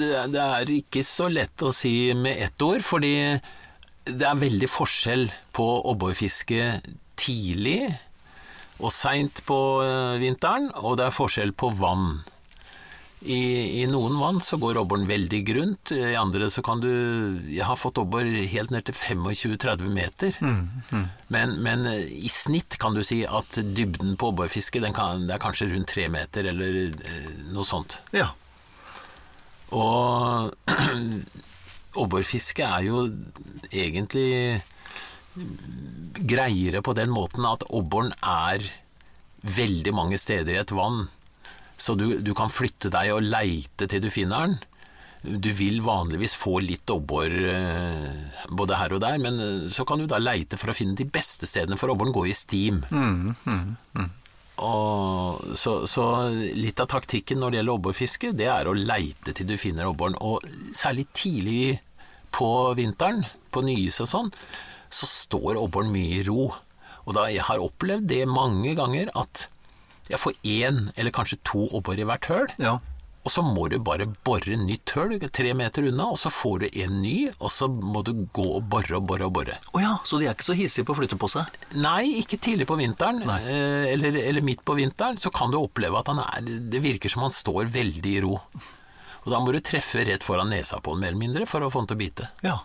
det, 0.00 0.10
det 0.34 0.42
er 0.42 0.72
ikke 0.74 1.04
så 1.06 1.30
lett 1.30 1.62
å 1.62 1.70
si 1.72 2.10
med 2.18 2.42
ett 2.42 2.64
ord, 2.66 2.82
fordi 2.84 3.14
det 4.04 4.26
er 4.28 4.36
veldig 4.40 4.68
forskjell 4.68 5.28
på 5.56 5.66
abborfiske 5.90 6.66
tidlig 7.16 7.80
og 8.82 8.90
seint 8.92 9.40
på 9.48 9.56
eh, 9.84 10.16
vinteren, 10.20 10.70
og 10.82 10.96
det 10.98 11.06
er 11.08 11.14
forskjell 11.14 11.52
på 11.56 11.70
vann. 11.78 12.08
I, 13.24 13.80
I 13.80 13.84
noen 13.88 14.18
vann 14.20 14.40
så 14.44 14.58
går 14.60 14.76
abboren 14.82 15.06
veldig 15.08 15.38
grunt, 15.48 15.92
i 15.96 16.10
andre 16.20 16.50
så 16.52 16.60
kan 16.66 16.82
du 16.82 16.90
Jeg 17.48 17.64
har 17.64 17.78
fått 17.80 17.96
abbor 18.02 18.26
helt 18.26 18.74
ned 18.74 18.84
til 18.84 18.98
25-30 18.98 19.88
meter. 19.94 20.36
Men, 21.32 21.54
men 21.64 21.86
eh, 21.88 22.02
i 22.12 22.28
snitt 22.28 22.76
kan 22.82 22.92
du 22.98 23.00
si 23.06 23.22
at 23.24 23.56
dybden 23.78 24.18
på 24.20 24.34
abborfiske 24.34 24.82
den 24.84 24.92
kan- 24.92 25.24
det 25.30 25.38
er 25.38 25.44
kanskje 25.46 25.70
rundt 25.72 25.88
tre 25.94 26.10
meter, 26.12 26.50
eller 26.52 26.82
eh, 26.92 27.30
noe 27.54 27.64
sånt. 27.64 27.96
Ja. 28.12 28.32
Og 29.72 30.52
abborfiske 32.00 32.64
er 32.66 32.86
jo 32.88 33.04
egentlig 33.72 34.62
greiere 36.24 36.82
på 36.84 36.94
den 36.96 37.10
måten 37.14 37.46
at 37.48 37.64
abboren 37.74 38.12
er 38.22 38.64
veldig 39.44 39.92
mange 39.96 40.18
steder 40.20 40.54
i 40.54 40.62
et 40.62 40.74
vann. 40.74 41.06
Så 41.76 41.96
du, 41.98 42.20
du 42.22 42.32
kan 42.38 42.52
flytte 42.52 42.92
deg 42.92 43.10
og 43.14 43.26
leite 43.26 43.88
til 43.90 44.04
du 44.04 44.10
finner 44.14 44.46
den. 44.46 44.58
Du 45.40 45.48
vil 45.56 45.80
vanligvis 45.84 46.36
få 46.36 46.58
litt 46.60 46.90
abbor 46.92 47.32
eh, 47.32 48.42
både 48.52 48.76
her 48.76 48.92
og 48.92 49.00
der, 49.02 49.16
men 49.22 49.40
eh, 49.40 49.70
så 49.72 49.86
kan 49.88 50.02
du 50.02 50.06
da 50.08 50.20
leite 50.20 50.58
for 50.60 50.70
å 50.70 50.76
finne 50.76 50.96
de 50.98 51.06
beste 51.08 51.48
stedene, 51.48 51.78
for 51.80 51.92
abboren 51.92 52.12
går 52.14 52.28
i 52.28 52.36
stim. 52.36 52.82
Og 54.62 55.56
så, 55.58 55.80
så 55.90 56.04
litt 56.54 56.78
av 56.82 56.90
taktikken 56.92 57.40
når 57.42 57.50
det 57.50 57.58
gjelder 57.58 57.78
abborfiske, 57.80 58.30
det 58.38 58.46
er 58.52 58.70
å 58.70 58.76
leite 58.76 59.34
til 59.34 59.48
du 59.50 59.56
finner 59.58 59.88
abboren. 59.88 60.14
Og 60.22 60.44
særlig 60.76 61.08
tidlig 61.16 61.80
på 62.34 62.50
vinteren, 62.78 63.24
på 63.54 63.64
nyis 63.66 64.00
og 64.04 64.10
sånn, 64.10 64.30
så 64.94 65.10
står 65.10 65.58
abboren 65.58 65.90
mye 65.94 66.20
i 66.20 66.24
ro. 66.26 66.52
Og 67.04 67.18
da 67.18 67.26
jeg 67.32 67.44
har 67.48 67.62
opplevd 67.62 68.06
det 68.12 68.22
mange 68.30 68.76
ganger 68.78 69.10
at 69.18 69.48
jeg 70.10 70.20
får 70.20 70.36
én 70.44 70.80
eller 70.94 71.14
kanskje 71.16 71.40
to 71.48 71.66
abbor 71.76 71.98
i 71.98 72.06
hvert 72.06 72.28
høl. 72.30 72.50
ja. 72.60 72.78
Og 73.24 73.32
så 73.32 73.40
må 73.40 73.68
du 73.72 73.78
bare 73.80 74.04
bore 74.26 74.56
nytt 74.60 74.92
høl 74.98 75.16
tre 75.32 75.54
meter 75.56 75.86
unna, 75.88 76.10
og 76.12 76.18
så 76.20 76.28
får 76.32 76.64
du 76.64 76.66
en 76.84 76.98
ny, 77.00 77.16
og 77.38 77.52
så 77.52 77.70
må 77.72 78.02
du 78.04 78.12
gå 78.36 78.44
og 78.58 78.66
bore 78.68 78.98
og 78.98 79.06
bore 79.08 79.28
og 79.28 79.32
bore. 79.38 79.56
Å 79.72 79.80
ja, 79.80 79.94
så 80.04 80.20
de 80.20 80.28
er 80.28 80.36
ikke 80.36 80.50
så 80.50 80.56
hissige 80.58 80.84
på 80.84 80.92
å 80.92 80.98
flytte 80.98 81.18
på 81.20 81.30
seg? 81.32 81.56
Nei, 81.72 82.20
ikke 82.20 82.36
tidlig 82.36 82.68
på 82.68 82.76
vinteren, 82.80 83.22
eh, 83.24 83.88
eller, 83.94 84.20
eller 84.20 84.44
midt 84.44 84.64
på 84.68 84.76
vinteren, 84.76 85.16
så 85.20 85.32
kan 85.32 85.54
du 85.54 85.58
oppleve 85.62 86.00
at 86.00 86.12
han 86.12 86.20
er 86.20 86.44
Det 86.44 86.82
virker 86.84 87.08
som 87.08 87.24
han 87.24 87.32
står 87.32 87.72
veldig 87.72 88.12
i 88.12 88.20
ro. 88.24 88.36
Og 89.24 89.32
da 89.32 89.40
må 89.40 89.54
du 89.54 89.62
treffe 89.64 90.04
rett 90.04 90.24
foran 90.24 90.52
nesa 90.52 90.82
på 90.84 90.92
den, 90.92 91.00
mer 91.00 91.14
eller 91.14 91.24
mindre, 91.24 91.48
for 91.48 91.64
å 91.64 91.72
få 91.72 91.80
den 91.80 91.92
til 91.94 91.96
å 91.96 92.02
bite. 92.04 92.28
Ja. 92.44 92.58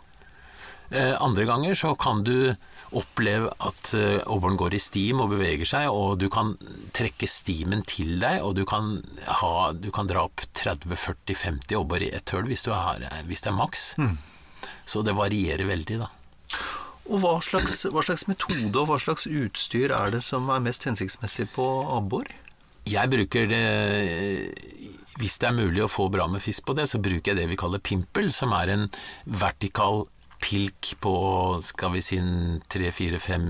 Eh, 0.90 1.16
andre 1.22 1.46
ganger 1.48 1.78
så 1.78 1.94
kan 1.96 2.24
du 2.28 2.52
oppleve 2.96 3.52
at 3.62 3.94
eh, 3.94 4.24
går 4.58 4.74
i 4.74 4.80
stim 4.82 5.22
og 5.22 5.30
beveger 5.36 5.66
seg, 5.70 5.88
og 5.94 6.18
du 6.22 6.28
kan 6.34 6.56
trekke 6.96 7.28
stimen 7.30 7.84
til 7.88 8.16
deg, 8.22 8.42
og 8.46 8.56
du 8.58 8.64
kan, 8.66 8.98
ha, 9.42 9.72
du 9.74 9.90
kan 9.96 10.08
dra 10.10 10.24
opp 10.30 10.42
30-40-50 10.58 11.78
abbor 11.80 12.02
i 12.06 12.12
ett 12.16 12.30
høl 12.34 12.48
hvis, 12.50 12.66
har- 12.74 13.06
hvis 13.30 13.42
det 13.46 13.52
er 13.54 13.58
maks. 13.60 13.96
Så 14.90 15.04
det 15.06 15.14
varierer 15.18 15.68
veldig, 15.70 16.00
da. 16.02 16.10
Og 17.10 17.22
hva 17.24 17.36
slags, 17.42 17.84
hva 17.90 18.04
slags 18.06 18.28
metode 18.30 18.76
og 18.78 18.90
hva 18.92 19.00
slags 19.02 19.26
utstyr 19.26 19.90
er 19.96 20.12
det 20.14 20.22
som 20.26 20.50
er 20.54 20.62
mest 20.62 20.86
hensiktsmessig 20.86 21.48
på 21.56 21.66
abbor? 21.96 22.28
Jeg 22.90 23.10
bruker 23.12 23.46
det 23.50 23.64
Hvis 25.20 25.36
det 25.42 25.50
er 25.50 25.58
mulig 25.58 25.82
å 25.84 25.90
få 25.92 26.06
bra 26.14 26.28
med 26.32 26.42
fisk 26.42 26.66
på 26.70 26.76
det, 26.78 26.86
så 26.90 27.02
bruker 27.02 27.34
jeg 27.34 27.38
det 27.42 27.48
vi 27.52 27.58
kaller 27.60 27.82
pimpel, 27.84 28.30
som 28.34 28.54
er 28.56 28.72
en 28.76 28.86
vertikal 29.26 30.06
pilk 30.40 30.94
på 31.04 31.14
skal 31.64 31.92
vi 31.94 32.02
si 32.04 32.20
3-4-5 32.20 33.48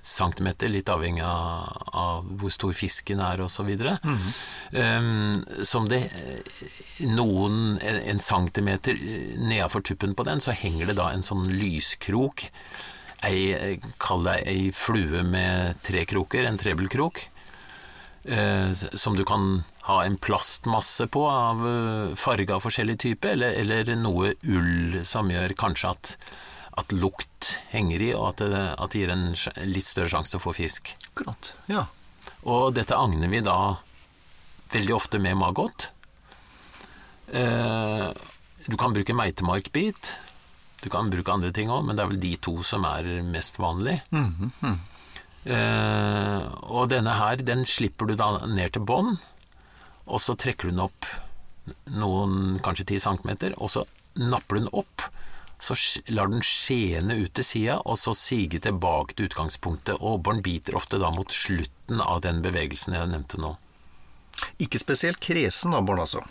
cm, 0.00 0.48
litt 0.72 0.88
avhengig 0.88 1.24
av, 1.26 1.82
av 1.92 2.30
hvor 2.40 2.52
stor 2.54 2.72
fisken 2.76 3.20
er 3.24 3.42
osv. 3.44 3.68
Mm 3.76 4.30
um, 4.72 5.44
som 5.66 5.88
det 5.90 6.00
noen 7.04 7.76
en, 7.82 7.98
en 8.12 8.22
centimeter 8.22 8.96
nedafor 9.40 9.84
tuppen 9.84 10.14
på 10.14 10.24
den, 10.28 10.40
så 10.40 10.54
henger 10.56 10.90
det 10.90 10.98
da 11.00 11.10
en 11.12 11.26
sånn 11.26 11.48
lyskrok. 11.52 12.46
Ei, 13.26 13.76
kall 14.00 14.24
det 14.24 14.38
ei 14.48 14.70
flue 14.72 15.24
med 15.26 15.80
tre 15.84 16.06
kroker, 16.08 16.46
en 16.48 16.60
trebelkrok 16.60 17.26
eh, 18.24 18.72
som 18.72 19.16
du 19.16 19.26
kan 19.28 19.62
ha 19.88 20.02
en 20.04 20.16
plastmasse 20.20 21.06
på 21.12 21.24
av 21.30 21.62
eh, 21.68 22.14
farge 22.18 22.54
av 22.54 22.64
forskjellig 22.64 22.98
type, 23.00 23.32
eller, 23.32 23.56
eller 23.62 23.94
noe 23.96 24.34
ull 24.42 25.00
som 25.08 25.30
gjør 25.32 25.54
kanskje 25.58 25.92
at, 25.94 26.14
at 26.82 26.92
lukt 26.92 27.54
henger 27.72 28.04
i, 28.04 28.10
og 28.16 28.32
at 28.32 28.44
det, 28.44 28.64
at 28.76 28.92
det 28.92 29.04
gir 29.04 29.14
en 29.14 29.30
litt 29.70 29.88
større 29.88 30.12
sjanse 30.12 30.34
til 30.34 30.40
å 30.42 30.44
få 30.44 30.56
fisk. 30.58 30.92
Akkurat. 31.12 31.54
Ja. 31.70 31.86
Og 32.48 32.74
dette 32.76 32.96
agner 32.96 33.32
vi 33.32 33.42
da 33.44 33.58
veldig 34.72 34.94
ofte 34.96 35.20
med 35.22 35.38
maggot. 35.40 35.90
Eh, 37.32 38.08
du 38.66 38.76
kan 38.76 38.92
bruke 38.94 39.16
meitemarkbit. 39.16 40.14
Du 40.80 40.88
kan 40.92 41.10
bruke 41.12 41.32
andre 41.32 41.50
ting 41.52 41.72
òg, 41.72 41.84
men 41.86 41.96
det 41.96 42.04
er 42.04 42.12
vel 42.12 42.22
de 42.22 42.36
to 42.40 42.60
som 42.66 42.84
er 42.88 43.08
mest 43.26 43.60
vanlig. 43.60 43.98
Eh, 45.40 46.42
og 46.68 46.90
denne 46.92 47.16
her, 47.16 47.40
den 47.44 47.64
slipper 47.68 48.08
du 48.08 48.16
da 48.18 48.32
ned 48.44 48.74
til 48.76 48.84
bånn, 48.84 49.14
og 50.10 50.22
så 50.22 50.36
trekker 50.38 50.68
du 50.68 50.74
den 50.74 50.84
opp 50.84 51.08
noen, 51.94 52.58
kanskje 52.64 52.88
10 52.96 53.02
centimeter, 53.06 53.54
og 53.58 53.70
så 53.72 53.86
napper 54.18 54.58
du 54.58 54.64
den 54.64 54.74
opp. 54.82 55.06
Så 55.60 55.76
lar 56.08 56.30
den 56.32 56.40
skjene 56.44 57.18
ut 57.20 57.34
til 57.36 57.44
sida, 57.44 57.80
og 57.84 57.98
så 58.00 58.14
sige 58.16 58.62
tilbake 58.64 59.16
til 59.16 59.28
utgangspunktet. 59.28 59.98
Og 60.00 60.18
abboren 60.18 60.40
biter 60.44 60.78
ofte 60.78 61.00
da 61.02 61.10
mot 61.12 61.32
slutten 61.32 62.00
av 62.00 62.22
den 62.24 62.40
bevegelsen 62.44 62.96
jeg 62.96 63.10
nevnte 63.12 63.40
nå. 63.42 63.54
Ikke 64.64 64.80
spesielt 64.80 65.20
kresen 65.20 65.76
abbor, 65.76 66.00
altså. 66.00 66.24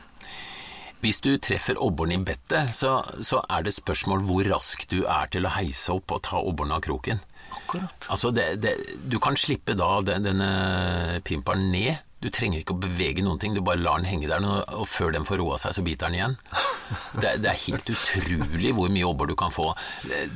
Hvis 1.00 1.22
du 1.24 1.36
treffer 1.40 1.78
abboren 1.80 2.18
i 2.18 2.24
bettet, 2.26 2.74
så, 2.76 2.98
så 3.24 3.44
er 3.48 3.64
det 3.64 3.78
spørsmål 3.78 4.26
hvor 4.28 4.50
rask 4.50 4.84
du 4.92 5.04
er 5.06 5.30
til 5.32 5.46
å 5.48 5.54
heise 5.54 5.94
opp 5.96 6.12
og 6.18 6.26
ta 6.26 6.42
abboren 6.42 6.74
av 6.76 6.82
kroken. 6.84 7.22
Akkurat. 7.54 8.10
Altså, 8.10 8.34
det, 8.36 8.50
det, 8.66 8.74
du 9.10 9.20
kan 9.22 9.38
slippe 9.40 9.78
da 9.78 9.94
den, 10.06 10.26
denne 10.26 11.22
pimperen 11.26 11.70
ned. 11.72 12.02
Du 12.20 12.28
trenger 12.36 12.60
ikke 12.60 12.74
å 12.76 12.80
bevege 12.84 13.24
noen 13.24 13.40
ting, 13.40 13.54
du 13.56 13.62
bare 13.64 13.80
lar 13.80 14.02
den 14.02 14.10
henge 14.10 14.28
der, 14.28 14.44
og, 14.44 14.84
før 14.92 15.14
den 15.16 15.24
får 15.28 15.40
roa 15.40 15.56
seg, 15.62 15.72
så 15.78 15.84
biter 15.86 16.10
den 16.12 16.18
igjen. 16.20 16.36
Det, 17.22 17.36
det 17.44 17.50
er 17.52 17.60
helt 17.68 17.90
utrolig 17.94 18.72
hvor 18.74 18.90
mye 18.92 19.06
abbor 19.06 19.30
du 19.30 19.36
kan 19.38 19.52
få. 19.54 19.68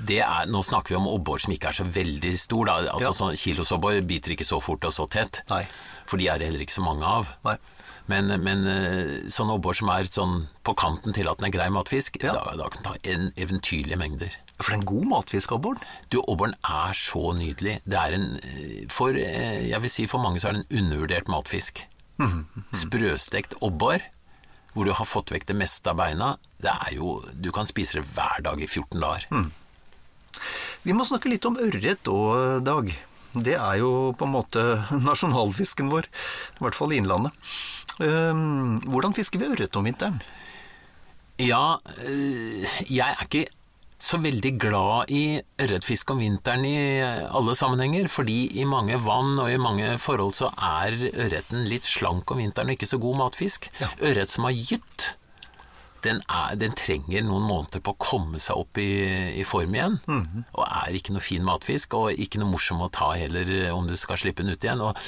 Det 0.05 0.19
er, 0.21 0.45
nå 0.53 0.61
snakker 0.63 0.93
vi 0.93 0.99
om 0.99 1.07
abbor 1.09 1.41
som 1.41 1.51
ikke 1.55 1.71
er 1.71 1.77
så 1.79 1.85
veldig 1.95 2.33
stor. 2.39 2.69
Da. 2.69 2.75
Altså, 2.93 3.09
Ja. 3.09 3.13
sånn 3.17 3.37
Kilosabbor 3.41 3.97
biter 4.05 4.35
ikke 4.35 4.45
så 4.47 4.59
fort 4.61 4.85
og 4.85 4.93
så 4.93 5.07
tett, 5.09 5.41
Nei. 5.49 5.63
for 6.05 6.21
de 6.21 6.27
er 6.29 6.37
det 6.39 6.51
heller 6.51 6.61
ikke 6.65 6.75
så 6.77 6.85
mange 6.85 7.09
av. 7.09 7.31
Nei. 7.47 7.57
Men, 8.11 8.27
men 8.43 8.65
eh, 8.69 9.11
sånn 9.33 9.49
abbor 9.53 9.73
som 9.79 9.89
er 9.95 10.05
sånn 10.11 10.43
på 10.67 10.75
kanten 10.77 11.15
til 11.15 11.29
at 11.31 11.39
den 11.41 11.47
er 11.49 11.55
grei 11.57 11.69
matfisk, 11.73 12.21
Ja. 12.21 12.33
da, 12.37 12.53
da 12.59 12.69
kan 12.69 12.83
den 12.83 12.91
ta 12.91 13.13
en 13.15 13.29
eventyrlige 13.39 13.97
mengder. 13.99 14.37
For 14.59 14.69
det 14.69 14.75
er 14.75 14.81
en 14.81 14.89
god 14.89 15.07
matfisk, 15.09 15.53
abboren. 15.55 15.81
Du, 16.13 16.19
abboren 16.21 16.53
er 16.61 16.93
så 16.97 17.33
nydelig. 17.37 17.79
Det 17.89 17.99
er 17.99 18.17
en 18.17 18.27
eh, 18.39 18.83
For, 18.93 19.17
eh, 19.17 19.69
jeg 19.69 19.81
vil 19.83 19.91
si 19.91 20.05
for 20.09 20.23
mange 20.23 20.41
så 20.41 20.51
er 20.51 20.59
det 20.59 20.65
en 20.65 20.83
undervurdert 20.83 21.31
matfisk. 21.31 21.83
Sprøstekt 22.83 23.57
abbor, 23.65 24.03
hvor 24.73 24.87
du 24.87 24.93
har 24.95 25.09
fått 25.09 25.33
vekk 25.33 25.49
det 25.49 25.57
meste 25.57 25.89
av 25.91 25.97
beina, 25.99 26.35
det 26.61 26.71
er 26.71 26.95
jo 26.97 27.17
Du 27.33 27.51
kan 27.53 27.67
spise 27.69 27.99
det 27.99 28.07
hver 28.13 28.45
dag 28.45 28.61
i 28.61 28.69
14 28.69 29.01
dager. 29.01 29.49
Vi 30.83 30.95
må 30.95 31.05
snakke 31.07 31.31
litt 31.31 31.45
om 31.47 31.59
ørret 31.61 32.09
òg, 32.09 32.63
Dag. 32.65 32.93
Det 33.33 33.55
er 33.57 33.79
jo 33.81 34.13
på 34.17 34.27
en 34.27 34.35
måte 34.35 34.63
nasjonalfisken 35.07 35.89
vår, 35.89 36.05
i 36.05 36.65
hvert 36.65 36.77
fall 36.77 36.93
i 36.93 37.01
Innlandet. 37.01 37.33
Ehm, 38.01 38.79
hvordan 38.89 39.13
fisker 39.17 39.41
vi 39.41 39.49
ørret 39.53 39.77
om 39.77 39.85
vinteren? 39.89 40.21
Ja, 41.41 41.79
eh, 42.05 42.65
jeg 42.89 43.09
er 43.09 43.25
ikke 43.25 43.47
så 44.03 44.19
veldig 44.19 44.51
glad 44.59 45.11
i 45.15 45.39
ørretfiske 45.63 46.11
om 46.13 46.19
vinteren 46.19 46.65
i 46.67 46.75
alle 47.03 47.55
sammenhenger, 47.55 48.09
fordi 48.11 48.49
i 48.59 48.67
mange 48.67 48.99
vann 49.05 49.37
og 49.39 49.47
i 49.51 49.59
mange 49.61 49.95
forhold 50.01 50.35
så 50.35 50.51
er 50.53 50.97
ørreten 51.13 51.63
litt 51.69 51.87
slank 51.87 52.31
om 52.33 52.41
vinteren 52.43 52.71
og 52.71 52.77
ikke 52.77 52.89
så 52.89 52.99
god 53.01 53.21
matfisk. 53.23 53.69
Ja. 53.79 53.91
Ørret 54.03 54.33
som 54.33 54.49
har 54.49 54.57
gytt, 54.57 55.13
den, 56.03 56.19
er, 56.27 56.57
den 56.59 56.75
trenger 56.75 57.23
noen 57.23 57.45
måneder 57.47 57.79
på 57.83 57.93
å 57.93 58.01
komme 58.01 58.41
seg 58.43 58.59
opp 58.59 58.79
i, 58.81 58.89
i 59.39 59.45
form 59.47 59.75
igjen. 59.77 59.99
Og 60.51 60.65
er 60.67 60.97
ikke 60.99 61.15
noe 61.15 61.23
fin 61.23 61.45
matfisk, 61.47 61.95
og 61.95 62.19
ikke 62.19 62.41
noe 62.41 62.51
morsom 62.51 62.83
å 62.83 62.91
ta 62.93 63.13
heller 63.15 63.71
om 63.71 63.87
du 63.87 63.95
skal 63.99 64.19
slippe 64.19 64.43
den 64.43 64.51
ut 64.51 64.67
igjen. 64.67 64.83
Og 64.83 64.99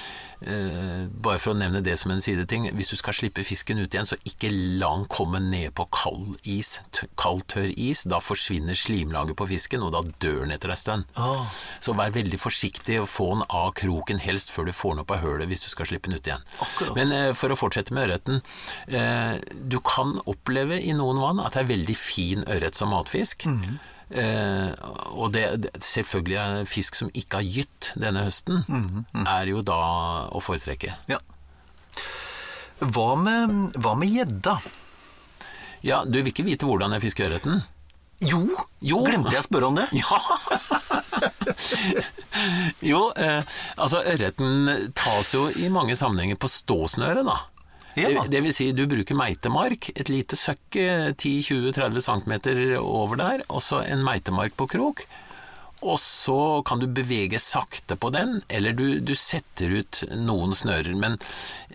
bare 0.45 1.39
for 1.41 1.53
å 1.53 1.57
nevne 1.57 1.81
det 1.85 1.95
som 1.99 2.11
en 2.13 2.21
sideting, 2.23 2.67
hvis 2.77 2.91
du 2.93 2.95
skal 2.99 3.15
slippe 3.17 3.43
fisken 3.45 3.79
ut 3.81 3.93
igjen, 3.93 4.07
så 4.07 4.17
ikke 4.27 4.51
la 4.53 4.91
den 4.95 5.07
komme 5.11 5.41
ned 5.41 5.73
på 5.77 5.87
kald 5.95 6.35
is, 6.43 6.79
kald, 7.19 7.45
tørr 7.51 7.71
is. 7.73 8.03
Da 8.09 8.21
forsvinner 8.23 8.77
slimlaget 8.77 9.37
på 9.39 9.47
fisken, 9.49 9.85
og 9.85 9.95
da 9.95 10.03
dør 10.23 10.43
den 10.43 10.55
etter 10.55 10.73
en 10.73 10.79
stund. 10.79 11.09
Oh. 11.17 11.45
Så 11.83 11.95
vær 11.97 12.13
veldig 12.15 12.39
forsiktig 12.41 12.99
og 13.01 13.09
få 13.11 13.31
den 13.33 13.45
av 13.49 13.73
kroken, 13.79 14.21
helst 14.21 14.53
før 14.53 14.69
du 14.69 14.75
får 14.75 14.95
den 14.95 15.05
opp 15.05 15.15
av 15.15 15.23
hølet 15.25 15.51
hvis 15.51 15.65
du 15.65 15.71
skal 15.73 15.89
slippe 15.89 16.09
den 16.09 16.19
ut 16.19 16.29
igjen. 16.29 16.45
Akkurat. 16.59 16.95
Men 16.97 17.15
eh, 17.15 17.31
for 17.37 17.53
å 17.53 17.59
fortsette 17.59 17.95
med 17.95 18.07
ørreten. 18.07 18.41
Eh, 18.87 19.41
du 19.65 19.79
kan 19.85 20.17
oppleve 20.29 20.79
i 20.81 20.93
noen 20.97 21.21
vann 21.21 21.43
at 21.43 21.55
det 21.55 21.65
er 21.65 21.73
veldig 21.73 21.97
fin 21.99 22.45
ørret 22.45 22.77
som 22.77 22.93
matfisk. 22.93 23.47
Mhm. 23.49 23.81
Eh, 24.11 24.71
og 25.17 25.31
det, 25.33 25.45
selvfølgelig 25.81 26.37
er 26.37 26.65
fisk 26.69 26.95
som 26.99 27.09
ikke 27.17 27.39
har 27.41 27.47
gytt 27.57 27.91
denne 27.97 28.25
høsten, 28.27 28.63
Mhm, 28.69 29.05
er 29.25 29.45
jo 29.49 29.61
da 29.65 29.79
å 30.29 30.41
foretrekke. 30.45 30.93
Ja. 31.09 31.17
Hva 32.79 33.15
med 33.15 34.11
gjedda? 34.11 34.59
Ja, 35.85 36.03
du 36.05 36.19
vil 36.21 36.31
ikke 36.33 36.45
vite 36.45 36.65
hvordan 36.67 36.91
jeg 36.97 37.01
fisker 37.07 37.29
ørreten? 37.29 37.63
Jo, 38.21 38.39
Jo. 38.81 39.01
glemte 39.05 39.31
jeg 39.33 39.41
å 39.43 39.47
spørre 39.47 39.67
om 39.67 39.75
det? 39.75 39.87
Ja! 40.01 40.19
jo, 42.81 43.01
eh, 43.15 43.41
altså 43.77 44.01
ørreten 44.05 44.69
tas 44.97 45.33
jo 45.35 45.47
i 45.55 45.69
mange 45.73 45.95
sammenhenger 45.97 46.37
på 46.41 46.49
ståsnøret, 46.51 47.25
da. 47.27 47.37
Ja. 47.95 48.09
Det, 48.11 48.29
det 48.33 48.41
vil 48.43 48.55
si, 48.55 48.71
du 48.75 48.85
bruker 48.91 49.15
meitemark, 49.17 49.89
et 49.95 50.11
lite 50.11 50.37
søkke 50.39 51.13
10-20-30 51.15 52.03
cm 52.03 52.33
over 52.81 53.21
der, 53.21 53.45
og 53.47 53.63
så 53.63 53.85
en 53.85 54.03
meitemark 54.03 54.57
på 54.59 54.67
krok. 54.75 55.05
Og 55.85 55.99
så 56.01 56.63
kan 56.65 56.79
du 56.81 56.87
bevege 56.87 57.39
sakte 57.41 57.97
på 57.99 58.09
den, 58.15 58.39
eller 58.49 58.73
du, 58.73 58.99
du 59.05 59.13
setter 59.19 59.73
ut 59.81 60.01
noen 60.17 60.55
snører. 60.55 60.95
Men 60.97 61.17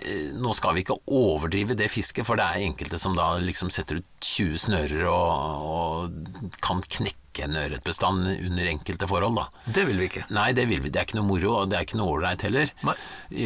eh, 0.01 0.33
nå 0.35 0.55
skal 0.57 0.75
vi 0.75 0.85
ikke 0.85 0.99
overdrive 1.07 1.77
det 1.79 1.91
fisket, 1.93 2.27
for 2.27 2.41
det 2.41 2.49
er 2.49 2.67
enkelte 2.67 2.99
som 3.01 3.15
da 3.19 3.35
liksom 3.43 3.71
setter 3.73 4.01
ut 4.01 4.09
20 4.25 4.65
snører 4.65 5.07
og, 5.13 5.69
og 5.71 6.57
kan 6.65 6.83
knekke 6.83 7.19
en 7.45 7.57
ørretbestand 7.57 8.27
under 8.33 8.71
enkelte 8.71 9.07
forhold, 9.11 9.39
da. 9.39 9.47
Det 9.67 9.85
vil 9.89 10.01
vi 10.01 10.09
ikke. 10.11 10.25
Nei, 10.35 10.51
det 10.57 10.67
vil 10.71 10.83
vi. 10.83 10.91
Det 10.91 11.01
er 11.01 11.07
ikke 11.09 11.19
noe 11.21 11.29
moro, 11.29 11.53
og 11.61 11.71
det 11.71 11.79
er 11.79 11.87
ikke 11.87 12.01
noe 12.01 12.17
ålreit 12.17 12.43
heller. 12.47 12.73
Nei. 12.87 12.97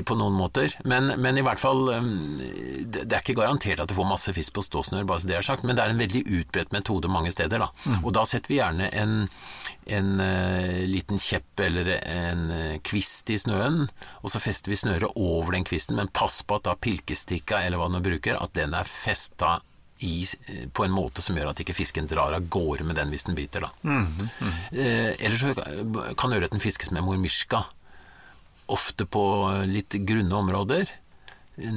På 0.08 0.16
noen 0.18 0.36
måter. 0.38 0.72
Men, 0.88 1.12
men 1.20 1.38
i 1.38 1.44
hvert 1.44 1.60
fall 1.60 1.82
um, 1.92 2.08
Det 2.38 3.04
det 3.04 3.18
er 3.18 3.22
ikke 3.22 3.36
garantert 3.38 3.82
at 3.82 3.90
du 3.90 3.96
får 3.96 4.08
masse 4.08 4.32
fisk 4.36 4.56
på 4.56 4.64
ståsnør, 4.64 5.04
bare 5.08 5.22
så 5.22 5.28
det 5.30 5.36
er 5.38 5.46
sagt, 5.46 5.66
men 5.66 5.76
det 5.76 5.84
er 5.84 5.92
en 5.92 6.00
veldig 6.00 6.24
utbredt 6.40 6.72
metode 6.74 7.10
mange 7.12 7.30
steder. 7.34 7.62
da. 7.62 7.68
Mm. 7.84 8.00
Og 8.00 8.14
da 8.16 8.24
setter 8.28 8.50
vi 8.50 8.58
gjerne 8.58 8.88
en, 8.96 9.14
en 9.98 10.10
uh, 10.18 10.80
liten 10.88 11.20
kjepp 11.20 11.64
eller 11.66 11.92
en 12.00 12.48
uh, 12.50 12.78
kvist 12.86 13.30
i 13.30 13.38
snøen, 13.40 13.84
og 14.22 14.32
så 14.32 14.42
fester 14.42 14.72
vi 14.72 14.80
snøret 14.80 15.14
over 15.14 15.54
den 15.54 15.68
kvisten, 15.68 15.98
men 16.00 16.12
pass 16.14 16.40
på 16.42 16.58
at 16.58 16.66
da 16.66 16.74
pilkestikka, 16.74 17.62
eller 17.62 17.80
hva 17.80 17.92
du 17.92 18.00
bruker, 18.04 18.40
at 18.40 18.56
den 18.56 18.74
er 18.74 18.88
festa 18.88 19.60
i, 19.98 20.26
på 20.74 20.84
en 20.84 20.92
måte 20.94 21.22
som 21.22 21.36
gjør 21.38 21.52
at 21.52 21.60
ikke 21.62 21.76
fisken 21.76 22.08
drar 22.10 22.34
av 22.36 22.48
gårde 22.50 22.84
med 22.86 22.98
den 22.98 23.12
hvis 23.14 23.26
den 23.28 23.36
biter. 23.38 23.68
Da. 23.68 23.70
Eh, 24.72 25.14
ellers 25.18 25.44
så 25.44 25.54
kan 26.18 26.34
ørreten 26.34 26.62
fiskes 26.62 26.90
med 26.90 27.04
mormyrska. 27.06 27.64
Ofte 28.74 29.06
på 29.06 29.24
litt 29.70 29.94
grunne 30.08 30.34
områder. 30.40 30.90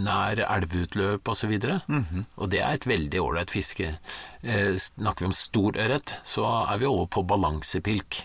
Nær 0.01 0.41
elveutløp 0.47 1.29
osv. 1.29 1.53
Og, 1.69 1.95
og 2.35 2.49
det 2.49 2.63
er 2.63 2.79
et 2.79 2.87
veldig 2.89 3.21
ålreit 3.21 3.53
fiske. 3.53 3.93
Eh, 4.41 4.73
snakker 4.81 5.25
vi 5.25 5.31
om 5.31 5.37
stor 5.37 5.77
ørret, 5.77 6.17
så 6.25 6.47
er 6.65 6.81
vi 6.81 6.89
over 6.89 7.05
på 7.13 7.25
balansepilk. 7.27 8.23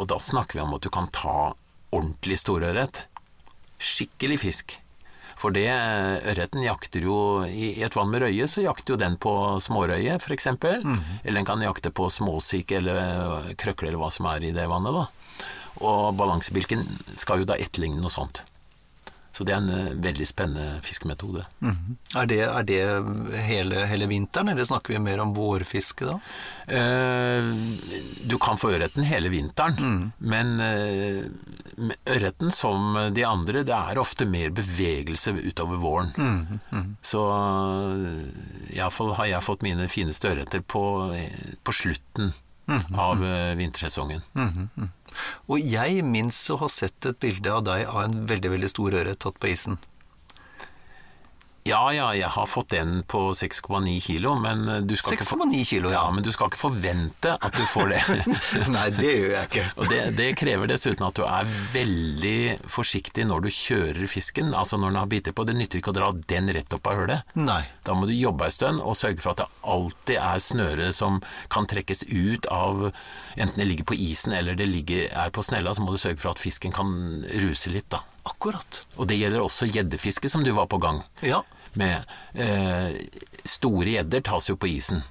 Og 0.00 0.08
da 0.08 0.16
snakker 0.22 0.58
vi 0.58 0.64
om 0.64 0.78
at 0.78 0.86
du 0.86 0.88
kan 0.94 1.10
ta 1.12 1.52
ordentlig 1.92 2.38
storørret. 2.40 3.04
Skikkelig 3.80 4.40
fisk. 4.46 4.78
For 5.40 5.54
det, 5.56 5.70
ørreten 6.28 6.60
jakter 6.66 7.06
jo 7.06 7.16
I 7.48 7.72
et 7.80 7.94
vann 7.96 8.10
med 8.12 8.20
røye, 8.26 8.44
så 8.50 8.60
jakter 8.60 8.94
jo 8.94 9.00
den 9.00 9.16
på 9.20 9.32
smårøye, 9.64 10.18
f.eks. 10.18 10.36
eksempel 10.36 10.84
Eller 10.84 11.40
den 11.40 11.48
kan 11.48 11.64
jakte 11.64 11.92
på 11.92 12.10
småsik 12.12 12.74
eller 12.76 13.54
krøkle 13.56 13.88
eller 13.88 14.02
hva 14.02 14.10
som 14.12 14.28
er 14.28 14.44
i 14.44 14.52
det 14.56 14.68
vannet. 14.68 14.92
da. 14.92 15.06
Og 15.80 16.12
balansebilken 16.18 16.84
skal 17.16 17.40
jo 17.40 17.48
da 17.48 17.56
etterligne 17.56 18.02
noe 18.02 18.12
sånt. 18.12 18.42
Så 19.32 19.44
det 19.46 19.54
er 19.54 19.60
en 19.62 19.70
eh, 19.70 19.92
veldig 20.02 20.26
spennende 20.26 20.80
fiskemetode. 20.84 21.44
Er 22.18 22.26
det, 22.30 22.40
er 22.46 22.66
det 22.66 22.80
hele, 23.46 23.84
hele 23.86 24.08
vinteren, 24.10 24.50
eller 24.52 24.66
snakker 24.66 24.96
vi 24.96 25.02
mer 25.02 25.22
om 25.22 25.34
vårfiske 25.36 26.08
da? 26.08 26.16
Eh, 26.66 27.50
du 28.26 28.36
kan 28.42 28.58
få 28.60 28.72
ørreten 28.74 29.06
hele 29.06 29.30
vinteren, 29.32 30.10
men 30.18 30.52
eh, 30.64 31.22
ørreten 32.10 32.50
som 32.54 32.98
de 33.14 33.24
andre, 33.26 33.64
det 33.66 33.76
er 33.76 34.02
ofte 34.02 34.26
mer 34.28 34.50
bevegelse 34.54 35.36
utover 35.38 35.80
våren. 35.80 36.60
Så 37.06 37.22
iallfall 38.74 39.14
har 39.18 39.30
jeg 39.30 39.46
fått 39.46 39.64
mine 39.66 39.86
fineste 39.90 40.34
ørreter 40.34 40.60
på, 40.66 40.84
på 41.64 41.74
slutten 41.74 42.34
av 42.70 43.22
vintersesongen. 43.58 44.22
vintersesongen. 44.34 44.90
Og 45.50 45.62
jeg 45.62 46.04
minnes 46.06 46.40
å 46.52 46.58
ha 46.62 46.68
sett 46.70 47.08
et 47.10 47.20
bilde 47.22 47.52
av 47.52 47.64
deg 47.66 47.86
av 47.88 48.04
en 48.04 48.26
veldig, 48.30 48.52
veldig 48.56 48.70
stor 48.72 48.98
ørret 49.02 49.22
tatt 49.24 49.40
på 49.40 49.50
isen. 49.52 49.80
Ja, 51.68 51.82
ja, 51.92 52.06
jeg 52.16 52.28
har 52.32 52.46
fått 52.48 52.70
den 52.72 53.02
på 53.04 53.18
6,9 53.36 53.98
kilo, 54.00 54.32
men 54.40 54.62
eh, 54.68 54.78
du 54.80 54.94
skal 54.96 55.18
ikke 55.18 55.26
6,9 55.28 55.60
kilo, 55.68 55.90
Ja, 55.92 56.06
ja. 56.06 56.14
men 56.14 56.24
du 56.24 56.30
skal 56.32 56.48
ikke 56.48 56.60
forvente 56.62 57.34
at 57.36 57.52
du 57.56 57.62
får 57.68 57.92
det. 57.92 58.00
Nei, 58.76 58.86
det 58.96 59.10
gjør 59.12 59.34
jeg 59.34 59.50
ikke. 59.50 59.64
Og 59.76 59.90
det, 59.92 59.98
det 60.16 60.28
krever 60.40 60.70
dessuten 60.70 61.04
at 61.06 61.18
du 61.20 61.24
er 61.26 61.50
veldig 61.74 62.38
forsiktig 62.70 63.26
når 63.28 63.44
du 63.44 63.50
kjører 63.52 64.08
fisken. 64.10 64.54
Altså 64.56 64.80
når 64.80 64.94
den 64.94 65.00
har 65.02 65.10
bitt 65.12 65.28
på. 65.36 65.44
Det 65.46 65.56
nytter 65.58 65.82
ikke 65.82 65.92
å 65.92 65.98
dra 66.00 66.08
den 66.32 66.48
rett 66.56 66.72
opp 66.76 66.88
av 66.90 67.02
hølet. 67.02 67.34
Nei. 67.38 67.60
Da 67.86 67.94
må 67.94 68.08
du 68.08 68.14
jobbe 68.16 68.48
en 68.48 68.56
stund 68.56 68.80
og 68.80 68.96
sørge 68.98 69.20
for 69.20 69.34
at 69.36 69.42
det 69.44 69.48
alltid 69.76 70.16
er 70.22 70.44
snøre 70.46 70.90
som 70.96 71.20
kan 71.52 71.68
trekkes 71.70 72.06
ut 72.08 72.48
av 72.50 72.88
Enten 73.40 73.60
det 73.60 73.68
ligger 73.68 73.86
på 73.92 73.94
isen 73.94 74.32
eller 74.34 74.56
det 74.58 74.66
ligger, 74.68 75.06
er 75.16 75.30
på 75.32 75.42
snella, 75.46 75.72
så 75.76 75.84
må 75.84 75.92
du 75.94 76.00
sørge 76.02 76.18
for 76.20 76.32
at 76.34 76.40
fisken 76.42 76.72
kan 76.74 76.90
ruse 77.44 77.70
litt. 77.72 77.86
da. 77.92 78.00
Akkurat. 78.30 78.82
Og 78.96 79.08
det 79.10 79.18
gjelder 79.20 79.42
også 79.44 79.68
gjeddefiske, 79.70 80.30
som 80.30 80.44
du 80.46 80.52
var 80.56 80.66
på 80.70 80.78
gang 80.80 81.02
Ja. 81.26 81.42
med. 81.74 82.04
Eh, 82.34 82.94
store 83.44 83.90
gjedder 83.96 84.22
tas 84.26 84.48
jo 84.48 84.56
på 84.56 84.68
isen. 84.70 85.02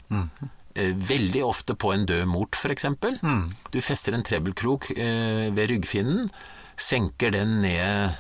Eh, 0.75 0.93
veldig 0.93 1.43
ofte 1.43 1.75
på 1.75 1.93
en 1.93 2.05
død 2.05 2.25
mort, 2.27 2.55
f.eks. 2.55 2.85
Mm. 3.21 3.51
Du 3.71 3.79
fester 3.81 4.13
en 4.15 4.23
trebbelkrok 4.23 4.91
eh, 4.95 5.49
ved 5.51 5.69
ryggfinnen, 5.69 6.29
senker 6.79 7.31
den 7.35 7.59
ned 7.61 8.15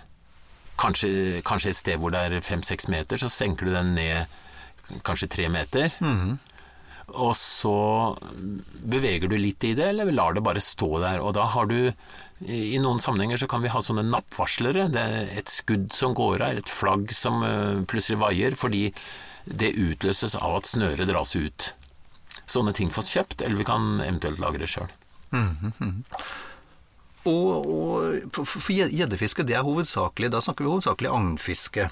kanskje, 0.79 1.41
kanskje 1.43 1.69
et 1.73 1.75
sted 1.79 1.99
hvor 1.99 2.11
det 2.11 2.19
er 2.27 2.41
fem-seks 2.41 2.87
meter, 2.91 3.17
så 3.19 3.29
senker 3.31 3.65
du 3.69 3.73
den 3.75 3.93
ned 3.95 4.25
kanskje 5.05 5.29
tre 5.29 5.47
meter. 5.51 5.91
Og 7.13 7.33
så 7.37 8.15
beveger 8.85 9.29
du 9.29 9.37
litt 9.37 9.63
i 9.63 9.73
det, 9.77 9.91
eller 9.91 10.11
lar 10.13 10.35
det 10.35 10.43
bare 10.45 10.63
stå 10.63 10.89
der. 11.01 11.23
Og 11.23 11.33
da 11.37 11.47
har 11.53 11.69
du 11.69 11.91
I 12.39 12.79
noen 12.79 13.01
sammenhenger 13.03 13.41
så 13.41 13.49
kan 13.51 13.63
vi 13.65 13.71
ha 13.73 13.81
sånne 13.83 14.05
nappvarslere. 14.07 14.87
Det 14.93 15.01
er 15.01 15.33
et 15.41 15.51
skudd 15.51 15.89
som 15.95 16.13
går 16.15 16.43
av, 16.45 16.61
et 16.61 16.71
flagg 16.71 17.11
som 17.11 17.43
eh, 17.43 17.81
plutselig 17.89 18.21
vaier, 18.21 18.55
fordi 18.55 18.85
det 19.43 19.73
utløses 19.75 20.37
av 20.39 20.61
at 20.61 20.69
snøret 20.69 21.09
dras 21.09 21.35
ut. 21.35 21.71
Sånne 22.49 22.71
ting 22.77 22.93
fås 22.93 23.11
kjøpt, 23.11 23.43
eller 23.43 23.59
vi 23.59 23.67
kan 23.67 23.99
eventuelt 23.99 24.39
lage 24.39 24.61
det 24.61 24.69
sjøl. 24.71 24.93
Og 27.29 28.29
for, 28.33 28.47
for 28.47 28.71
gjeddefiske, 28.71 29.43
det 29.45 29.57
er 29.59 29.65
hovedsakelig 29.67 30.31
Da 30.31 30.39
snakker 30.41 30.63
vi 30.63 30.71
hovedsakelig 30.71 31.11
agnfiske. 31.11 31.89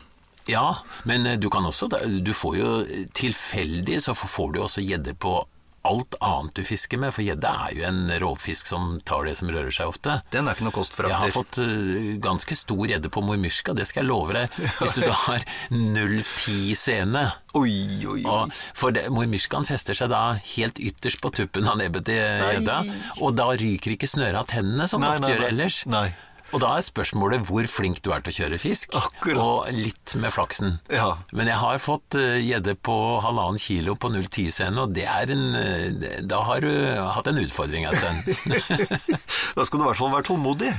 Ja, 0.47 0.79
men 1.03 1.27
eh, 1.27 1.37
du 1.39 1.49
kan 1.53 1.65
også 1.67 1.89
Du 2.23 2.33
får 2.33 2.57
jo 2.57 2.71
tilfeldig 3.17 4.01
så 4.03 4.15
får 4.17 4.51
du 4.53 4.61
også 4.63 4.83
gjedder 4.85 5.15
på 5.19 5.39
alt 5.87 6.15
annet 6.23 6.55
du 6.55 6.63
fisker 6.67 6.99
med, 6.99 7.13
for 7.15 7.23
gjedde 7.25 7.47
er 7.47 7.75
jo 7.77 7.85
en 7.87 8.11
rovfisk 8.21 8.67
som 8.69 8.97
tar 9.07 9.27
det 9.27 9.37
som 9.39 9.51
rører 9.51 9.71
seg 9.73 9.91
ofte. 9.91 10.17
Den 10.33 10.47
er 10.47 10.57
ikke 10.57 10.67
noe 10.67 10.75
kostforakter. 10.75 11.13
Jeg 11.13 11.21
har 11.21 11.33
fått 11.33 11.59
uh, 11.61 12.09
ganske 12.23 12.57
stor 12.59 12.83
gjedde 12.91 13.11
på 13.13 13.23
mormyrska, 13.23 13.75
det 13.77 13.87
skal 13.89 14.03
jeg 14.03 14.09
love 14.09 14.35
deg. 14.35 14.59
Hvis 14.81 14.97
du 14.97 15.01
da 15.07 15.15
har 15.27 15.47
0,10 15.71 16.75
sene. 16.79 17.23
Oi, 17.57 17.77
oi, 18.03 18.21
oi. 18.27 18.43
For 18.77 18.99
mormyrskaen 19.13 19.67
fester 19.69 19.97
seg 19.97 20.11
da 20.13 20.23
helt 20.57 20.81
ytterst 20.81 21.23
på 21.23 21.31
tuppen 21.41 21.69
av 21.69 21.79
nebbet 21.79 22.09
til 22.09 22.19
gjedda, 22.19 22.81
og 23.21 23.37
da 23.39 23.51
ryker 23.57 23.95
ikke 23.95 24.09
snøret 24.11 24.43
av 24.43 24.49
tennene 24.51 24.89
som 24.91 25.03
Nei, 25.03 25.15
ofte 25.15 25.27
nei, 25.27 25.35
gjør 25.35 25.49
ellers. 25.51 25.83
Nei. 25.89 26.07
Og 26.55 26.61
da 26.63 26.69
er 26.77 26.85
spørsmålet 26.85 27.41
hvor 27.49 27.65
flink 27.67 27.99
du 28.05 28.11
er 28.15 28.21
til 28.23 28.31
å 28.31 28.37
kjøre 28.37 28.59
fisk, 28.61 28.93
Akkurat. 28.95 29.41
og 29.43 29.71
litt 29.75 30.13
med 30.21 30.31
flaksen. 30.31 30.77
Ja. 30.93 31.17
Men 31.35 31.49
jeg 31.51 31.59
har 31.59 31.81
fått 31.83 32.15
gjedde 32.15 32.45
gjedde 32.47 32.75
på 32.87 32.95
halvannen 33.23 33.59
kilo 33.59 33.97
på 33.99 34.09
0,10-scene, 34.13 34.79
og 34.85 34.93
det 34.95 35.03
er 35.11 35.33
en 35.35 35.43
uh, 35.53 36.21
Da 36.23 36.39
har 36.47 36.63
du 36.63 36.71
hatt 37.17 37.27
en 37.27 37.41
utfordring 37.43 37.85
en 37.89 37.99
stund. 37.99 38.87
Da 39.57 39.65
skal 39.65 39.79
du 39.79 39.83
i 39.83 39.87
hvert 39.89 39.99
fall 39.99 40.13
være 40.13 40.27
tålmodig. 40.29 40.71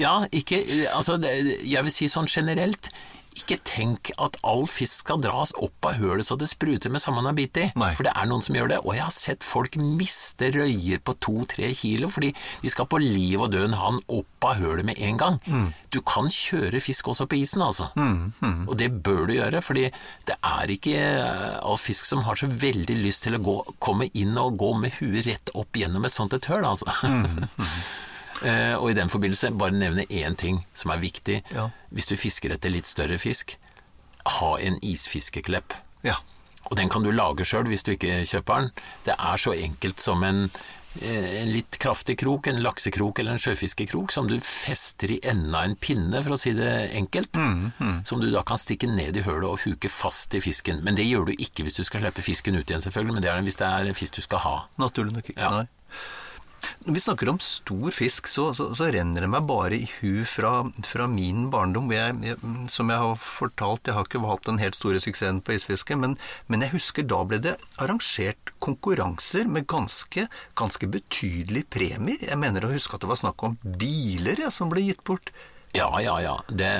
ja, 0.00 0.14
ikke 0.34 0.60
Altså, 0.92 1.16
det, 1.22 1.32
jeg 1.64 1.84
vil 1.86 1.94
si 1.94 2.08
sånn 2.10 2.28
generelt. 2.30 2.90
Ikke 3.34 3.56
tenk 3.66 4.12
at 4.22 4.36
all 4.46 4.62
fisk 4.70 5.02
skal 5.02 5.18
dras 5.24 5.50
opp 5.58 5.88
av 5.88 5.96
hølet 5.98 6.26
så 6.28 6.36
det 6.38 6.46
spruter 6.52 6.92
med 6.94 7.02
samme 7.02 7.18
man 7.18 7.30
har 7.32 7.36
bitt 7.38 7.58
i. 7.58 7.64
For 7.98 8.06
det 8.06 8.12
er 8.14 8.28
noen 8.30 8.42
som 8.46 8.54
gjør 8.54 8.68
det. 8.70 8.78
Og 8.84 8.94
jeg 8.94 9.02
har 9.04 9.14
sett 9.14 9.42
folk 9.46 9.74
miste 9.80 10.52
røyer 10.54 11.00
på 11.02 11.14
to-tre 11.22 11.72
kilo 11.74 12.08
fordi 12.14 12.30
de 12.62 12.70
skal 12.72 12.86
på 12.90 13.00
liv 13.02 13.42
og 13.42 13.50
død 13.54 13.74
ha 13.78 13.90
den 13.94 14.00
opp 14.20 14.46
av 14.50 14.60
hølet 14.62 14.86
med 14.86 14.98
en 15.02 15.18
gang. 15.20 15.40
Du 15.94 16.00
kan 16.06 16.30
kjøre 16.30 16.80
fisk 16.82 17.08
også 17.10 17.26
på 17.30 17.38
isen, 17.42 17.62
altså. 17.62 17.90
Og 18.68 18.74
det 18.78 18.90
bør 19.02 19.26
du 19.30 19.34
gjøre, 19.36 19.62
fordi 19.62 19.88
det 20.26 20.36
er 20.42 20.70
ikke 20.74 20.94
eh, 20.98 21.58
all 21.62 21.78
fisk 21.78 22.06
som 22.06 22.22
har 22.26 22.36
så 22.38 22.46
veldig 22.50 22.96
lyst 23.02 23.26
til 23.26 23.34
å 23.38 23.42
gå, 23.42 23.56
komme 23.82 24.10
inn 24.14 24.34
og 24.38 24.58
gå 24.60 24.72
med 24.78 24.94
huet 25.00 25.26
rett 25.26 25.50
opp 25.54 25.74
gjennom 25.78 26.04
et 26.06 26.14
sånt 26.14 26.34
et 26.34 26.46
høl, 26.50 26.64
altså. 26.66 26.86
Eh, 28.44 28.74
og 28.76 28.90
i 28.92 28.98
den 28.98 29.08
forbindelse 29.12 29.52
bare 29.58 29.72
nevne 29.72 30.04
én 30.12 30.36
ting 30.36 30.60
som 30.76 30.92
er 30.92 31.00
viktig. 31.02 31.40
Ja. 31.54 31.70
Hvis 31.94 32.10
du 32.10 32.16
fisker 32.20 32.52
etter 32.52 32.72
litt 32.72 32.88
større 32.90 33.18
fisk, 33.20 33.56
ha 34.40 34.54
en 34.60 34.78
isfiskeklepp. 34.84 35.76
Ja. 36.04 36.18
Og 36.70 36.78
den 36.80 36.90
kan 36.92 37.04
du 37.04 37.12
lage 37.12 37.44
sjøl 37.48 37.68
hvis 37.68 37.84
du 37.84 37.94
ikke 37.94 38.22
kjøper 38.28 38.64
den. 38.64 38.72
Det 39.08 39.16
er 39.16 39.40
så 39.40 39.52
enkelt 39.56 40.00
som 40.00 40.24
en, 40.24 40.46
eh, 41.00 41.40
en 41.42 41.52
litt 41.52 41.78
kraftig 41.80 42.18
krok, 42.20 42.48
en 42.48 42.60
laksekrok 42.64 43.20
eller 43.20 43.36
en 43.36 43.42
sjøfiskekrok, 43.44 44.12
som 44.12 44.28
du 44.28 44.36
fester 44.40 45.12
i 45.16 45.20
enden 45.22 45.54
av 45.54 45.68
en 45.68 45.76
pinne, 45.76 46.20
for 46.24 46.36
å 46.36 46.40
si 46.40 46.52
det 46.56 46.90
enkelt. 46.96 47.36
Som 48.08 48.20
du 48.20 48.30
da 48.32 48.42
kan 48.42 48.60
stikke 48.60 48.88
ned 48.88 49.16
i 49.16 49.24
hølet 49.24 49.48
og 49.48 49.64
huke 49.64 49.92
fast 49.92 50.36
i 50.36 50.40
fisken. 50.44 50.82
Men 50.84 50.96
det 51.00 51.08
gjør 51.08 51.30
du 51.30 51.32
ikke 51.38 51.64
hvis 51.64 51.80
du 51.80 51.84
skal 51.84 52.04
slippe 52.04 52.24
fisken 52.24 52.56
ut 52.56 52.68
igjen, 52.68 52.84
selvfølgelig. 52.84 53.16
Men 53.16 53.24
det 53.24 53.32
er 53.32 53.40
hvis 53.48 53.60
det 53.60 53.68
er 53.68 53.88
en 53.88 54.00
fisk 54.00 54.20
du 54.20 54.24
skal 54.24 54.44
ha. 54.44 54.56
Naturlig 54.80 55.16
nok 55.16 55.32
ikke. 55.32 55.40
Ja. 55.40 55.62
Nei. 55.62 55.66
Når 56.84 56.96
vi 56.96 57.02
snakker 57.02 57.30
om 57.32 57.40
stor 57.42 57.94
fisk, 57.94 58.28
så, 58.30 58.48
så, 58.56 58.68
så 58.76 58.90
renner 58.94 59.24
det 59.24 59.30
meg 59.32 59.46
bare 59.48 59.78
i 59.78 59.88
hu 59.98 60.24
fra, 60.28 60.52
fra 60.86 61.06
min 61.10 61.48
barndom. 61.52 61.92
Jeg, 61.94 62.18
jeg, 62.24 62.38
som 62.72 62.92
jeg 62.92 63.02
har 63.02 63.16
fortalt, 63.20 63.88
jeg 63.88 63.96
har 63.96 64.08
ikke 64.08 64.22
hatt 64.26 64.48
den 64.48 64.60
helt 64.62 64.78
store 64.78 65.00
suksessen 65.02 65.40
på 65.44 65.56
isfiske, 65.56 65.98
men, 66.00 66.18
men 66.52 66.64
jeg 66.66 66.74
husker 66.76 67.08
da 67.08 67.22
ble 67.28 67.40
det 67.44 67.56
arrangert 67.82 68.54
konkurranser 68.64 69.48
med 69.50 69.68
ganske, 69.70 70.28
ganske 70.58 70.90
betydelige 70.90 71.70
premier. 71.72 72.20
Jeg 72.24 72.40
mener 72.40 72.66
å 72.66 72.74
huske 72.74 72.96
at 72.96 73.04
det 73.04 73.12
var 73.12 73.20
snakk 73.20 73.46
om 73.46 73.58
biler 73.64 74.44
ja, 74.44 74.52
som 74.52 74.72
ble 74.72 74.86
gitt 74.86 75.04
bort. 75.06 75.32
Ja, 75.74 75.88
ja, 76.00 76.14
ja. 76.22 76.34
Det, 76.48 76.70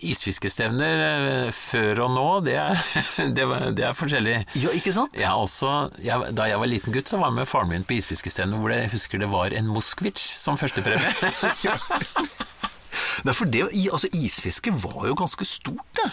isfiskestevner 0.00 1.02
eh, 1.04 1.50
før 1.52 2.06
og 2.06 2.14
nå, 2.14 2.26
det 2.46 2.56
er, 2.56 2.84
det, 3.36 3.46
det 3.76 3.84
er 3.90 3.96
forskjellig. 3.96 4.36
Ja, 4.62 4.72
ikke 4.76 4.94
sant? 4.96 5.16
Jeg 5.18 5.28
også, 5.28 5.90
jeg, 6.00 6.32
da 6.36 6.48
jeg 6.48 6.62
var 6.62 6.70
liten 6.70 6.96
gutt, 6.96 7.10
så 7.10 7.20
var 7.20 7.28
jeg 7.28 7.40
med 7.42 7.50
faren 7.50 7.72
min 7.72 7.84
på 7.84 7.98
isfiskestevne 7.98 8.60
hvor 8.60 8.72
jeg 8.72 8.92
husker 8.94 9.20
det 9.20 9.28
var 9.32 9.52
en 9.56 9.68
Moskvitsj 9.70 10.24
som 10.40 10.56
førstepremie. 10.60 11.12
Nei, 13.26 13.34
for 13.36 13.44
det, 13.52 13.66
altså, 13.92 14.08
isfiske 14.16 14.72
var 14.82 15.04
jo 15.10 15.16
ganske 15.18 15.46
stort, 15.48 15.84
det. 16.00 16.08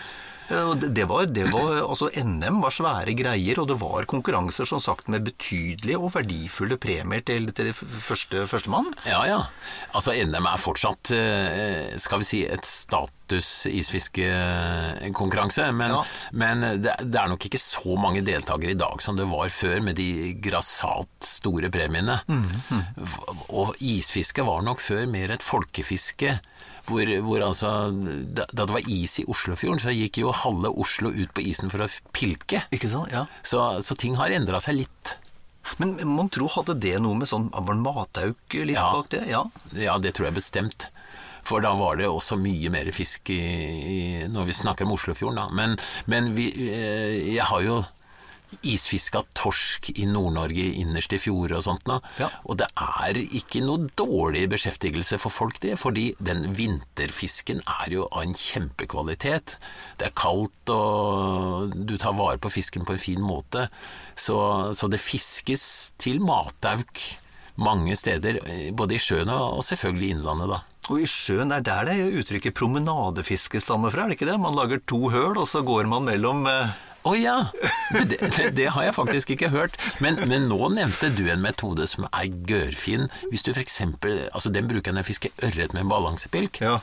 Og 0.50 0.80
Det, 0.80 1.04
var, 1.10 1.26
det 1.28 1.44
var, 1.52 1.82
altså 1.90 2.08
NM 2.16 2.62
var 2.64 2.72
svære 2.72 3.12
greier, 3.20 3.60
og 3.60 3.68
det 3.68 3.76
var 3.82 4.06
konkurranser 4.08 4.66
som 4.70 4.80
sagt 4.80 5.10
med 5.12 5.26
betydelige 5.28 5.98
og 6.00 6.14
verdifulle 6.16 6.78
premier 6.80 7.20
til, 7.28 7.50
til 7.58 7.74
første, 7.76 8.46
førstemann. 8.48 8.88
ja, 9.06 9.26
ja. 9.28 9.42
Altså, 9.94 10.14
NM 10.16 10.46
er 10.48 10.58
fortsatt, 10.62 11.12
eh, 11.12 11.98
skal 12.00 12.20
vi 12.24 12.30
si, 12.30 12.42
et 12.48 12.64
status 12.66 13.66
isfiskekonkurranse. 13.68 15.68
Men, 15.76 15.92
Ja. 15.92 16.04
men 16.32 16.62
det, 16.82 16.96
det 17.04 17.20
er 17.20 17.28
nok 17.28 17.44
ikke 17.46 17.60
så 17.62 17.98
mange 18.00 18.22
deltakere 18.26 18.72
i 18.72 18.80
dag 18.80 19.02
som 19.04 19.16
det 19.18 19.28
var 19.30 19.50
før, 19.50 19.82
med 19.84 19.96
de 20.00 20.32
grassat 20.44 21.10
store 21.28 21.70
premiene. 21.74 22.20
Og 23.50 23.76
isfiske 23.84 24.46
var 24.48 24.62
nok 24.64 24.80
før 24.84 25.06
mer 25.12 25.32
et 25.36 25.44
folkefiske. 25.44 26.38
Hvor, 26.88 27.10
hvor 27.26 27.44
altså, 27.44 27.70
da, 27.92 28.46
da 28.54 28.66
det 28.66 28.74
var 28.78 28.86
is 28.88 29.18
i 29.20 29.26
Oslofjorden, 29.28 29.82
så 29.84 29.92
gikk 29.92 30.22
jo 30.22 30.32
halve 30.32 30.72
Oslo 30.72 31.12
ut 31.12 31.34
på 31.36 31.44
isen 31.44 31.72
for 31.74 31.84
å 31.84 31.90
pilke. 32.16 32.62
Ikke 32.72 32.88
sant? 32.92 33.12
Ja. 33.12 33.26
Så, 33.44 33.60
så 33.84 33.98
ting 34.00 34.16
har 34.20 34.32
endra 34.32 34.62
seg 34.64 34.80
litt. 34.80 35.18
Men 35.82 35.98
mon 36.08 36.30
tro 36.32 36.48
hadde 36.54 36.78
det 36.80 36.96
noe 37.04 37.18
med 37.20 37.28
sånn 37.28 37.50
matauk 37.52 38.56
litt 38.56 38.78
Ja. 38.78 38.94
bak 38.96 39.10
det? 39.12 39.26
Ja. 39.28 39.44
Ja, 39.76 39.98
det 40.00 40.16
tror 40.16 40.30
jeg 40.30 40.38
bestemt. 40.40 40.88
For 41.48 41.64
da 41.64 41.74
var 41.80 41.96
det 42.00 42.08
også 42.08 42.36
mye 42.40 42.72
mer 42.72 42.88
fisk 42.96 43.30
i, 43.32 43.40
i 43.40 44.00
når 44.32 44.48
vi 44.50 44.56
snakker 44.56 44.88
om 44.88 44.96
Oslofjorden, 44.96 45.40
da. 45.40 45.48
Men, 45.56 45.78
men 46.12 46.34
vi, 46.36 46.50
eh, 46.72 47.36
jeg 47.36 47.46
har 47.52 47.62
jo 47.64 47.82
isfiska 48.62 49.24
torsk 49.38 49.92
i 49.96 50.06
Nord-Norge 50.10 50.66
innerst 50.82 51.14
i 51.16 51.20
fjorder 51.22 51.58
og 51.60 51.66
sånt 51.68 51.88
noe. 51.90 52.02
Ja. 52.22 52.30
Og 52.48 52.60
det 52.62 52.70
er 52.80 53.20
ikke 53.26 53.62
noe 53.66 53.90
dårlig 54.00 54.46
beskjeftigelse 54.54 55.20
for 55.22 55.34
folk 55.34 55.62
det, 55.64 55.76
fordi 55.82 56.10
den 56.24 56.50
vinterfisken 56.58 57.62
er 57.80 57.94
jo 57.98 58.08
av 58.12 58.26
en 58.26 58.38
kjempekvalitet. 58.38 59.58
Det 60.00 60.10
er 60.10 60.18
kaldt 60.18 60.74
og 60.74 61.76
du 61.76 61.96
tar 62.00 62.18
vare 62.18 62.40
på 62.42 62.52
fisken 62.54 62.88
på 62.88 62.96
en 62.96 63.02
fin 63.02 63.24
måte. 63.24 63.68
Så, 64.16 64.38
så 64.78 64.90
det 64.92 65.04
fiskes 65.04 65.94
til 66.02 66.22
matauk 66.24 67.04
mange 67.58 67.96
steder, 67.98 68.40
eh, 68.46 68.74
både 68.74 68.98
i 68.98 69.02
sjøen 69.02 69.32
og 69.34 69.64
selvfølgelig 69.66 70.08
i 70.08 70.16
innlandet, 70.16 70.52
da. 70.54 70.60
Og 70.88 71.02
i 71.04 71.08
sjøen 71.10 71.52
er 71.52 71.64
der 71.66 71.88
det 71.90 71.98
uttrykket 72.22 72.56
promenadefiske 72.56 73.60
stammer 73.64 73.92
fra, 73.92 74.06
er 74.06 74.14
det 74.14 74.20
ikke 74.20 74.30
det? 74.30 74.38
Man 74.40 74.56
lager 74.56 74.84
to 74.88 75.10
høl, 75.12 75.36
og 75.36 75.48
så 75.50 75.64
går 75.66 75.90
man 75.90 76.06
mellom 76.08 76.46
eh, 76.48 76.76
Å 77.08 77.14
ja! 77.16 77.36
Det, 77.94 78.18
det, 78.20 78.50
det 78.58 78.68
har 78.76 78.84
jeg 78.84 78.96
faktisk 78.98 79.32
ikke 79.36 79.52
hørt. 79.54 79.78
Men, 80.04 80.20
men 80.28 80.50
nå 80.52 80.60
nevnte 80.76 81.10
du 81.16 81.24
en 81.32 81.44
metode 81.44 81.88
som 81.88 82.08
er 82.10 82.28
gørrfin. 82.50 83.08
Hvis 83.32 83.46
du 83.48 83.54
f.eks. 83.54 83.80
Altså, 83.86 84.52
den 84.52 84.68
bruker 84.68 84.92
jeg 84.92 84.98
når 84.98 85.06
jeg 85.06 85.12
fisker 85.14 85.48
ørret 85.48 85.76
med 85.78 85.88
balansepilk. 85.92 86.60
Ja. 86.64 86.80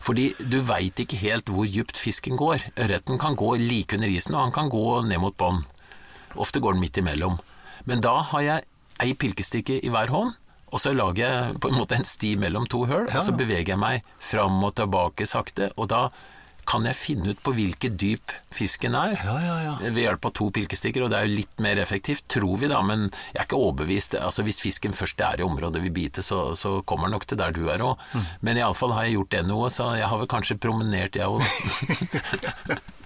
Fordi 0.00 0.30
du 0.40 0.62
veit 0.64 1.00
ikke 1.02 1.18
helt 1.20 1.52
hvor 1.52 1.68
djupt 1.68 2.00
fisken 2.00 2.40
går. 2.40 2.70
Ørreten 2.80 3.20
kan 3.20 3.36
gå 3.36 3.52
like 3.60 3.98
under 3.98 4.08
isen, 4.08 4.36
og 4.36 4.46
han 4.48 4.56
kan 4.56 4.72
gå 4.72 4.84
ned 5.10 5.20
mot 5.20 5.36
bånn. 5.36 5.60
Ofte 6.40 6.62
går 6.62 6.76
den 6.76 6.84
midt 6.86 7.00
imellom. 7.02 7.36
Men 7.84 8.00
da 8.04 8.20
har 8.32 8.46
jeg 8.46 8.68
ei 9.00 9.12
pilkestikke 9.16 9.80
i 9.84 9.92
hver 9.92 10.12
hånd, 10.12 10.34
og 10.70 10.80
så 10.80 10.92
lager 10.94 11.24
jeg 11.24 11.60
på 11.60 11.70
en 11.70 11.78
måte 11.80 11.96
en 11.98 12.06
sti 12.06 12.34
mellom 12.40 12.66
to 12.70 12.84
høl, 12.86 13.08
og 13.08 13.24
så 13.24 13.34
beveger 13.34 13.74
jeg 13.74 13.80
meg 13.80 14.04
fram 14.22 14.60
og 14.66 14.76
tilbake 14.78 15.26
sakte, 15.26 15.70
og 15.76 15.88
da 15.90 16.02
kan 16.68 16.86
jeg 16.88 16.98
finne 16.98 17.32
ut 17.32 17.40
på 17.44 17.54
hvilket 17.56 17.96
dyp 18.00 18.34
fisken 18.54 18.96
er 18.98 19.16
Ja, 19.18 19.36
ja, 19.42 19.56
ja. 19.64 19.74
ved 19.82 20.02
hjelp 20.02 20.28
av 20.28 20.34
to 20.38 20.50
pilkestikker, 20.54 21.04
og 21.04 21.12
det 21.12 21.18
er 21.20 21.28
jo 21.28 21.38
litt 21.40 21.62
mer 21.62 21.80
effektivt, 21.82 22.26
tror 22.30 22.60
vi 22.60 22.70
da, 22.70 22.80
men 22.86 23.08
jeg 23.32 23.40
er 23.42 23.48
ikke 23.48 23.60
overbevist. 23.60 24.16
Altså 24.20 24.44
Hvis 24.46 24.62
fisken 24.62 24.96
først 24.96 25.20
er 25.24 25.40
i 25.40 25.46
området 25.46 25.82
vi 25.84 25.92
biter, 25.94 26.26
så, 26.26 26.56
så 26.58 26.78
kommer 26.82 27.08
den 27.08 27.18
nok 27.18 27.28
til 27.30 27.40
der 27.40 27.54
du 27.56 27.66
er 27.72 27.84
òg. 27.84 28.00
Mm. 28.14 28.30
Men 28.46 28.62
iallfall 28.62 28.96
har 28.96 29.08
jeg 29.08 29.18
gjort 29.18 29.36
det 29.36 29.44
noe, 29.50 29.70
så 29.72 29.92
jeg 29.98 30.08
har 30.10 30.22
vel 30.22 30.30
kanskje 30.30 30.60
promenert, 30.60 31.18
jeg 31.18 31.28
òg, 31.28 31.44
da. 32.44 32.80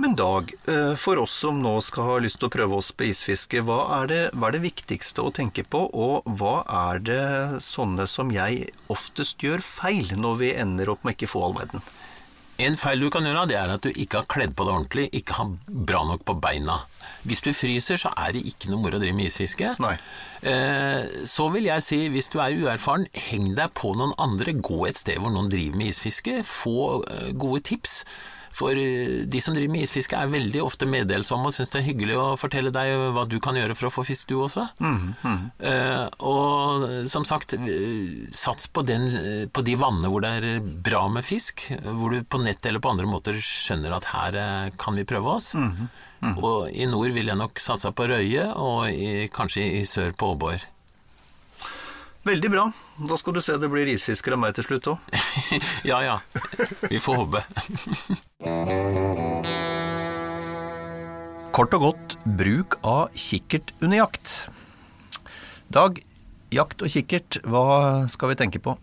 Men 0.00 0.14
Dag, 0.16 0.52
eh, 0.64 0.94
for 0.96 1.18
oss 1.20 1.34
som 1.42 1.58
nå 1.60 1.74
skal 1.84 2.06
ha 2.06 2.14
lyst 2.24 2.38
til 2.40 2.48
å 2.48 2.52
prøve 2.54 2.78
oss 2.78 2.88
på 2.96 3.04
isfiske, 3.10 3.60
hva 3.68 3.82
er, 3.98 4.06
det, 4.08 4.20
hva 4.32 4.48
er 4.48 4.56
det 4.56 4.62
viktigste 4.64 5.26
å 5.26 5.32
tenke 5.34 5.60
på, 5.60 5.82
og 5.92 6.30
hva 6.40 6.62
er 6.86 7.02
det 7.04 7.24
sånne 7.66 8.06
som 8.08 8.30
jeg 8.32 8.70
oftest 8.88 9.44
gjør 9.44 9.60
feil 9.60 10.14
når 10.16 10.40
vi 10.40 10.54
ender 10.62 10.94
opp 10.94 11.04
med 11.04 11.18
ikke 11.18 11.28
få 11.34 11.42
all 11.50 11.58
verden? 11.58 11.84
En 12.60 12.76
feil 12.76 13.00
du 13.00 13.08
kan 13.12 13.24
gjøre, 13.24 13.46
det 13.48 13.56
er 13.56 13.72
at 13.72 13.84
du 13.84 13.90
ikke 13.90 14.20
har 14.20 14.28
kledd 14.30 14.52
på 14.56 14.66
det 14.66 14.72
ordentlig, 14.74 15.06
ikke 15.16 15.36
har 15.38 15.52
bra 15.66 16.02
nok 16.08 16.26
på 16.28 16.36
beina. 16.42 16.82
Hvis 17.24 17.42
du 17.44 17.50
fryser, 17.56 18.00
så 18.00 18.12
er 18.16 18.34
det 18.36 18.44
ikke 18.48 18.70
noe 18.70 18.82
moro 18.82 18.98
å 18.98 19.02
drive 19.02 19.16
med 19.16 19.30
isfiske. 19.30 19.74
Eh, 20.42 21.24
så 21.28 21.48
vil 21.52 21.68
jeg 21.68 21.84
si, 21.84 22.00
hvis 22.12 22.30
du 22.32 22.38
er 22.40 22.56
uerfaren, 22.56 23.06
heng 23.28 23.52
deg 23.58 23.72
på 23.76 23.92
noen 23.96 24.12
andre. 24.20 24.56
Gå 24.56 24.82
et 24.88 25.00
sted 25.00 25.20
hvor 25.20 25.32
noen 25.32 25.50
driver 25.52 25.80
med 25.80 25.92
isfiske. 25.92 26.40
Få 26.48 26.76
eh, 27.04 27.32
gode 27.36 27.64
tips. 27.70 28.02
For 28.52 28.76
eh, 28.76 29.22
de 29.30 29.40
som 29.40 29.54
driver 29.54 29.72
med 29.72 29.84
isfiske 29.86 30.18
er 30.18 30.30
veldig 30.32 30.62
ofte 30.64 30.88
meddelsomme 30.90 31.48
og 31.50 31.54
syns 31.54 31.70
det 31.72 31.80
er 31.80 31.86
hyggelig 31.86 32.16
å 32.18 32.26
fortelle 32.40 32.72
deg 32.74 32.92
hva 33.14 33.24
du 33.30 33.38
kan 33.42 33.56
gjøre 33.56 33.76
for 33.78 33.88
å 33.88 33.92
få 33.94 34.04
fisk, 34.08 34.32
du 34.32 34.40
også. 34.42 34.66
Eh, 34.80 36.06
og 36.26 36.86
som 37.10 37.26
sagt, 37.28 37.54
eh, 37.54 38.26
sats 38.34 38.66
på, 38.74 38.82
den, 38.88 39.06
på 39.54 39.64
de 39.66 39.76
vannene 39.80 40.10
hvor 40.10 40.24
det 40.24 40.32
er 40.40 40.60
bra 40.60 41.06
med 41.12 41.24
fisk, 41.26 41.68
hvor 41.84 42.16
du 42.16 42.24
på 42.26 42.42
nett 42.42 42.66
eller 42.66 42.82
på 42.82 42.90
andre 42.92 43.08
måter 43.08 43.38
skjønner 43.38 43.94
at 43.96 44.10
her 44.12 44.40
kan 44.80 44.98
vi 44.98 45.06
prøve 45.08 45.36
oss. 45.38 45.54
Og 46.36 46.68
i 46.74 46.84
nord 46.90 47.14
vil 47.16 47.30
jeg 47.32 47.38
nok 47.40 47.62
satsa 47.62 47.94
på 47.96 48.10
røye, 48.10 48.50
og 48.60 48.90
i, 48.92 49.28
kanskje 49.32 49.64
i 49.78 49.86
sør 49.88 50.12
på 50.12 50.34
åbor. 50.34 50.66
Veldig 52.28 52.50
bra. 52.52 52.66
Da 53.08 53.16
skal 53.16 53.32
du 53.36 53.40
se 53.40 53.56
det 53.56 53.68
blir 53.72 53.88
isfisker 53.88 54.34
av 54.36 54.40
meg 54.42 54.52
til 54.58 54.64
slutt 54.66 54.86
òg. 54.92 54.98
ja 55.90 55.98
ja, 56.04 56.16
vi 56.90 56.98
får 57.00 57.14
håpe. 57.22 57.40
Kort 61.56 61.72
og 61.74 61.82
godt 61.82 62.14
bruk 62.38 62.76
av 62.86 63.08
kikkert 63.18 63.72
under 63.80 63.96
jakt. 64.04 64.46
Dag, 65.72 65.98
jakt 66.54 66.82
og 66.84 66.92
kikkert, 66.92 67.40
hva 67.48 68.06
skal 68.12 68.30
vi 68.30 68.38
tenke 68.38 68.60
på? 68.62 68.76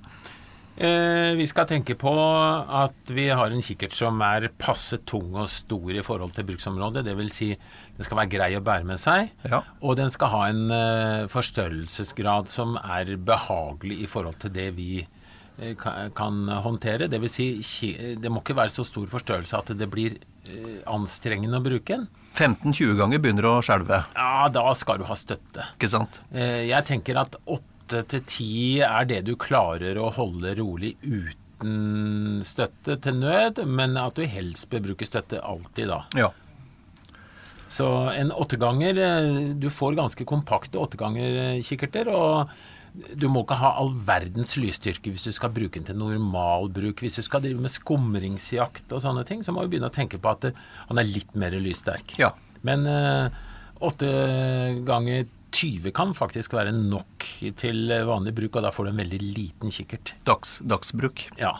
Eh, 0.78 1.34
vi 1.34 1.46
skal 1.50 1.66
tenke 1.66 1.96
på 1.98 2.12
at 2.14 3.10
vi 3.10 3.24
har 3.34 3.50
en 3.50 3.64
kikkert 3.66 3.96
som 3.98 4.20
er 4.22 4.46
passe 4.62 5.00
tung 5.10 5.34
og 5.42 5.48
stor 5.50 5.90
i 5.98 6.04
forhold 6.06 6.36
til 6.36 6.46
bruksområdet. 6.46 7.02
Det 7.08 7.16
vil 7.18 7.32
si 7.34 7.48
den 7.56 8.06
skal 8.06 8.20
være 8.20 8.30
grei 8.36 8.50
å 8.54 8.62
bære 8.62 8.86
med 8.86 9.00
seg, 9.02 9.32
Ja. 9.50 9.64
og 9.82 9.96
den 9.98 10.12
skal 10.14 10.30
ha 10.36 10.42
en 10.52 10.70
eh, 10.70 11.26
forstørrelsesgrad 11.34 12.48
som 12.48 12.78
er 12.78 13.16
behagelig 13.18 14.04
i 14.04 14.06
forhold 14.12 14.38
til 14.44 14.54
det 14.54 14.68
vi 14.78 15.02
eh, 15.02 15.74
kan 16.14 16.46
håndtere. 16.48 17.10
Det 17.10 17.20
vil 17.26 17.30
si, 17.34 17.96
det 18.22 18.30
må 18.30 18.44
ikke 18.46 18.56
være 18.62 18.70
så 18.70 18.86
stor 18.86 19.08
forstørrelse 19.10 19.58
at 19.58 19.74
det 19.78 19.90
blir 19.90 20.20
anstrengende 20.88 21.58
å 21.60 21.64
bruke 21.66 21.98
den. 21.98 22.06
15-20 22.38 22.94
ganger 23.02 23.20
begynner 23.20 23.48
å 23.50 23.56
skjelve, 23.66 23.98
Ja, 24.16 24.46
da 24.54 24.62
skal 24.78 25.00
du 25.02 25.04
ha 25.10 25.16
støtte. 25.18 25.66
ikke 25.74 25.90
sant? 25.90 26.22
Jeg 26.32 26.86
tenker 26.86 27.18
at 27.20 27.36
åtte 27.88 28.04
til 28.12 28.24
ti 28.28 28.54
er 28.84 29.06
det 29.08 29.24
du 29.28 29.36
klarer 29.40 29.98
å 30.00 30.12
holde 30.12 30.56
rolig 30.60 30.98
uten 31.04 32.44
støtte 32.46 32.98
til 33.02 33.22
nød, 33.22 33.64
men 33.66 33.96
at 33.98 34.18
du 34.18 34.26
helst 34.28 34.68
bør 34.70 34.90
bruke 34.90 35.08
støtte 35.08 35.40
alltid 35.40 35.88
da. 35.90 36.02
Ja. 36.18 36.32
Så 37.68 37.88
en 38.14 38.32
åtteganger 38.32 38.96
eh, 38.96 39.40
Du 39.60 39.68
får 39.68 39.98
ganske 39.98 40.24
kompakte 40.24 40.80
åtteganger-kikkerter, 40.80 42.08
og 42.08 42.52
du 43.20 43.28
må 43.28 43.44
ikke 43.44 43.58
ha 43.60 43.74
all 43.82 43.92
verdens 44.08 44.56
lysstyrke 44.58 45.12
hvis 45.12 45.28
du 45.28 45.34
skal 45.36 45.52
bruke 45.52 45.76
den 45.80 45.88
til 45.88 46.00
normalbruk. 46.00 47.04
Hvis 47.04 47.20
du 47.20 47.26
skal 47.26 47.44
drive 47.44 47.64
med 47.64 47.74
skumringsjakt 47.74 48.94
og 48.96 49.04
sånne 49.04 49.26
ting, 49.28 49.44
så 49.44 49.56
må 49.56 49.64
du 49.64 49.72
begynne 49.74 49.92
å 49.92 49.96
tenke 49.96 50.20
på 50.20 50.32
at 50.32 50.52
eh, 50.52 50.64
han 50.92 51.02
er 51.02 51.08
litt 51.10 51.36
mer 51.40 51.56
lyssterk. 51.56 52.16
Ja. 52.22 52.32
Men 52.68 52.88
eh, 52.90 53.44
åtte 53.84 54.14
ganger 54.88 55.28
20 55.52 55.92
kan 55.96 56.12
faktisk 56.18 56.54
være 56.58 56.74
nok 56.76 57.26
til 57.58 57.88
vanlig 58.10 58.34
bruk, 58.38 58.58
og 58.60 58.66
da 58.68 58.72
får 58.74 58.88
du 58.88 58.92
en 58.92 59.02
veldig 59.02 59.20
liten 59.24 59.72
kikkert. 59.74 60.14
Dags, 60.28 60.58
dagsbruk. 60.68 61.24
Ja. 61.40 61.54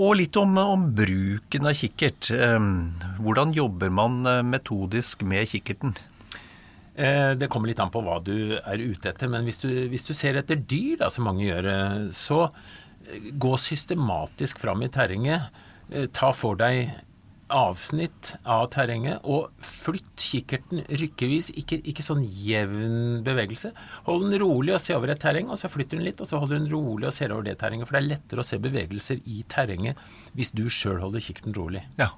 Og 0.00 0.14
litt 0.16 0.36
om, 0.40 0.54
om 0.58 0.86
bruken 0.96 1.66
av 1.68 1.74
kikkert. 1.76 2.30
Hvordan 3.20 3.54
jobber 3.56 3.90
man 3.92 4.20
eh, 4.26 4.42
metodisk 4.46 5.24
med 5.26 5.48
kikkerten? 5.50 5.96
Eh, 6.94 7.32
Det 7.38 7.48
kommer 7.52 7.70
litt 7.70 7.80
an 7.82 7.90
på 7.92 8.02
hva 8.06 8.18
du 8.24 8.56
er 8.60 8.80
ute 8.82 9.10
etter, 9.12 9.28
men 9.32 9.44
hvis 9.48 9.60
du, 9.62 9.68
hvis 9.90 10.06
du 10.06 10.14
ser 10.16 10.38
etter 10.40 10.56
dyr, 10.60 11.00
da, 11.02 11.10
som 11.12 11.26
mange 11.28 11.44
gjør, 11.48 11.68
eh, 11.74 12.08
så 12.14 12.46
gå 13.40 13.52
systematisk 13.58 14.60
fram 14.62 14.82
i 14.86 14.90
terrenget. 14.92 15.48
Ta 16.14 16.28
for 16.36 16.54
deg 16.60 16.92
avsnitt 17.54 18.32
av 18.48 18.68
terrenget, 18.74 19.24
og 19.24 19.50
flytt 19.64 20.14
kikkerten 20.20 20.84
rykkevis, 21.02 21.50
ikke, 21.60 21.80
ikke 21.92 22.06
sånn 22.06 22.22
jevn 22.24 23.20
bevegelse. 23.26 23.72
Hold 24.08 24.26
den 24.28 24.40
rolig 24.42 24.76
og 24.76 24.82
se 24.84 24.96
over 24.96 25.12
et 25.14 25.22
terreng, 25.22 25.50
og 25.50 25.60
så 25.60 25.70
flytter 25.72 25.98
den 25.98 26.06
litt, 26.06 26.22
og 26.22 26.30
så 26.30 26.40
holder 26.40 26.60
den 26.60 26.70
rolig 26.72 27.10
og 27.10 27.16
ser 27.16 27.34
over 27.34 27.48
det 27.48 27.58
terrenget, 27.60 27.88
for 27.88 27.98
det 27.98 28.04
er 28.04 28.10
lettere 28.14 28.44
å 28.44 28.46
se 28.46 28.60
bevegelser 28.62 29.22
i 29.30 29.42
terrenget 29.50 30.00
hvis 30.38 30.54
du 30.56 30.66
sjøl 30.70 31.00
holder 31.02 31.24
kikkerten 31.24 31.56
rolig. 31.56 31.84
Ja. 32.00 32.12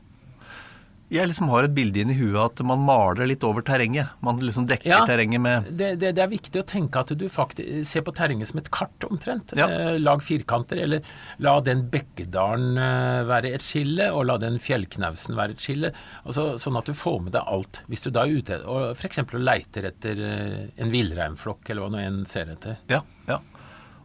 Jeg 1.12 1.28
liksom 1.28 1.50
har 1.52 1.66
et 1.66 1.74
bilde 1.76 2.00
inni 2.00 2.14
huet 2.16 2.38
at 2.40 2.62
man 2.64 2.80
maler 2.86 3.28
litt 3.28 3.44
over 3.44 3.60
terrenget. 3.66 4.08
Man 4.24 4.38
liksom 4.40 4.64
dekker 4.70 4.88
Ja. 4.88 5.00
terrenget 5.06 5.40
med 5.44 5.66
Det, 5.76 5.90
det, 6.00 6.14
det 6.16 6.22
er 6.24 6.30
viktig 6.32 6.62
å 6.62 6.64
tenke 6.66 7.02
at 7.02 7.12
du 7.18 7.26
faktisk 7.28 7.84
ser 7.90 8.00
på 8.06 8.14
terrenget 8.16 8.48
som 8.48 8.58
et 8.62 8.70
kart 8.72 9.04
omtrent. 9.08 9.52
Ja. 9.58 9.66
Eh, 9.68 9.98
lag 10.00 10.22
firkanter, 10.24 10.80
eller 10.82 11.02
la 11.38 11.58
den 11.60 11.84
bekkedalen 11.92 12.78
eh, 12.80 13.22
være 13.28 13.52
et 13.54 13.62
skille, 13.66 14.08
og 14.12 14.24
la 14.30 14.38
den 14.40 14.56
fjellknausen 14.62 15.36
være 15.36 15.52
et 15.58 15.60
skille. 15.60 15.92
Altså, 16.24 16.54
sånn 16.58 16.78
at 16.80 16.88
du 16.88 16.94
får 16.96 17.20
med 17.28 17.36
deg 17.36 17.44
alt. 17.46 17.82
Hvis 17.92 18.04
du 18.06 18.10
da 18.10 18.24
er 18.24 18.32
ute 18.40 18.60
og 18.64 18.96
f.eks. 18.96 19.20
leiter 19.36 19.90
etter 19.92 20.24
eh, 20.26 20.58
en 20.82 20.90
villreinflokk, 20.92 21.68
eller 21.68 21.84
hva 21.84 21.92
nå 21.92 22.02
en 22.06 22.22
ser 22.24 22.48
etter. 22.56 22.78
Ja, 22.88 23.02
ja. 23.28 23.38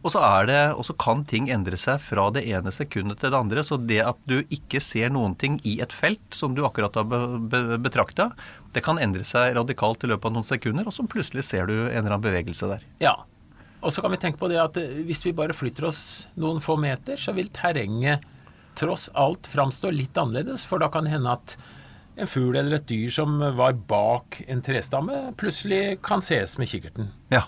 Og 0.08 0.14
så, 0.14 0.22
er 0.24 0.46
det, 0.48 0.60
og 0.72 0.86
så 0.88 0.94
kan 0.96 1.20
ting 1.28 1.50
endre 1.52 1.76
seg 1.76 2.00
fra 2.00 2.30
det 2.32 2.46
ene 2.48 2.72
sekundet 2.72 3.18
til 3.20 3.28
det 3.34 3.36
andre. 3.36 3.60
Så 3.66 3.76
det 3.76 3.98
at 4.08 4.16
du 4.24 4.38
ikke 4.54 4.80
ser 4.80 5.10
noen 5.12 5.34
ting 5.36 5.58
i 5.68 5.74
et 5.84 5.92
felt 5.92 6.32
som 6.32 6.54
du 6.56 6.62
akkurat 6.64 6.96
har 6.96 7.04
be, 7.04 7.18
be, 7.52 7.60
betrakta, 7.84 8.30
det 8.72 8.80
kan 8.86 8.96
endre 8.96 9.26
seg 9.28 9.52
radikalt 9.58 10.06
i 10.06 10.08
løpet 10.08 10.30
av 10.30 10.38
noen 10.38 10.48
sekunder, 10.48 10.88
og 10.88 10.96
så 10.96 11.04
plutselig 11.04 11.44
ser 11.44 11.68
du 11.68 11.74
en 11.74 11.90
eller 11.90 12.14
annen 12.14 12.24
bevegelse 12.24 12.70
der. 12.70 12.86
Ja. 13.04 13.18
Og 13.84 13.92
så 13.92 14.00
kan 14.00 14.14
vi 14.14 14.20
tenke 14.22 14.40
på 14.40 14.48
det 14.48 14.62
at 14.62 14.80
eh, 14.80 15.02
hvis 15.04 15.20
vi 15.26 15.34
bare 15.36 15.56
flytter 15.56 15.90
oss 15.90 16.00
noen 16.40 16.64
få 16.64 16.78
meter, 16.80 17.20
så 17.20 17.36
vil 17.36 17.52
terrenget 17.52 18.24
tross 18.80 19.10
alt 19.12 19.44
framstå 19.50 19.92
litt 19.92 20.16
annerledes, 20.16 20.64
for 20.64 20.80
da 20.80 20.88
kan 20.88 21.04
det 21.04 21.12
hende 21.18 21.36
at 21.36 21.58
en 22.18 22.32
fugl 22.32 22.56
eller 22.56 22.80
et 22.80 22.88
dyr 22.88 23.12
som 23.12 23.36
var 23.60 23.76
bak 23.92 24.40
en 24.48 24.64
trestamme, 24.64 25.20
plutselig 25.38 26.00
kan 26.00 26.24
ses 26.24 26.56
med 26.56 26.72
kikkerten. 26.72 27.12
Ja. 27.34 27.44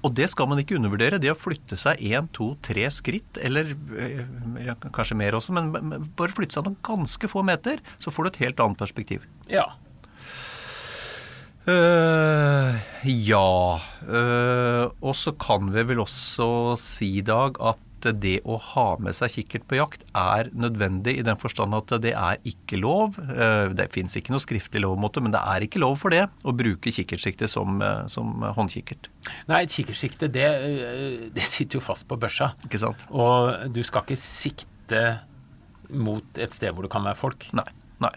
Og 0.00 0.14
det 0.16 0.30
skal 0.32 0.48
man 0.48 0.60
ikke 0.62 0.78
undervurdere. 0.78 1.20
Det 1.20 1.32
å 1.32 1.36
flytte 1.38 1.76
seg 1.80 2.00
én, 2.00 2.30
to, 2.36 2.54
tre 2.64 2.86
skritt, 2.92 3.40
eller 3.44 3.74
eh, 4.00 4.72
kanskje 4.96 5.18
mer 5.20 5.36
også, 5.36 5.52
men 5.56 5.70
men 5.74 6.08
bare 6.16 6.34
flytte 6.36 6.56
seg 6.56 6.66
noen 6.66 6.80
ganske 6.86 7.30
få 7.30 7.44
meter, 7.46 7.82
så 8.00 8.12
får 8.14 8.26
du 8.26 8.30
et 8.30 8.42
helt 8.46 8.64
annet 8.64 8.80
perspektiv. 8.80 9.28
Ja. 9.52 9.68
Uh, 11.68 12.80
ja. 13.04 13.80
Uh, 14.08 14.88
og 15.04 15.12
så 15.18 15.34
kan 15.36 15.68
vi 15.74 15.84
vel 15.92 16.00
også 16.02 16.48
si, 16.80 17.12
Dag, 17.26 17.60
at 17.60 17.84
det 18.20 18.38
å 18.48 18.56
ha 18.60 18.86
med 19.02 19.14
seg 19.16 19.32
kikkert 19.34 19.66
på 19.68 19.78
jakt 19.78 20.04
er 20.16 20.50
nødvendig 20.56 21.16
i 21.18 21.24
den 21.26 21.38
forstand 21.40 21.74
at 21.76 21.92
det 22.02 22.12
er 22.16 22.40
ikke 22.48 22.80
lov. 22.80 23.18
eh, 23.18 23.68
det 23.76 23.90
fins 23.94 24.16
ikke 24.16 24.34
noe 24.34 24.42
skriftlig 24.42 24.82
lov 24.82 24.98
mot 25.00 25.12
det, 25.12 25.22
men 25.22 25.34
det 25.34 25.40
er 25.40 25.66
ikke 25.66 25.82
lov 25.82 25.98
for 26.00 26.10
det 26.14 26.26
å 26.44 26.54
bruke 26.56 26.92
kikkertsikte 26.94 27.48
som, 27.48 27.80
eh, 27.82 28.06
som 28.06 28.42
håndkikkert. 28.42 29.10
Nei, 29.48 29.62
et 29.62 29.74
kikkertsikte, 29.74 30.30
det, 30.30 30.44
eh, 30.44 31.28
det 31.34 31.46
sitter 31.46 31.78
jo 31.78 31.84
fast 31.84 32.08
på 32.08 32.18
børsa. 32.18 32.54
Ikke 32.66 32.78
sant? 32.78 33.06
Og 33.10 33.72
du 33.72 33.82
skal 33.82 34.02
ikke 34.02 34.18
sikte 34.20 35.20
mot 35.90 36.24
et 36.38 36.52
sted 36.52 36.72
hvor 36.74 36.82
det 36.82 36.90
kan 36.90 37.04
være 37.04 37.16
folk. 37.16 37.46
Nei. 37.52 37.66
nei. 38.00 38.14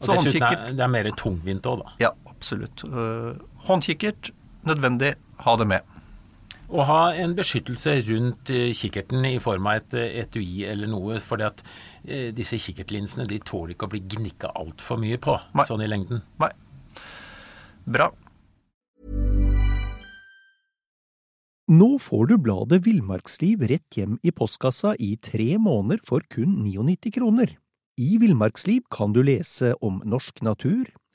Og 0.00 0.06
Så 0.06 0.12
dessuten 0.16 0.42
håndkikkert 0.42 0.68
er 0.70 0.72
det 0.72 0.80
er 0.80 0.88
mer 0.88 1.10
tungvint 1.16 1.62
òg, 1.62 1.84
da. 1.84 1.92
Ja, 2.08 2.10
absolutt. 2.26 2.82
Håndkikkert, 3.68 4.32
nødvendig, 4.66 5.14
ha 5.38 5.56
det 5.56 5.66
med. 5.66 5.91
Å 6.72 6.84
ha 6.88 7.00
en 7.20 7.34
beskyttelse 7.36 7.98
rundt 8.06 8.50
eh, 8.54 8.70
kikkerten 8.72 9.26
i 9.28 9.36
form 9.44 9.66
av 9.68 9.82
et 9.82 9.96
eh, 10.00 10.14
etui 10.22 10.64
eller 10.64 10.88
noe, 10.88 11.18
fordi 11.20 11.44
at 11.44 11.60
eh, 12.06 12.30
disse 12.32 12.56
kikkertlinsene 12.56 13.26
de 13.28 13.42
tåler 13.44 13.74
ikke 13.74 13.90
å 13.90 13.92
bli 13.92 14.00
gnikka 14.14 14.54
altfor 14.56 15.00
mye 15.02 15.18
på, 15.20 15.34
Nei. 15.52 15.66
sånn 15.68 15.84
i 15.84 15.90
lengden. 15.90 16.22
Nei. 16.40 16.48
Bra. 17.84 18.08
Nå 21.72 21.90
får 22.00 22.32
du 22.32 22.34
bladet 22.40 22.80
Villmarksliv 22.86 23.66
rett 23.68 23.98
hjem 23.98 24.16
i 24.24 24.32
postkassa 24.32 24.94
i 24.96 25.14
tre 25.20 25.54
måneder 25.60 26.00
for 26.08 26.24
kun 26.32 26.56
99 26.64 27.12
kroner. 27.18 27.52
I 28.00 28.16
Villmarksliv 28.20 28.88
kan 28.92 29.12
du 29.12 29.20
lese 29.24 29.74
om 29.84 30.00
norsk 30.08 30.40
natur, 30.44 30.88